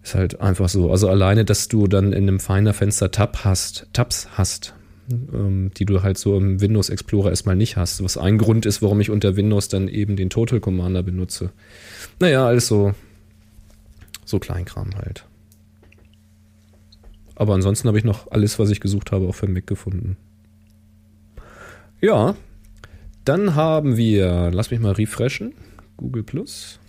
[0.03, 0.91] Ist halt einfach so.
[0.91, 4.75] Also alleine, dass du dann in einem feiner Fenster Tab hast, Tabs hast,
[5.11, 8.03] ähm, die du halt so im Windows Explorer erstmal nicht hast.
[8.03, 11.53] Was ein Grund ist, warum ich unter Windows dann eben den Total Commander benutze.
[12.19, 12.95] Naja, alles so,
[14.25, 15.25] so Kleinkram halt.
[17.37, 20.17] Aber ansonsten habe ich noch alles, was ich gesucht habe, auch für Mac gefunden.
[22.01, 22.35] Ja,
[23.25, 25.55] dann haben wir, lass mich mal refreshen,
[25.97, 26.81] Google Plus.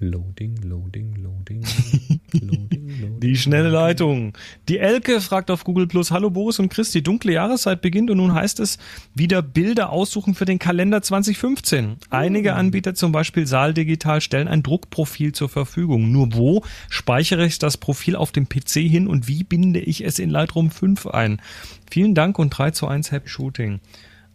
[0.00, 1.62] Loading, loading, loading,
[2.32, 3.20] loading, loading.
[3.20, 4.36] Die schnelle Leitung.
[4.68, 8.16] Die Elke fragt auf Google Plus, hallo Boris und Chris, die dunkle Jahreszeit beginnt und
[8.16, 8.78] nun heißt es
[9.14, 11.96] wieder Bilder aussuchen für den Kalender 2015.
[12.10, 12.58] Einige hm.
[12.58, 16.10] Anbieter, zum Beispiel Saal Digital, stellen ein Druckprofil zur Verfügung.
[16.10, 20.18] Nur wo speichere ich das Profil auf dem PC hin und wie binde ich es
[20.18, 21.40] in Lightroom 5 ein?
[21.88, 23.80] Vielen Dank und 3 zu 1 Happy Shooting.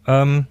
[0.06, 0.46] Ähm,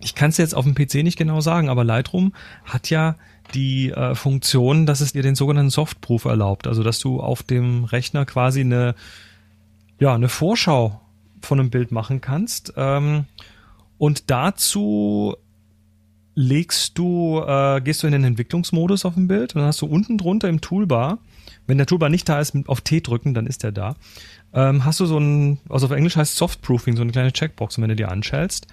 [0.00, 2.32] ich kann es jetzt auf dem PC nicht genau sagen, aber Lightroom
[2.64, 3.16] hat ja
[3.54, 6.66] die äh, Funktion, dass es dir den sogenannten Softproof erlaubt.
[6.66, 8.94] Also dass du auf dem Rechner quasi eine,
[9.98, 11.00] ja, eine Vorschau
[11.42, 12.72] von einem Bild machen kannst.
[12.76, 13.26] Ähm,
[13.98, 15.36] und dazu
[16.34, 19.86] legst du, äh, gehst du in den Entwicklungsmodus auf dem Bild und dann hast du
[19.86, 21.18] unten drunter im Toolbar,
[21.66, 23.96] wenn der Toolbar nicht da ist, auf T drücken, dann ist der da.
[24.52, 27.80] Ähm, hast du so ein, also auf Englisch heißt Softproofing, so eine kleine Checkbox.
[27.80, 28.66] Wenn du die anschältst,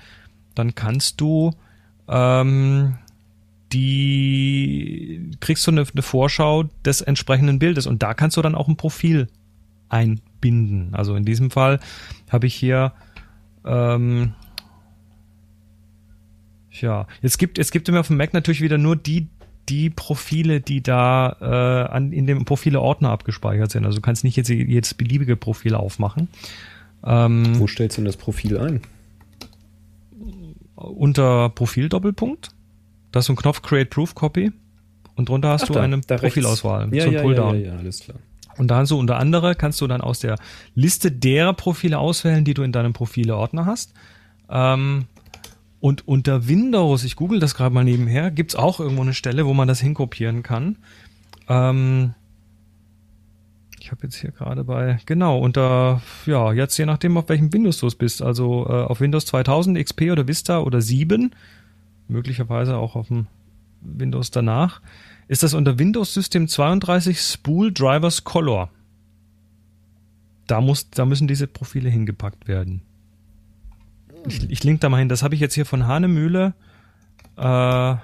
[0.56, 1.52] dann kannst du
[2.08, 2.98] ähm,
[3.72, 8.68] die kriegst du eine, eine Vorschau des entsprechenden Bildes und da kannst du dann auch
[8.68, 9.28] ein Profil
[9.90, 10.94] einbinden.
[10.94, 11.80] Also in diesem Fall
[12.30, 12.94] habe ich hier
[13.66, 14.34] ähm,
[16.72, 19.28] ja, es gibt es gibt immer auf dem Mac natürlich wieder nur die
[19.70, 23.86] die Profile, die da äh, an, in dem Profile-Ordner abgespeichert sind.
[23.86, 26.28] Also du kannst nicht jetzt jedes beliebige Profil aufmachen.
[27.06, 28.82] Ähm, Wo stellst du denn das Profil ein?
[30.84, 32.52] Unter Profil Doppelpunkt
[33.14, 34.52] da ist so ein Knopf Create Proof Copy
[35.16, 36.94] und drunter hast Ach, du da, eine da Profilauswahl.
[36.94, 37.60] Ja, so ein ja, Pulldown.
[37.60, 38.18] Ja, ja, alles klar.
[38.58, 40.36] Und da so unter andere kannst du dann aus der
[40.74, 43.94] Liste derer Profile auswählen, die du in deinem Profile-Ordner hast.
[44.50, 45.06] Ähm,
[45.80, 49.54] und unter Windows, ich google das gerade mal nebenher, gibt's auch irgendwo eine Stelle, wo
[49.54, 50.78] man das hinkopieren kann.
[51.48, 52.16] Ähm,
[53.84, 57.80] ich habe jetzt hier gerade bei, genau, unter, ja, jetzt je nachdem, auf welchem Windows
[57.80, 61.32] du bist, also äh, auf Windows 2000, XP oder Vista oder 7,
[62.08, 63.28] möglicherweise auch auf dem
[63.82, 64.82] Windows danach,
[65.28, 68.70] ist das unter Windows System 32 Spool Drivers Color.
[70.48, 72.84] Da, muss, da müssen diese Profile hingepackt werden.
[74.26, 75.10] Ich, ich link da mal hin.
[75.10, 76.54] Das habe ich jetzt hier von Hanemühle.
[77.36, 78.00] Äh, weil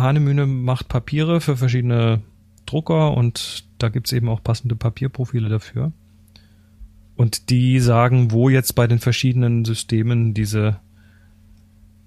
[0.00, 2.22] Hanemühle macht Papiere für verschiedene
[2.66, 5.92] Drucker und da gibt es eben auch passende Papierprofile dafür.
[7.16, 10.80] Und die sagen, wo jetzt bei den verschiedenen Systemen diese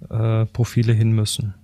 [0.09, 1.55] äh, Profile hin müssen.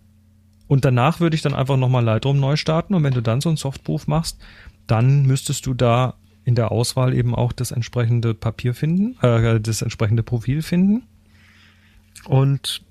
[0.68, 3.50] Und danach würde ich dann einfach nochmal Lightroom neu starten und wenn du dann so
[3.50, 4.40] einen Softproof machst,
[4.88, 9.82] dann müsstest du da in der Auswahl eben auch das entsprechende Papier finden, äh, das
[9.82, 11.04] entsprechende Profil finden.
[12.26, 12.84] Und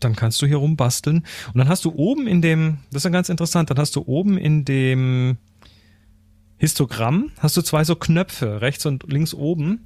[0.00, 1.24] dann kannst du hier rumbasteln.
[1.48, 4.02] Und dann hast du oben in dem, das ist dann ganz interessant, dann hast du
[4.06, 5.38] oben in dem
[6.58, 9.84] Histogramm, hast du zwei so Knöpfe, rechts und links oben.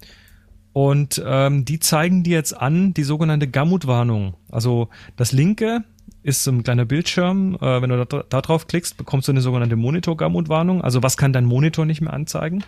[0.73, 4.35] Und ähm, die zeigen dir jetzt an die sogenannte Gamut-Warnung.
[4.51, 5.85] Also das linke
[6.23, 7.57] ist so ein kleiner Bildschirm.
[7.61, 10.82] Äh, wenn du da, da drauf klickst, bekommst du eine sogenannte Monitor-Gamut-Warnung.
[10.82, 12.65] Also was kann dein Monitor nicht mehr anzeigen?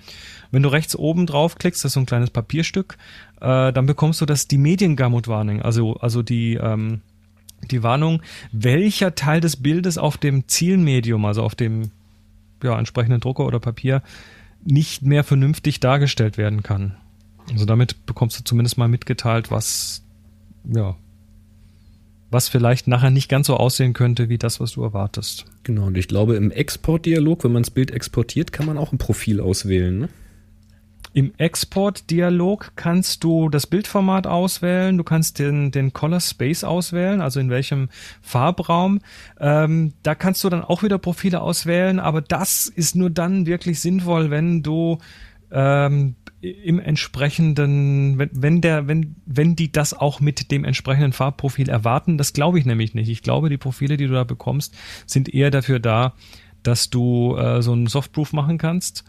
[0.51, 2.98] Wenn du rechts oben drauf klickst, das ist so ein kleines Papierstück,
[3.40, 5.62] äh, dann bekommst du das die Medien-Gamut-Warnung.
[5.62, 7.01] Also, also die, ähm,
[7.70, 8.20] die Warnung,
[8.52, 11.90] welcher Teil des Bildes auf dem Zielmedium, also auf dem
[12.65, 14.03] ja, entsprechenden Drucker oder Papier,
[14.65, 16.97] nicht mehr vernünftig dargestellt werden kann.
[17.51, 20.03] Also damit bekommst du zumindest mal mitgeteilt, was,
[20.65, 20.97] ja,
[22.31, 25.45] was vielleicht nachher nicht ganz so aussehen könnte wie das, was du erwartest.
[25.62, 28.99] Genau, und ich glaube, im Exportdialog, wenn man das Bild exportiert, kann man auch ein
[28.99, 29.99] Profil auswählen.
[29.99, 30.09] Ne?
[31.15, 37.39] Im Export-Dialog kannst du das Bildformat auswählen, du kannst den, den Color Space auswählen, also
[37.39, 37.89] in welchem
[38.20, 39.01] Farbraum.
[39.39, 43.78] Ähm, da kannst du dann auch wieder Profile auswählen, aber das ist nur dann wirklich
[43.78, 44.99] sinnvoll, wenn du
[45.53, 51.69] ähm, im entsprechenden, wenn, wenn der, wenn, wenn die das auch mit dem entsprechenden Farbprofil
[51.69, 53.09] erwarten, das glaube ich nämlich nicht.
[53.09, 54.74] Ich glaube, die Profile, die du da bekommst,
[55.07, 56.15] sind eher dafür da,
[56.65, 59.05] dass du äh, so einen Softproof machen kannst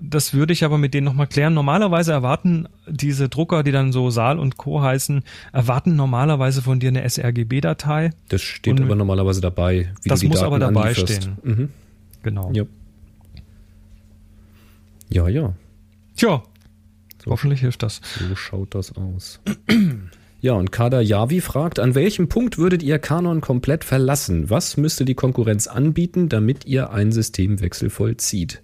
[0.00, 1.54] das würde ich aber mit denen nochmal klären.
[1.54, 4.82] Normalerweise erwarten diese Drucker, die dann so Saal und Co.
[4.82, 5.22] heißen,
[5.52, 8.10] erwarten normalerweise von dir eine sRGB-Datei.
[8.28, 9.92] Das steht aber normalerweise dabei.
[10.02, 11.22] Wie das muss Daten aber dabei anlieferst.
[11.22, 11.38] stehen.
[11.42, 11.68] Mhm.
[12.22, 12.50] Genau.
[12.52, 12.64] Ja.
[15.10, 15.54] Ja, ja.
[16.16, 16.42] Tja,
[17.24, 18.00] so, hoffentlich hilft das.
[18.18, 19.40] So schaut das aus.
[20.40, 24.50] ja, und Kader Yavi fragt, an welchem Punkt würdet ihr Canon komplett verlassen?
[24.50, 28.62] Was müsste die Konkurrenz anbieten, damit ihr einen Systemwechsel vollzieht?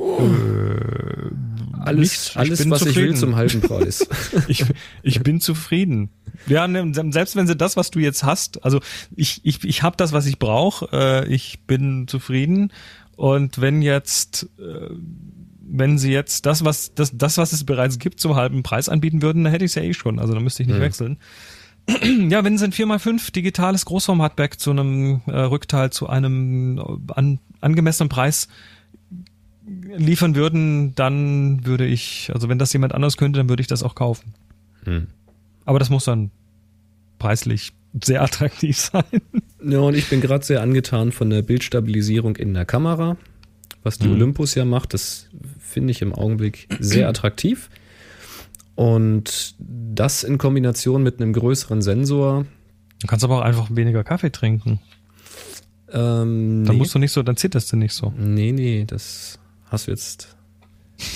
[0.00, 1.30] Äh,
[1.80, 2.90] alles, alles was zufrieden.
[2.90, 4.06] ich will zum halben Preis.
[4.48, 4.64] ich,
[5.02, 6.10] ich bin zufrieden.
[6.46, 8.80] Ja, ne, selbst wenn sie das, was du jetzt hast, also
[9.14, 12.72] ich, ich, ich habe das, was ich brauche, äh, ich bin zufrieden.
[13.16, 14.90] Und wenn jetzt, äh,
[15.60, 19.22] wenn sie jetzt das, was das, das, was es bereits gibt, zum halben Preis anbieten
[19.22, 20.18] würden, dann hätte ich es ja eh schon.
[20.18, 20.82] Also dann müsste ich nicht mhm.
[20.82, 21.18] wechseln.
[22.30, 26.80] ja, wenn sie ein 4x5 digitales Großformat-Back zu einem äh, Rückteil zu einem
[27.14, 28.48] an, angemessenen Preis
[29.96, 33.82] liefern würden, dann würde ich, also wenn das jemand anders könnte, dann würde ich das
[33.82, 34.34] auch kaufen.
[34.84, 35.08] Hm.
[35.64, 36.30] Aber das muss dann
[37.18, 37.72] preislich
[38.02, 39.04] sehr attraktiv sein.
[39.62, 43.16] Ja, und ich bin gerade sehr angetan von der Bildstabilisierung in der Kamera,
[43.82, 44.14] was die hm.
[44.14, 44.94] Olympus ja macht.
[44.94, 47.70] Das finde ich im Augenblick sehr attraktiv.
[48.74, 52.46] Und das in Kombination mit einem größeren Sensor.
[53.00, 54.80] Du kannst aber auch einfach weniger Kaffee trinken.
[55.92, 56.78] Ähm, dann nee.
[56.78, 58.12] musst du nicht so, dann zitterst du nicht so.
[58.16, 59.39] Nee, nee, das
[59.70, 60.36] Hast du jetzt.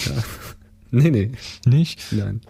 [0.07, 0.13] Ja.
[0.93, 1.31] nee, nee.
[1.67, 2.01] Nicht?
[2.13, 2.41] Nein.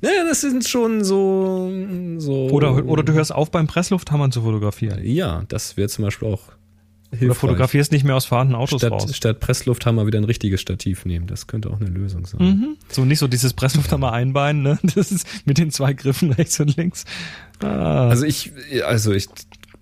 [0.00, 1.70] Naja, das sind schon so.
[2.18, 5.00] so oder, oder du hörst auf, beim Presslufthammer zu fotografieren.
[5.02, 6.52] Ja, das wäre zum Beispiel auch.
[7.10, 7.28] Hilfreich.
[7.28, 9.16] Oder fotografierst nicht mehr aus fahrenden Autos statt, raus.
[9.16, 11.28] Statt Presslufthammer wieder ein richtiges Stativ nehmen.
[11.28, 12.40] Das könnte auch eine Lösung sein.
[12.42, 12.76] Mhm.
[12.88, 14.78] So nicht so dieses Presslufthammer einbein, ne?
[14.94, 17.04] Das ist mit den zwei Griffen rechts und links.
[17.62, 18.08] Ah.
[18.08, 18.52] Also ich,
[18.84, 19.28] also ich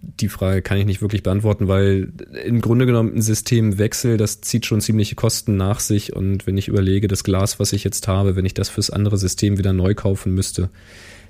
[0.02, 2.12] die Frage kann ich nicht wirklich beantworten, weil
[2.44, 6.14] im Grunde genommen ein Systemwechsel, das zieht schon ziemliche Kosten nach sich.
[6.14, 9.16] Und wenn ich überlege, das Glas, was ich jetzt habe, wenn ich das fürs andere
[9.16, 10.70] System wieder neu kaufen müsste,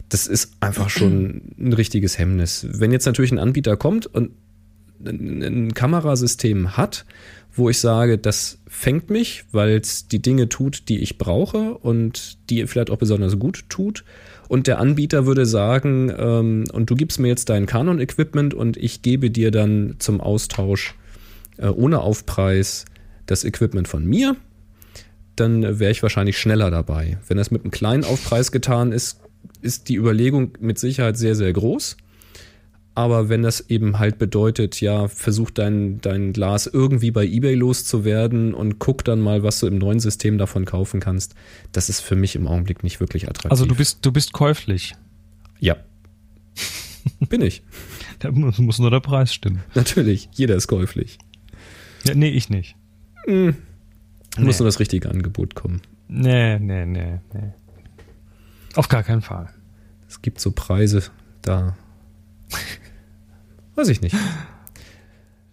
[0.08, 2.66] das ist einfach schon ein richtiges Hemmnis.
[2.68, 4.30] Wenn jetzt natürlich ein Anbieter kommt und
[5.04, 7.04] ein Kamerasystem hat,
[7.54, 12.38] wo ich sage, das fängt mich, weil es die Dinge tut, die ich brauche und
[12.48, 14.04] die vielleicht auch besonders gut tut
[14.52, 19.00] und der Anbieter würde sagen, ähm, und du gibst mir jetzt dein Canon-Equipment und ich
[19.00, 20.94] gebe dir dann zum Austausch
[21.56, 22.84] äh, ohne Aufpreis
[23.24, 24.36] das Equipment von mir,
[25.36, 27.16] dann wäre ich wahrscheinlich schneller dabei.
[27.28, 29.22] Wenn das mit einem kleinen Aufpreis getan ist,
[29.62, 31.96] ist die Überlegung mit Sicherheit sehr, sehr groß.
[32.94, 38.52] Aber wenn das eben halt bedeutet, ja, versuch dein, dein Glas irgendwie bei eBay loszuwerden
[38.52, 41.34] und guck dann mal, was du im neuen System davon kaufen kannst,
[41.72, 43.50] das ist für mich im Augenblick nicht wirklich attraktiv.
[43.50, 44.94] Also du bist, du bist käuflich.
[45.58, 45.76] Ja.
[47.30, 47.62] Bin ich.
[48.18, 49.62] Da muss, muss nur der Preis stimmen.
[49.74, 51.18] Natürlich, jeder ist käuflich.
[52.04, 52.76] Ja, nee, ich nicht.
[53.24, 53.56] Hm.
[54.36, 54.44] Nee.
[54.44, 55.80] Muss nur das richtige Angebot kommen.
[56.08, 57.52] Nee, nee, nee, nee.
[58.74, 59.48] Auf gar keinen Fall.
[60.08, 61.04] Es gibt so Preise,
[61.40, 61.76] da
[63.74, 64.16] Weiß ich nicht.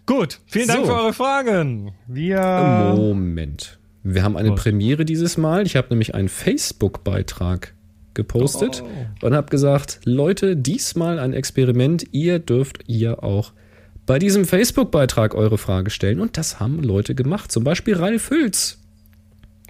[0.06, 0.92] Gut, vielen Dank so.
[0.92, 1.92] für eure Fragen.
[2.06, 3.78] Wir Moment.
[4.02, 4.54] Wir haben eine?
[4.54, 5.66] Premiere dieses Mal.
[5.66, 7.74] Ich habe nämlich einen Facebook-Beitrag
[8.14, 9.26] gepostet oh.
[9.26, 12.06] und habe gesagt, Leute, diesmal ein Experiment.
[12.12, 13.52] Ihr dürft ihr auch
[14.06, 16.20] bei diesem Facebook-Beitrag eure Frage stellen.
[16.20, 17.52] Und das haben Leute gemacht.
[17.52, 18.78] Zum Beispiel Ralf Hülz.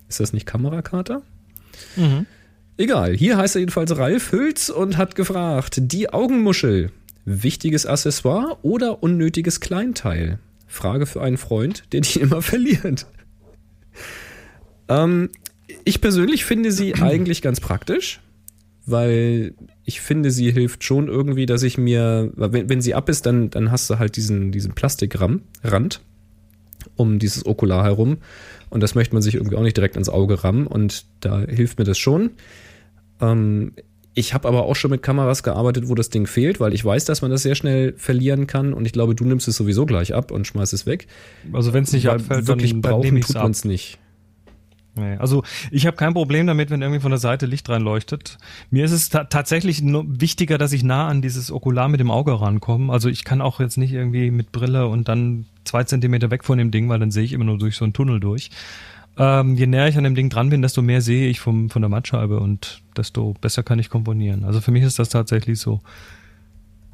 [0.09, 1.22] Ist das nicht Kamerakater?
[1.97, 2.27] Mhm.
[2.77, 3.14] Egal.
[3.14, 6.90] Hier heißt er jedenfalls Ralf Hülz und hat gefragt, die Augenmuschel
[7.24, 10.38] Wichtiges Accessoire oder unnötiges Kleinteil?
[10.66, 13.06] Frage für einen Freund, der die immer verliert.
[14.88, 15.30] Ähm,
[15.84, 18.20] ich persönlich finde sie eigentlich ganz praktisch,
[18.86, 23.26] weil ich finde, sie hilft schon irgendwie, dass ich mir, wenn, wenn sie ab ist,
[23.26, 26.01] dann, dann hast du halt diesen, diesen Plastikrand
[26.97, 28.18] um dieses Okular herum.
[28.68, 30.66] Und das möchte man sich irgendwie auch nicht direkt ins Auge rammen.
[30.66, 32.30] Und da hilft mir das schon.
[33.20, 33.72] Ähm,
[34.15, 37.05] ich habe aber auch schon mit Kameras gearbeitet, wo das Ding fehlt, weil ich weiß,
[37.05, 38.73] dass man das sehr schnell verlieren kann.
[38.73, 41.07] Und ich glaube, du nimmst es sowieso gleich ab und schmeißt es weg.
[41.53, 43.99] Also wenn es nicht abfällt, wirklich dann, dann brauchen tut es man es nicht.
[44.97, 48.39] Nee, also ich habe kein Problem damit, wenn irgendwie von der Seite Licht reinleuchtet.
[48.70, 52.41] Mir ist es ta tatsächlich wichtiger, dass ich nah an dieses Okular mit dem Auge
[52.41, 52.93] rankomme.
[52.93, 56.59] Also ich kann auch jetzt nicht irgendwie mit Brille und dann zwei Zentimeter weg von
[56.59, 58.51] dem Ding, weil dann sehe ich immer nur durch so einen Tunnel durch.
[59.22, 61.82] Ähm, je näher ich an dem Ding dran bin, desto mehr sehe ich vom, von
[61.82, 64.44] der Mattscheibe und desto besser kann ich komponieren.
[64.44, 65.82] Also für mich ist das tatsächlich so.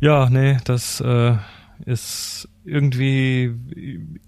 [0.01, 1.37] Ja, nee, das äh,
[1.85, 3.55] ist irgendwie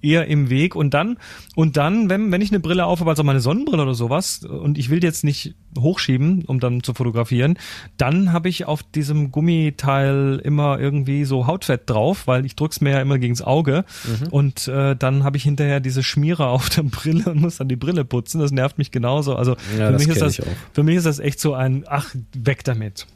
[0.00, 0.76] eher im Weg.
[0.76, 1.18] Und dann
[1.56, 4.90] und dann wenn wenn ich eine Brille aufhabe also meine Sonnenbrille oder sowas und ich
[4.90, 7.58] will die jetzt nicht hochschieben um dann zu fotografieren
[7.96, 12.90] dann habe ich auf diesem Gummiteil immer irgendwie so Hautfett drauf weil ich drück's mir
[12.90, 13.84] ja immer gegens Auge.
[14.30, 17.76] Und äh, dann habe ich hinterher diese Schmiere auf der Brille und muss dann die
[17.76, 18.40] Brille putzen.
[18.40, 19.34] Das nervt mich genauso.
[19.34, 20.40] Also Ja, für mich ist das
[20.72, 23.06] für mich ist das echt so ein ach weg damit.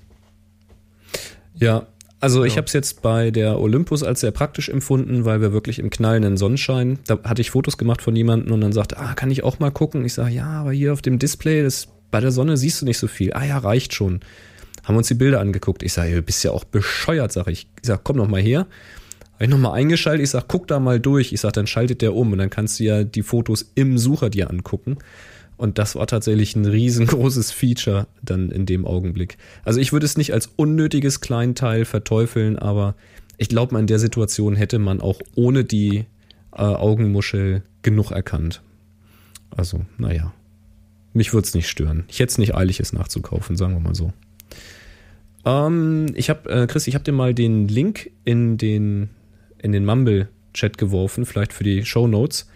[1.54, 1.86] Ja,
[2.22, 2.58] also ich Ja.
[2.58, 6.36] habe es jetzt bei der Olympus als sehr praktisch empfunden, weil wir wirklich im knallenden
[6.38, 9.58] Sonnenschein, da hatte ich Fotos gemacht von jemandem und dann sagte, ah, kann ich auch
[9.58, 10.04] mal gucken?
[10.04, 12.98] Ich sage, ja, aber hier auf dem Display, das, bei der Sonne siehst du nicht
[12.98, 13.32] so viel.
[13.34, 14.20] Ah ja, reicht schon.
[14.84, 15.82] Haben uns die Bilder angeguckt.
[15.82, 17.66] Ich sage, du bist ja auch bescheuert, sage ich.
[17.82, 18.66] Ich sage, komm noch mal her.
[19.34, 20.24] Habe ich noch mal eingeschaltet.
[20.24, 21.32] Ich sage, guck da mal durch.
[21.32, 24.30] Ich sage, dann schaltet der um und dann kannst du ja die Fotos im Sucher
[24.30, 24.98] dir angucken.
[25.62, 29.38] Und das war tatsächlich ein riesengroßes Feature dann in dem Augenblick.
[29.62, 32.96] Also ich würde es nicht als unnötiges Kleinteil verteufeln, aber
[33.38, 36.06] ich glaube, in der Situation hätte man auch ohne die
[36.50, 38.60] äh, Augenmuschel genug erkannt.
[39.56, 40.34] Also, naja.
[41.12, 42.06] Mich würde es nicht stören.
[42.08, 44.12] Ich hätte es nicht eilig, es nachzukaufen, sagen wir mal so.
[45.44, 49.10] Ähm, ich habe, äh, Chris, ich habe dir mal den Link in den,
[49.58, 52.48] in den Mumble-Chat geworfen, vielleicht für die Show Notes,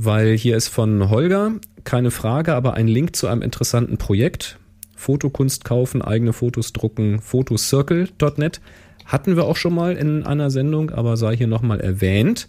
[0.00, 4.56] weil hier ist von Holger, keine Frage, aber ein Link zu einem interessanten Projekt.
[4.94, 8.60] Fotokunst kaufen, eigene Fotos drucken, photocircle.net.
[9.06, 12.48] Hatten wir auch schon mal in einer Sendung, aber sei hier nochmal erwähnt.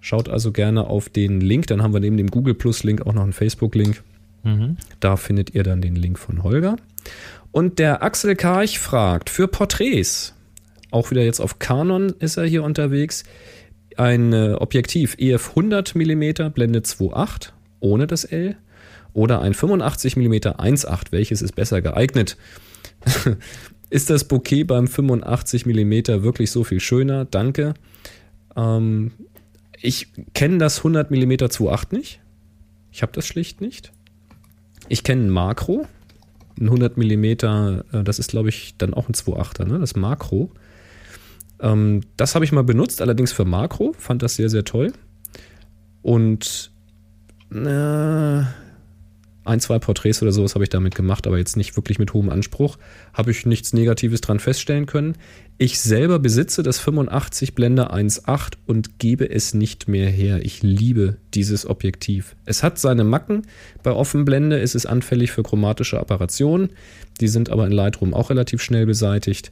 [0.00, 3.12] Schaut also gerne auf den Link, dann haben wir neben dem Google Plus Link auch
[3.12, 4.02] noch einen Facebook-Link.
[4.98, 6.74] Da findet ihr dann den Link von Holger.
[7.52, 10.34] Und der Axel Karch fragt, für Porträts,
[10.90, 13.22] auch wieder jetzt auf Canon ist er hier unterwegs,
[14.00, 17.50] ein äh, Objektiv EF 100 mm Blende 2.8
[17.80, 18.56] ohne das L
[19.12, 22.36] oder ein 85 mm 1.8, welches ist besser geeignet?
[23.90, 27.26] ist das Bouquet beim 85 mm wirklich so viel schöner?
[27.26, 27.74] Danke.
[28.56, 29.12] Ähm,
[29.82, 32.20] ich kenne das 100 mm 2.8 nicht.
[32.92, 33.92] Ich habe das schlicht nicht.
[34.88, 35.86] Ich kenne ein Makro.
[36.58, 39.78] Ein 100 mm, äh, das ist glaube ich dann auch ein 2.8er, ne?
[39.78, 40.52] das Makro.
[41.60, 43.94] Ähm, das habe ich mal benutzt, allerdings für Makro.
[43.98, 44.92] Fand das sehr, sehr toll.
[46.02, 46.70] Und
[47.52, 48.42] äh,
[49.42, 52.28] ein, zwei Porträts oder sowas habe ich damit gemacht, aber jetzt nicht wirklich mit hohem
[52.28, 52.78] Anspruch.
[53.14, 55.16] Habe ich nichts Negatives dran feststellen können.
[55.58, 60.44] Ich selber besitze das 85 Blende 1.8 und gebe es nicht mehr her.
[60.44, 62.36] Ich liebe dieses Objektiv.
[62.44, 63.42] Es hat seine Macken.
[63.82, 66.70] Bei Offenblende ist es anfällig für chromatische Apparationen.
[67.20, 69.50] Die sind aber in Lightroom auch relativ schnell beseitigt.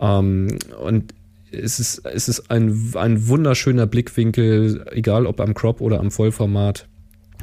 [0.00, 1.14] Ähm, und
[1.52, 6.86] es ist, es ist ein, ein wunderschöner Blickwinkel, egal ob am Crop oder am Vollformat.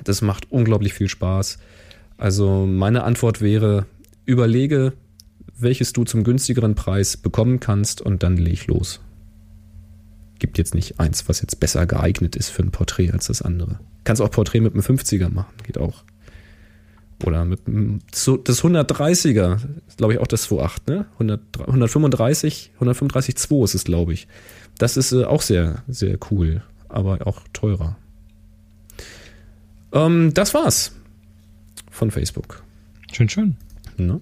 [0.03, 1.57] Das macht unglaublich viel Spaß.
[2.17, 3.85] Also meine Antwort wäre,
[4.25, 4.93] überlege,
[5.57, 9.01] welches du zum günstigeren Preis bekommen kannst und dann leg los.
[10.39, 13.79] Gibt jetzt nicht eins, was jetzt besser geeignet ist für ein Porträt als das andere.
[14.03, 16.03] Kannst auch Porträt mit einem 50er machen, geht auch.
[17.25, 17.61] Oder mit
[18.11, 19.59] das 130er,
[19.97, 21.05] glaube ich auch das 2.8, ne?
[21.13, 24.27] 100, 135, 135 2 ist es, glaube ich.
[24.77, 27.97] Das ist äh, auch sehr, sehr cool, aber auch teurer.
[29.93, 30.95] Ähm, das war's
[31.89, 32.63] von Facebook.
[33.11, 33.55] Schön, schön.
[33.97, 34.21] Ne?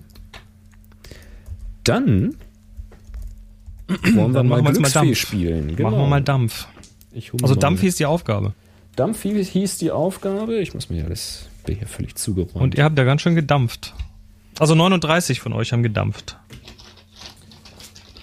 [1.84, 2.36] Dann
[3.88, 5.18] wollen wir Dann mal Glücksfee Dampf.
[5.18, 5.76] spielen.
[5.80, 6.68] Machen wir mal Dampf.
[7.42, 8.54] Also Dampf hieß die Aufgabe.
[8.96, 10.60] Dampf hieß die Aufgabe.
[10.60, 11.10] Ich muss mir ja
[11.66, 12.56] bin hier völlig zugeräumt.
[12.56, 13.94] Und ihr habt ja ganz schön gedampft.
[14.60, 16.38] Also 39 von euch haben gedampft.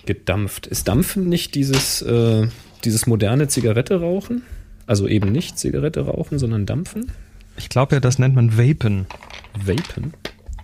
[0.06, 0.66] gedampft.
[0.66, 2.48] Ist Dampfen nicht dieses, äh,
[2.84, 4.42] dieses moderne Zigarette rauchen?
[4.86, 7.12] Also eben nicht Zigarette rauchen, sondern Dampfen?
[7.56, 9.06] Ich glaube ja, das nennt man Vapen.
[9.54, 10.12] Vapen?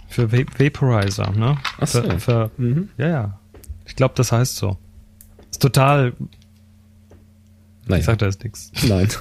[0.08, 1.58] Für Va Vaporizer, ne?
[1.78, 2.02] Ach so.
[2.02, 2.88] Für, für, Mhm.
[2.98, 3.40] Ja, ja.
[3.86, 4.76] Ich glaube, das heißt so.
[5.50, 6.14] Ist total.
[7.86, 8.70] Naja, Ich sag da jetzt nichts.
[8.88, 9.08] nein.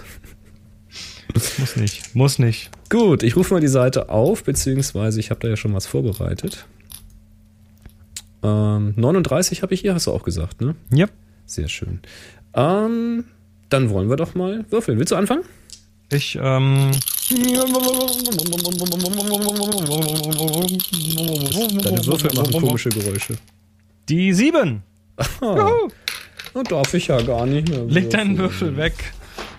[1.33, 2.15] Muss nicht.
[2.15, 2.69] Muss nicht.
[2.89, 6.65] Gut, ich rufe mal die Seite auf, beziehungsweise ich habe da ja schon was vorbereitet.
[8.43, 10.75] Ähm, 39 habe ich hier, hast du auch gesagt, ne?
[10.91, 11.07] Ja.
[11.45, 11.99] Sehr schön.
[12.53, 13.25] Ähm,
[13.69, 14.99] dann wollen wir doch mal würfeln.
[14.99, 15.43] Willst du anfangen?
[16.11, 16.91] Ich, ähm.
[21.83, 23.37] Deine Würfel machen komische Geräusche.
[24.07, 24.83] Die sieben.
[25.41, 25.89] Juhu.
[26.53, 27.83] Oh, darf ich ja gar nicht mehr.
[27.83, 28.93] Leg deinen Würfel weg.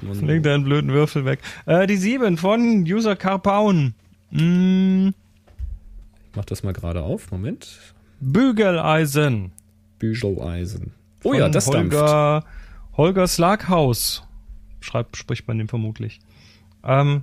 [0.02, 1.40] Leg deinen blöden Würfel weg.
[1.66, 3.94] Äh, die sieben von User Carpaun.
[4.30, 7.30] Mm, Ich mach das mal gerade auf.
[7.30, 7.94] Moment.
[8.20, 9.52] Bügeleisen.
[9.98, 10.92] Bügeleisen.
[11.24, 11.96] Oh ja, das dampft.
[11.96, 12.44] Holger,
[12.96, 14.24] Holger Slaghaus.
[14.80, 16.20] Schreibt, spricht man den vermutlich.
[16.84, 17.22] Ähm,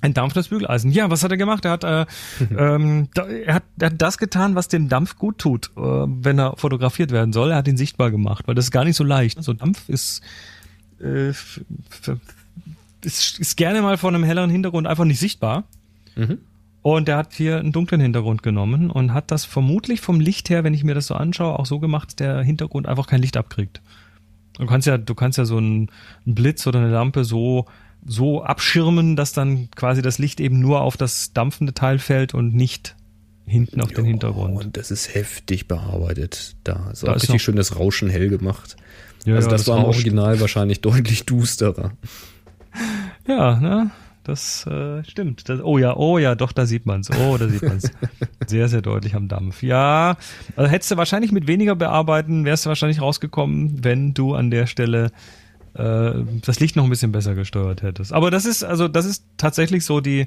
[0.00, 0.90] ein dampfendes Bügeleisen.
[0.90, 1.64] Ja, was hat er gemacht?
[1.64, 2.06] Er hat, äh,
[2.56, 6.38] ähm, da, er hat, er hat das getan, was dem Dampf gut tut, äh, wenn
[6.38, 7.50] er fotografiert werden soll.
[7.50, 9.42] Er hat ihn sichtbar gemacht, weil das ist gar nicht so leicht.
[9.42, 10.22] So Dampf ist,
[11.00, 11.30] äh,
[13.02, 15.64] ist, ist gerne mal von einem helleren Hintergrund einfach nicht sichtbar.
[16.16, 16.38] Mhm.
[16.82, 20.62] Und er hat hier einen dunklen Hintergrund genommen und hat das vermutlich vom Licht her,
[20.62, 23.36] wenn ich mir das so anschaue, auch so gemacht, dass der Hintergrund einfach kein Licht
[23.36, 23.80] abkriegt.
[24.56, 25.90] Du kannst ja, du kannst ja so einen,
[26.24, 27.66] einen Blitz oder eine Lampe so,
[28.06, 32.54] so abschirmen, dass dann quasi das Licht eben nur auf das dampfende Teil fällt und
[32.54, 32.94] nicht
[33.46, 34.64] hinten auf den Oh, Hintergrund.
[34.64, 36.56] und das ist heftig bearbeitet.
[36.64, 38.76] Da ist Da ist richtig schön das Rauschen hell gemacht.
[39.24, 39.84] Ja, also ja, das, das war im.
[39.84, 41.92] Original wahrscheinlich deutlich dusterer.
[43.26, 43.90] Ja, ne?
[44.24, 45.48] Das äh, stimmt.
[45.48, 47.10] Das, oh ja, oh ja, doch, da sieht man's.
[47.10, 47.90] Oh, da sieht man's.
[48.46, 49.62] sehr, sehr deutlich am Dampf.
[49.62, 50.16] Ja,
[50.56, 54.66] also hättest du wahrscheinlich mit weniger bearbeiten, wärst du wahrscheinlich rausgekommen, wenn du an der
[54.66, 55.12] Stelle
[55.74, 56.10] äh,
[56.44, 58.12] das Licht noch ein bisschen besser gesteuert hättest.
[58.12, 60.26] Aber das ist, also das ist tatsächlich so die,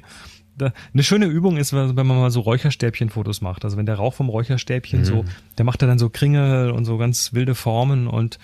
[0.56, 3.64] da, eine schöne Übung ist, wenn man mal so Räucherstäbchen-Fotos macht.
[3.64, 5.24] Also wenn der Rauch vom Räucherstäbchen so,
[5.58, 8.38] der macht ja dann so Kringel und so ganz wilde Formen und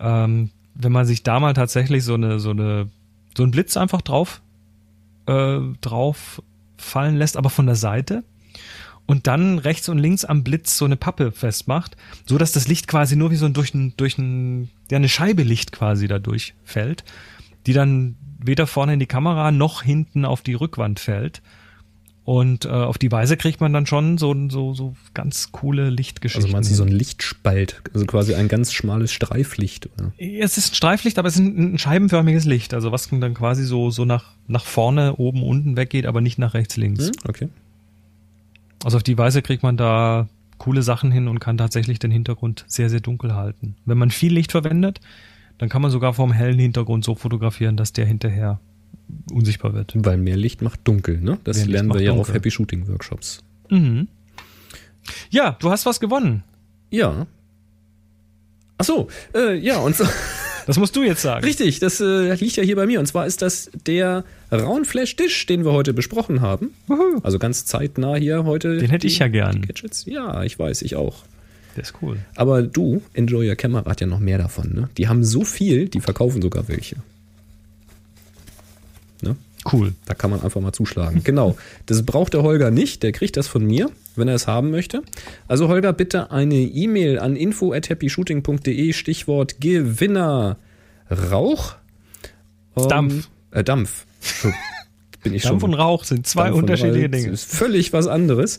[0.00, 2.88] ähm, wenn man sich da mal tatsächlich so eine, so eine,
[3.36, 4.42] so einen Blitz einfach drauf,
[5.26, 6.42] äh, drauf
[6.76, 8.24] fallen lässt, aber von der Seite
[9.06, 12.88] und dann rechts und links am Blitz so eine Pappe festmacht, so dass das Licht
[12.88, 16.54] quasi nur wie so ein durch ein, durch ein, ja, eine Scheibe Licht quasi dadurch
[16.64, 17.04] fällt,
[17.66, 21.42] die dann weder vorne in die Kamera noch hinten auf die Rückwand fällt.
[22.24, 26.44] Und äh, auf die Weise kriegt man dann schon so, so, so ganz coole Lichtgeschichten.
[26.44, 30.12] Also meinst du so ein Lichtspalt, also quasi ein ganz schmales Streiflicht, oder?
[30.18, 33.64] Es ist ein Streiflicht, aber es ist ein, ein scheibenförmiges Licht, also was dann quasi
[33.64, 37.06] so, so nach, nach vorne, oben, unten weggeht, aber nicht nach rechts, links.
[37.06, 37.12] Hm?
[37.28, 37.48] Okay.
[38.84, 40.28] Also auf die Weise kriegt man da
[40.58, 43.74] coole Sachen hin und kann tatsächlich den Hintergrund sehr, sehr dunkel halten.
[43.84, 45.00] Wenn man viel Licht verwendet,
[45.62, 48.58] dann kann man sogar vom hellen Hintergrund so fotografieren, dass der hinterher
[49.30, 49.92] unsichtbar wird.
[49.94, 51.38] Weil mehr Licht macht dunkel, ne?
[51.44, 52.34] Das Mehr lernen wir ja auf.
[52.34, 53.44] Happy Shooting Workshops.
[53.70, 54.08] Mhm.
[55.30, 56.42] Ja, du hast was gewonnen.
[56.90, 57.28] Ja.
[58.76, 59.06] Ach so,
[59.36, 60.04] äh, ja, und so,
[60.66, 61.44] Das musst du jetzt sagen.
[61.44, 62.98] richtig, das äh, liegt ja hier bei mir.
[62.98, 66.70] Und zwar ist das der Raunflash-Dish, den wir heute besprochen haben.
[66.88, 67.20] Wuhu.
[67.22, 68.78] Also ganz zeitnah hier heute.
[68.78, 69.62] Den hätte die- ich ja gern.
[69.62, 70.06] Gadgets.
[70.06, 71.22] Ja, ich weiß, ich auch.
[71.76, 72.18] Der ist cool.
[72.36, 74.88] Aber du, Enjoy Your Camera, hat ja noch mehr davon, ne?
[74.98, 76.96] Die haben so viel, die verkaufen sogar welche.
[79.22, 79.36] Ne?
[79.70, 79.94] Cool.
[80.06, 81.22] Da kann man einfach mal zuschlagen.
[81.24, 81.56] Genau.
[81.86, 83.02] Das braucht der Holger nicht.
[83.02, 85.02] Der kriegt das von mir, wenn er es haben möchte.
[85.48, 90.58] Also Holger, bitte eine E-Mail an info at happyshooting.de, Stichwort Gewinner
[91.10, 91.76] Rauch.
[92.76, 93.28] Ähm, Dampf.
[93.52, 94.06] Äh, Dampf.
[95.22, 95.70] Bin ich Dampf schon.
[95.70, 97.28] und Rauch sind zwei Dampf unterschiedliche Dinge.
[97.28, 98.58] ist völlig was anderes.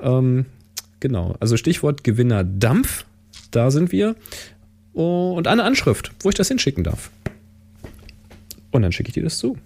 [0.00, 0.44] Ähm,
[1.04, 1.36] genau.
[1.38, 3.04] Also Stichwort Gewinner Dampf.
[3.50, 4.16] Da sind wir.
[4.94, 7.10] Oh, Und eine Anschrift, wo ich das hinschicken darf.
[8.70, 9.58] Und dann schicke ich dir das zu.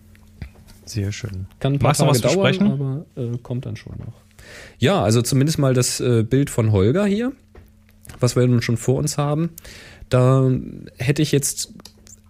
[0.85, 1.47] Sehr schön.
[1.61, 2.73] Kann ein paar Magst Tage was dauern, versprechen?
[2.73, 4.15] aber äh, kommt dann schon noch.
[4.81, 7.33] Ja, also zumindest mal das äh, Bild von Holger hier,
[8.19, 9.51] was wir nun schon vor uns haben.
[10.09, 10.51] Da
[10.97, 11.73] hätte ich jetzt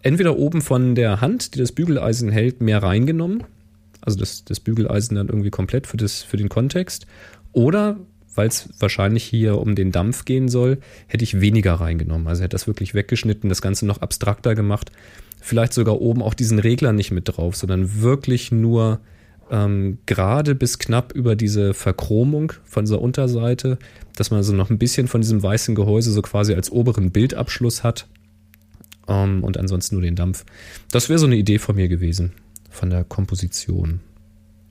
[0.02, 3.44] entweder oben von der Hand, die das Bügeleisen hält, mehr reingenommen.
[4.02, 7.06] Also das, das Bügeleisen dann irgendwie komplett für, das, für den Kontext.
[7.52, 7.96] Oder,
[8.38, 10.78] weil es wahrscheinlich hier um den Dampf gehen soll,
[11.08, 12.28] hätte ich weniger reingenommen.
[12.28, 14.92] Also hätte das wirklich weggeschnitten, das Ganze noch abstrakter gemacht.
[15.40, 19.00] Vielleicht sogar oben auch diesen Regler nicht mit drauf, sondern wirklich nur
[19.50, 23.78] ähm, gerade bis knapp über diese Verchromung von dieser Unterseite,
[24.14, 27.82] dass man so noch ein bisschen von diesem weißen Gehäuse so quasi als oberen Bildabschluss
[27.82, 28.06] hat.
[29.08, 30.44] Ähm, und ansonsten nur den Dampf.
[30.92, 32.32] Das wäre so eine Idee von mir gewesen,
[32.70, 34.00] von der Komposition.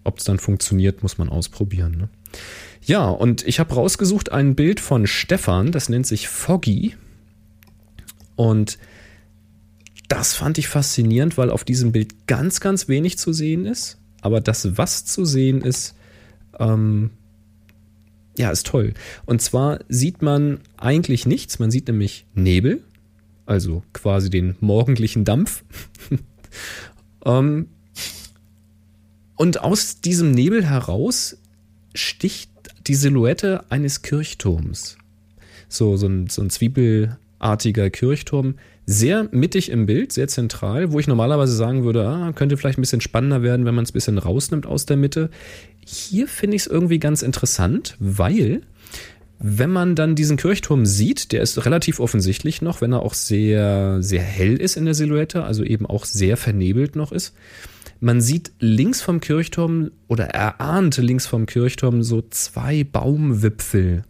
[0.06, 1.98] Ob es dann funktioniert, muss man ausprobieren.
[1.98, 2.10] Ne?
[2.88, 6.96] Ja, und ich habe rausgesucht ein Bild von Stefan, das nennt sich Foggy.
[8.38, 8.78] Und
[10.08, 13.98] das fand ich faszinierend, weil auf diesem Bild ganz, ganz wenig zu sehen ist.
[14.22, 15.96] Aber das, was zu sehen ist,
[16.60, 17.10] ähm,
[18.38, 18.94] ja, ist toll.
[19.26, 21.60] Und zwar sieht man eigentlich nichts.
[21.60, 22.82] Man sieht nämlich Nebel,
[23.46, 25.66] also quasi den morgendlichen Dampf.
[27.26, 27.68] ähm,
[29.36, 31.38] und aus diesem Nebel heraus
[31.94, 32.50] sticht
[32.88, 34.98] die Silhouette eines Kirchturms.
[35.70, 38.56] so, so ein, so ein zwiebelartiger Kirchturm.
[38.86, 42.82] Sehr mittig im Bild, sehr zentral, wo ich normalerweise sagen würde, ah, könnte vielleicht ein
[42.82, 45.30] bisschen spannender werden, wenn man es ein bisschen rausnimmt aus der Mitte.
[45.86, 48.62] Hier finde ich es irgendwie ganz interessant, weil
[49.40, 54.02] wenn man dann diesen Kirchturm sieht, der ist relativ offensichtlich noch, wenn er auch sehr,
[54.02, 57.34] sehr hell ist in der Silhouette, also eben auch sehr vernebelt noch ist.
[58.00, 64.04] Man sieht links vom Kirchturm oder erahnte links vom Kirchturm so zwei Baumwipfel,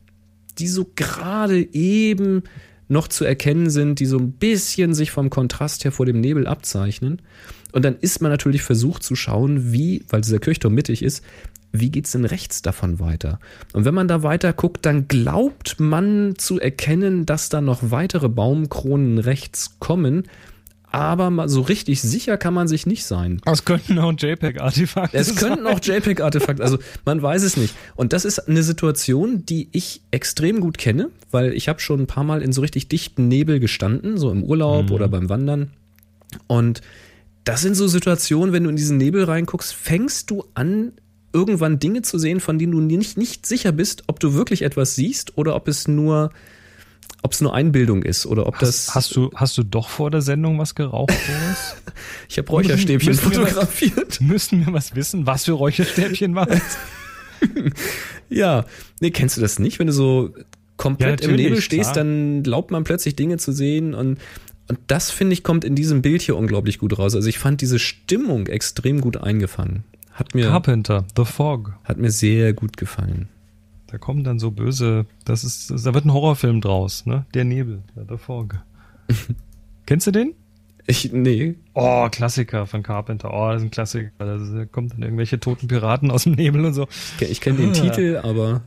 [0.59, 2.43] die so gerade eben
[2.89, 6.47] noch zu erkennen sind, die so ein bisschen sich vom Kontrast her vor dem Nebel
[6.47, 7.21] abzeichnen.
[7.71, 11.23] Und dann ist man natürlich versucht zu schauen, wie, weil dieser Kirchturm mittig ist,
[11.71, 13.39] wie geht's denn rechts davon weiter?
[13.73, 18.29] Und wenn man da weiter guckt, dann glaubt man zu erkennen, dass da noch weitere
[18.29, 20.23] Baumkronen rechts kommen.
[20.97, 23.39] Aber so richtig sicher kann man sich nicht sein.
[23.45, 27.75] Es könnten auch JPEG-Artefakte Es könnten auch JPEG-Artefakte, also man weiß es nicht.
[27.95, 32.07] Und das ist eine Situation, die ich extrem gut kenne, weil ich habe schon ein
[32.07, 34.91] paar Mal in so richtig dichten Nebel gestanden, so im Urlaub mhm.
[34.91, 35.69] oder beim Wandern.
[36.47, 36.81] Und
[37.43, 40.93] das sind so Situationen, wenn du in diesen Nebel reinguckst, fängst du an,
[41.31, 44.95] irgendwann Dinge zu sehen, von denen du nicht, nicht sicher bist, ob du wirklich etwas
[44.95, 46.31] siehst oder ob es nur,
[47.27, 48.95] ob es nur Einbildung ist oder ob hast, das.
[48.95, 51.75] Hast du, hast du doch vor der Sendung was geraucht, Boris?
[52.29, 54.21] ich habe Räucherstäbchen müssen, fotografiert.
[54.21, 56.47] Wir, müssen wir was wissen, was für Räucherstäbchen war
[58.29, 58.63] ja,
[59.01, 60.33] nee, kennst du das nicht, wenn du so
[60.77, 62.05] komplett ja, im Nebel stehst, klar.
[62.05, 64.19] dann glaubt man plötzlich Dinge zu sehen und
[64.69, 67.15] und das finde ich kommt in diesem Bild hier unglaublich gut raus.
[67.15, 69.83] Also ich fand diese Stimmung extrem gut eingefangen.
[70.11, 71.73] Hat mir, Carpenter, The Fog.
[71.83, 73.29] Hat mir sehr gut gefallen.
[73.87, 77.25] Da kommen dann so böse, das ist, da wird ein Horrorfilm draus, ne?
[77.33, 78.55] Der Nebel, The Fog.
[79.85, 80.33] Kennst du den?
[80.87, 81.55] Ich, nee.
[81.73, 83.33] Oh, Klassiker von Carpenter.
[83.33, 84.09] Oh, das ist ein Klassiker.
[84.17, 86.87] Da kommt dann irgendwelche toten Piraten aus dem Nebel und so.
[87.19, 88.61] Ich kenne den Titel, aber.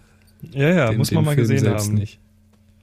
[0.52, 1.94] Ja, ja, den, muss man mal Film gesehen haben.
[1.94, 2.18] Nicht.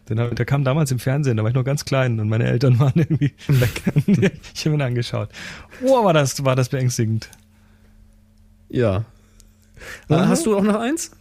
[0.09, 2.79] Den, der kam damals im Fernsehen, da war ich noch ganz klein und meine Eltern
[2.79, 3.83] waren irgendwie weg.
[4.53, 5.29] ich habe ihn angeschaut.
[5.83, 7.29] Oh, war das, war das beängstigend.
[8.69, 9.05] Ja.
[10.07, 10.15] Mhm.
[10.15, 11.11] Hast du auch noch eins?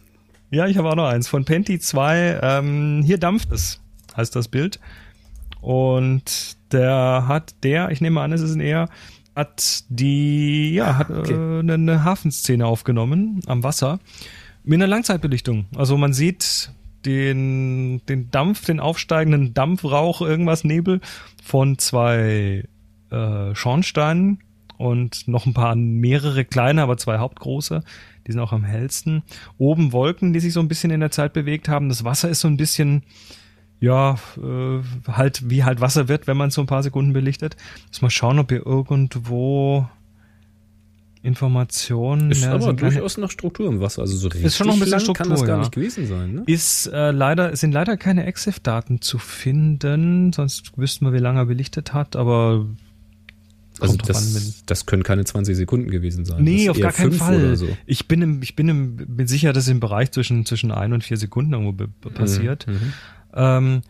[0.56, 1.28] Ja, ich habe auch noch eins.
[1.28, 2.40] Von Penti 2.
[2.42, 3.82] Ähm, hier dampft es,
[4.16, 4.80] heißt das Bild.
[5.60, 8.88] Und der hat, der, ich nehme an, es ist ein eher,
[9.34, 11.34] hat die, ja, hat okay.
[11.34, 14.00] äh, eine, eine Hafenszene aufgenommen am Wasser
[14.64, 15.66] mit einer Langzeitbelichtung.
[15.76, 16.70] Also man sieht
[17.04, 21.02] den, den Dampf, den aufsteigenden Dampfrauch, irgendwas Nebel
[21.44, 22.64] von zwei
[23.10, 24.38] äh, Schornsteinen
[24.78, 27.82] und noch ein paar mehrere kleine, aber zwei hauptgroße.
[28.26, 29.22] Die sind auch am hellsten.
[29.58, 31.88] Oben Wolken, die sich so ein bisschen in der Zeit bewegt haben.
[31.88, 33.02] Das Wasser ist so ein bisschen,
[33.80, 37.56] ja, äh, halt wie halt Wasser wird, wenn man es so ein paar Sekunden belichtet.
[37.88, 39.86] Muss mal schauen, ob ihr irgendwo
[41.26, 42.30] Informationen.
[42.30, 44.74] Ist ja, aber durchaus keine, noch Struktur im Wasser, also so richtig ist schon noch
[44.74, 45.58] ein bisschen Struktur, kann das gar ja.
[45.58, 46.34] nicht gewesen sein.
[46.34, 46.42] Ne?
[46.46, 51.46] Ist äh, leider sind leider keine EXIF-Daten zu finden, sonst wüssten wir, wie lange er
[51.46, 52.66] belichtet hat, aber
[53.80, 56.42] also das, an, das können keine 20 Sekunden gewesen sein.
[56.42, 57.56] Nee, auf gar keinen Fall.
[57.56, 57.68] So.
[57.84, 61.04] Ich bin, im, ich bin, im, bin sicher, dass im Bereich zwischen, zwischen ein und
[61.04, 62.66] vier Sekunden irgendwo passiert.
[62.66, 62.92] Mhm, mhm.
[63.34, 63.82] Ähm,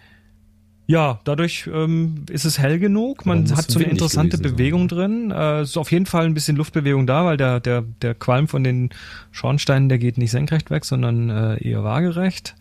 [0.88, 3.26] ja, dadurch ähm, ist es hell genug.
[3.26, 5.28] Man hat so eine interessante Bewegung sein.
[5.28, 5.30] drin.
[5.32, 8.62] Äh, ist auf jeden Fall ein bisschen Luftbewegung da, weil der, der, der Qualm von
[8.62, 8.90] den
[9.32, 12.54] Schornsteinen, der geht nicht senkrecht weg, sondern äh, eher waagerecht.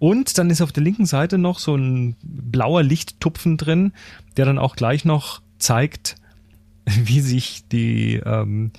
[0.00, 3.92] Und dann ist auf der linken Seite noch so ein blauer Lichttupfen drin,
[4.36, 6.16] der dann auch gleich noch zeigt,
[7.04, 8.72] wie sich die, ähm,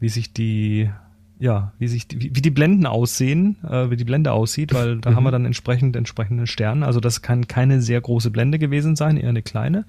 [0.00, 0.90] wie sich die,
[1.38, 5.10] ja, wie sich die, wie die Blenden aussehen, äh, wie die Blende aussieht, weil da
[5.10, 5.16] mhm.
[5.16, 6.86] haben wir dann entsprechend entsprechende Sterne.
[6.86, 9.84] Also das kann keine sehr große Blende gewesen sein, eher eine kleine.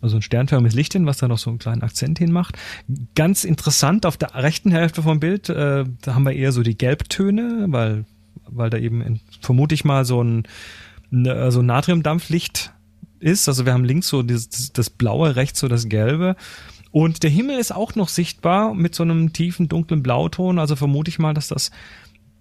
[0.00, 2.56] Also ein sternförmiges Licht hin, was da noch so einen kleinen Akzent hinmacht.
[3.14, 6.78] Ganz interessant, auf der rechten Hälfte vom Bild, äh, da haben wir eher so die
[6.78, 8.04] Gelbtöne, weil,
[8.46, 10.44] weil da eben in, vermute ich mal so ein,
[11.10, 12.72] ne, so ein Natriumdampflicht
[13.18, 13.48] ist.
[13.48, 16.36] Also wir haben links so dieses, das Blaue, rechts so das Gelbe.
[16.90, 20.58] Und der Himmel ist auch noch sichtbar mit so einem tiefen, dunklen Blauton.
[20.58, 21.70] Also vermute ich mal, dass das,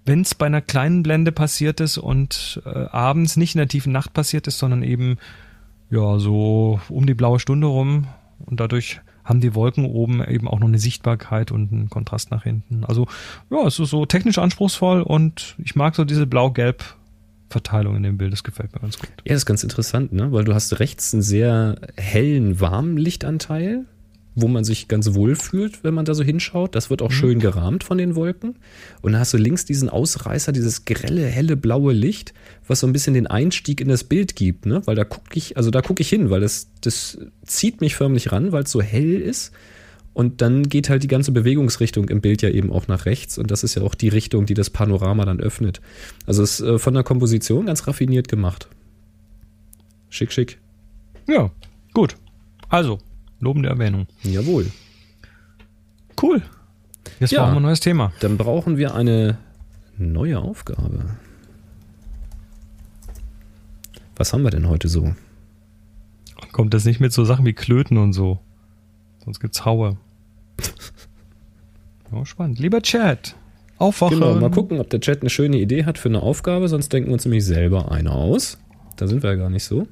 [0.05, 3.91] wenn es bei einer kleinen Blende passiert ist und äh, abends nicht in der tiefen
[3.91, 5.17] Nacht passiert ist, sondern eben
[5.89, 8.07] ja so um die blaue Stunde rum
[8.45, 12.43] und dadurch haben die Wolken oben eben auch noch eine Sichtbarkeit und einen Kontrast nach
[12.43, 12.85] hinten.
[12.85, 13.07] Also
[13.49, 16.95] ja, es ist so technisch anspruchsvoll und ich mag so diese blau-gelb
[17.49, 19.09] Verteilung in dem Bild, das gefällt mir ganz gut.
[19.25, 20.31] Ja, das ist ganz interessant, ne?
[20.31, 23.85] Weil du hast rechts einen sehr hellen, warmen Lichtanteil,
[24.39, 26.75] wo man sich ganz wohl fühlt, wenn man da so hinschaut.
[26.75, 27.15] Das wird auch mhm.
[27.15, 28.55] schön gerahmt von den Wolken.
[29.01, 32.35] Und dann hast du links diesen Ausreißer, dieses grelle, helle, blaue Licht,
[32.67, 34.83] was so ein bisschen den Einstieg in das Bild gibt, ne?
[34.85, 38.31] Weil da gucke ich, also da gucke ich hin, weil das, das zieht mich förmlich
[38.31, 39.51] ran, weil es so hell ist.
[40.13, 43.39] Und dann geht halt die ganze Bewegungsrichtung im Bild ja eben auch nach rechts.
[43.39, 45.81] Und das ist ja auch die Richtung, die das Panorama dann öffnet.
[46.27, 48.67] Also es ist äh, von der Komposition ganz raffiniert gemacht.
[50.09, 50.59] Schick, schick.
[51.27, 51.49] Ja,
[51.93, 52.15] gut.
[52.69, 52.99] Also,
[53.39, 54.07] lobende Erwähnung.
[54.23, 54.71] Jawohl.
[56.21, 56.41] Cool.
[57.19, 57.41] Jetzt Ja.
[57.43, 58.11] brauchen wir ein neues Thema.
[58.19, 59.37] Dann brauchen wir eine
[59.97, 61.05] neue Aufgabe.
[64.15, 65.13] Was haben wir denn heute so?
[66.51, 68.39] Kommt das nicht mit so Sachen wie Klöten und so?
[69.23, 69.97] Sonst gibt's Haue.
[72.09, 72.57] Oh, spannend.
[72.57, 73.35] Lieber Chat,
[73.79, 74.21] aufwachen.
[74.21, 77.09] Genau, mal gucken, ob der Chat eine schöne Idee hat für eine Aufgabe, sonst denken
[77.09, 78.57] wir uns nämlich selber eine aus.
[78.95, 79.89] Da sind wir ja gar nicht so.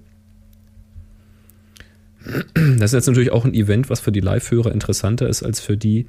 [2.56, 5.78] Das ist jetzt natürlich auch ein Event, was für die Live-Hörer interessanter ist als für
[5.78, 6.08] die,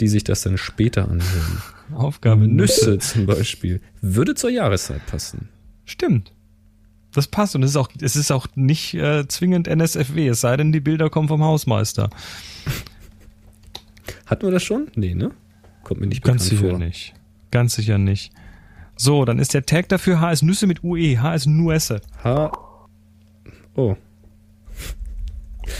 [0.00, 1.62] die sich das dann später anhören.
[1.94, 3.80] Aufgabe Nüsse zum Beispiel.
[4.00, 5.48] Würde zur Jahreszeit passen.
[5.84, 6.32] Stimmt.
[7.12, 10.56] Das passt und es ist auch, es ist auch nicht äh, zwingend NSFW, es sei
[10.56, 12.10] denn, die Bilder kommen vom Hausmeister.
[14.26, 14.88] Hatten wir das schon?
[14.96, 15.30] Nee, ne?
[15.82, 16.78] Kommt mir nicht Ganz bekannt sicher vor.
[16.78, 17.14] nicht.
[17.50, 18.32] Ganz sicher nicht.
[18.96, 22.00] So, dann ist der Tag dafür HS Nüsse mit UE, HS Nuesse.
[22.24, 22.52] Ha.
[23.74, 23.96] Oh.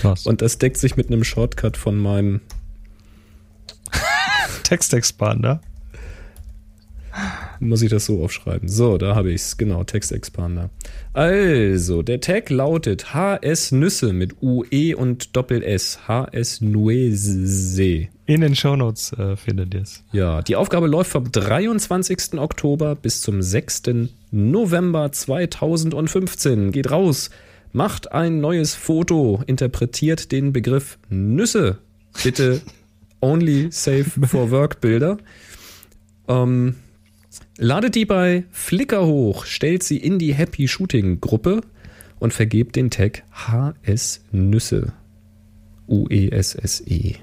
[0.03, 0.27] Was?
[0.27, 2.41] Und das deckt sich mit einem Shortcut von meinem.
[4.63, 5.61] Textexpander.
[7.61, 8.69] Muss ich das so aufschreiben?
[8.69, 9.57] So, da habe ich es.
[9.57, 10.71] Genau, Textexpander.
[11.13, 16.01] Also, der Tag lautet HS Nüsse mit UE und Doppel S.
[16.07, 18.09] HS Nuese.
[18.27, 20.03] In den Shownotes äh, findet ihr es.
[20.13, 22.35] Ja, die Aufgabe läuft vom 23.
[22.35, 23.83] Oktober bis zum 6.
[24.31, 26.73] November 2015.
[26.73, 27.31] Geht raus,
[27.73, 31.79] macht ein neues Foto, interpretiert den Begriff Nüsse.
[32.23, 32.63] Bitte
[33.21, 35.19] only safe for work Bilder.
[36.29, 36.77] Ähm,
[37.59, 41.61] ladet die bei Flickr hoch, stellt sie in die Happy Shooting Gruppe
[42.19, 44.93] und vergebt den Tag HS Nüsse.
[45.89, 47.15] U-E-S-S-E.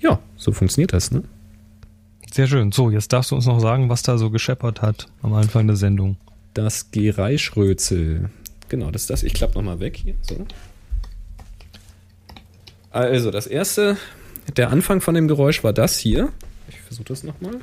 [0.00, 1.22] Ja, so funktioniert das, ne?
[2.32, 2.72] Sehr schön.
[2.72, 5.76] So, jetzt darfst du uns noch sagen, was da so gescheppert hat am Anfang der
[5.76, 6.16] Sendung.
[6.54, 8.30] Das Gereischrözel.
[8.70, 9.22] Genau, das ist das.
[9.22, 10.14] Ich klappe nochmal weg hier.
[10.22, 10.46] So.
[12.90, 13.98] Also, das erste,
[14.56, 16.32] der Anfang von dem Geräusch war das hier.
[16.68, 17.56] Ich versuche das nochmal.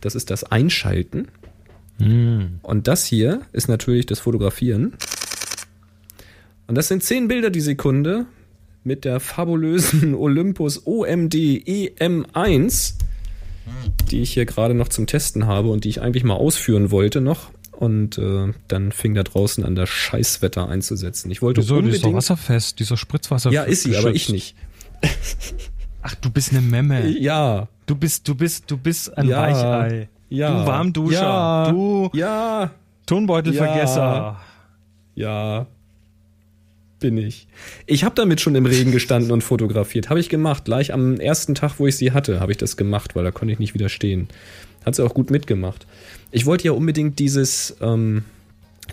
[0.00, 1.28] Das ist das Einschalten.
[1.98, 4.94] Und das hier ist natürlich das Fotografieren.
[6.66, 8.26] Und das sind 10 Bilder die Sekunde
[8.82, 12.94] mit der fabulösen Olympus OMD EM1
[14.10, 17.20] die ich hier gerade noch zum Testen habe und die ich eigentlich mal ausführen wollte
[17.20, 17.50] noch.
[17.78, 21.30] Und äh, dann fing da draußen an, das Scheißwetter einzusetzen.
[21.30, 22.16] Ich wollte Wieso, die ist doch unbedingt.
[22.16, 23.50] wasserfest, die ist doch Spritzwasser.
[23.50, 24.32] ja, ist sie, aber ich geschützt.
[24.32, 24.56] nicht.
[26.02, 27.06] Ach, du bist eine Memme.
[27.08, 29.42] Ja, Du bist, du bist, du bist ein Ja.
[29.42, 30.08] Weichei.
[30.30, 30.60] ja.
[30.62, 31.20] Du Warmduscher.
[31.20, 32.70] Ja, Du ja,
[33.06, 34.40] Tonbeutelvergesser.
[35.14, 35.66] ja.
[37.00, 37.46] Bin ich.
[37.86, 40.08] Ich habe damit schon im Regen gestanden und fotografiert.
[40.08, 40.64] Habe ich gemacht.
[40.64, 43.52] Gleich am ersten Tag, wo ich sie hatte, habe ich das gemacht, weil da konnte
[43.52, 44.28] ich nicht widerstehen.
[44.84, 45.86] Hat sie auch gut mitgemacht.
[46.30, 48.24] Ich wollte ja unbedingt dieses, ähm,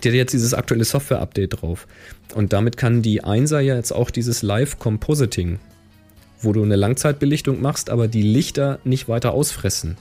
[0.02, 1.86] die hat jetzt dieses aktuelle Software-Update drauf.
[2.34, 5.58] Und damit kann die 1er ja jetzt auch dieses Live-Compositing,
[6.40, 9.96] wo du eine Langzeitbelichtung machst, aber die Lichter nicht weiter ausfressen.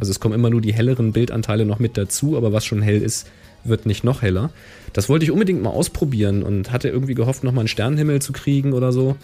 [0.00, 3.02] Also es kommen immer nur die helleren Bildanteile noch mit dazu, aber was schon hell
[3.02, 3.26] ist,
[3.64, 4.50] wird nicht noch heller.
[4.92, 8.32] Das wollte ich unbedingt mal ausprobieren und hatte irgendwie gehofft, noch mal einen Sternenhimmel zu
[8.32, 9.16] kriegen oder so.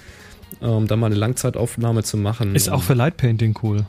[0.61, 2.55] Ähm, da mal eine Langzeitaufnahme zu machen.
[2.55, 3.87] Ist auch für Lightpainting cool.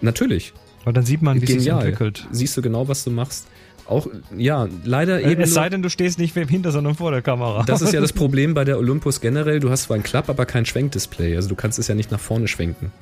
[0.00, 0.52] Natürlich.
[0.84, 2.26] Weil dann sieht man, wie sich entwickelt.
[2.30, 3.46] Siehst du genau, was du machst.
[3.86, 4.06] Auch,
[4.36, 5.42] ja, leider Äh, eben.
[5.42, 7.64] Es sei denn, du stehst nicht hinter, sondern vor der Kamera.
[7.64, 9.60] das ist ja das Problem bei der Olympus generell.
[9.60, 11.36] Du hast zwar ein Klapp, aber kein Schwenkdisplay.
[11.36, 12.92] Also du kannst es ja nicht nach vorne schwenken.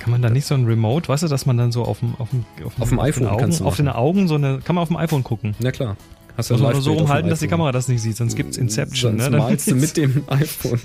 [0.00, 2.14] Kann man da nicht so ein Remote, weißt du, dass man dann so auf dem,
[2.18, 2.44] auf dem,
[2.78, 3.88] Auf dem den iPhone Augen, kannst du auf den.
[3.88, 5.54] Augen so eine, kann man auf dem iPhone gucken.
[5.60, 5.96] Na klar.
[6.36, 7.46] Hast Muss man nur so rumhalten, dass die.
[7.46, 9.30] Kamera das nicht sieht, sonst gibt's Inception, Sonst ne?
[9.30, 10.80] Dann malst du mit dem iPhone.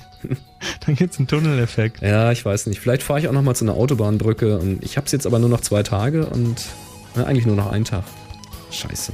[0.86, 2.02] dann gibt's einen Tunneleffekt.
[2.02, 2.80] Ja, ich weiß nicht.
[2.80, 5.40] Vielleicht fahre ich auch noch mal zu einer Autobahnbrücke und ich habe es jetzt aber
[5.40, 6.66] nur noch zwei Tage und
[7.16, 8.04] na, eigentlich nur noch einen Tag.
[8.70, 9.14] Scheiße.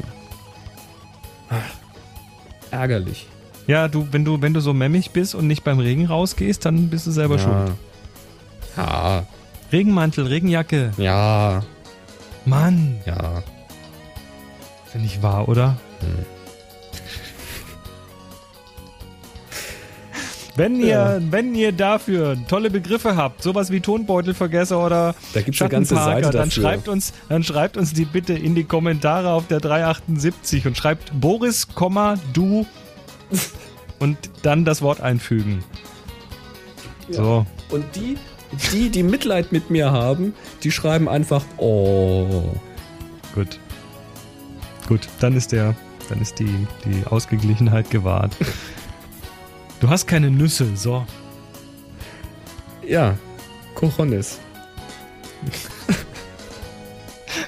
[1.49, 1.55] Ach,
[2.71, 3.27] ärgerlich.
[3.67, 6.89] Ja, du, wenn du, wenn du so memmig bist und nicht beim Regen rausgehst, dann
[6.89, 7.71] bist du selber schuld.
[8.75, 9.25] Ja,
[9.71, 10.91] Regenmantel, Regenjacke.
[10.97, 11.63] ja,
[12.45, 13.39] Mann, ja.
[14.85, 15.77] ist ja nicht wahr, oder?
[16.06, 16.26] Hm.
[20.57, 21.18] Wenn ihr, Ja.
[21.32, 26.23] wenn ihr dafür tolle Begriffe habt, sowas wie Tonbeutelvergesser oder Da gibt's eine ganze Schattenparker,
[26.27, 26.64] Seite dann dafür.
[26.64, 31.11] schreibt uns, dann schreibt uns die bitte in die Kommentare auf der 378 und schreibt
[31.19, 31.68] Boris,
[32.34, 32.65] du
[33.99, 35.61] und dann das Wort einfügen.
[37.10, 37.45] So.
[37.69, 38.18] Und die,
[38.72, 40.34] die, die Mitleid mit mir haben,
[40.64, 42.44] die schreiben einfach, oh.
[43.34, 43.60] Gut.
[44.88, 45.76] Gut, dann ist der,
[46.07, 48.36] dann ist die, die Ausgeglichenheit gewahrt.
[49.80, 51.06] Du hast keine Nüsse, so.
[52.88, 53.18] Ja,
[53.76, 54.40] Cojones.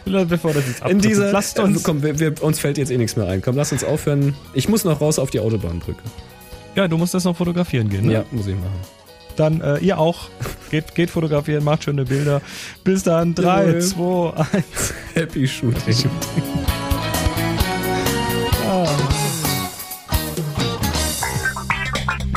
[0.05, 2.97] Bevor das jetzt In dieser, lasst äh, uns, komm, wir, wir, uns fällt jetzt eh
[2.97, 3.41] nichts mehr ein.
[3.41, 4.35] Komm, lass uns aufhören.
[4.53, 6.01] Ich muss noch raus auf die Autobahnbrücke.
[6.75, 8.05] ja, du musst das noch fotografieren gehen.
[8.05, 8.13] Ne?
[8.13, 8.79] Ja, muss ich machen.
[9.35, 10.29] Dann äh, ihr auch.
[10.69, 12.41] Geht, geht fotografieren, macht schöne Bilder.
[12.83, 13.33] Bis dann.
[13.35, 14.33] 3, Jawohl.
[14.33, 14.93] 2, 1.
[15.13, 16.09] Happy Shooting.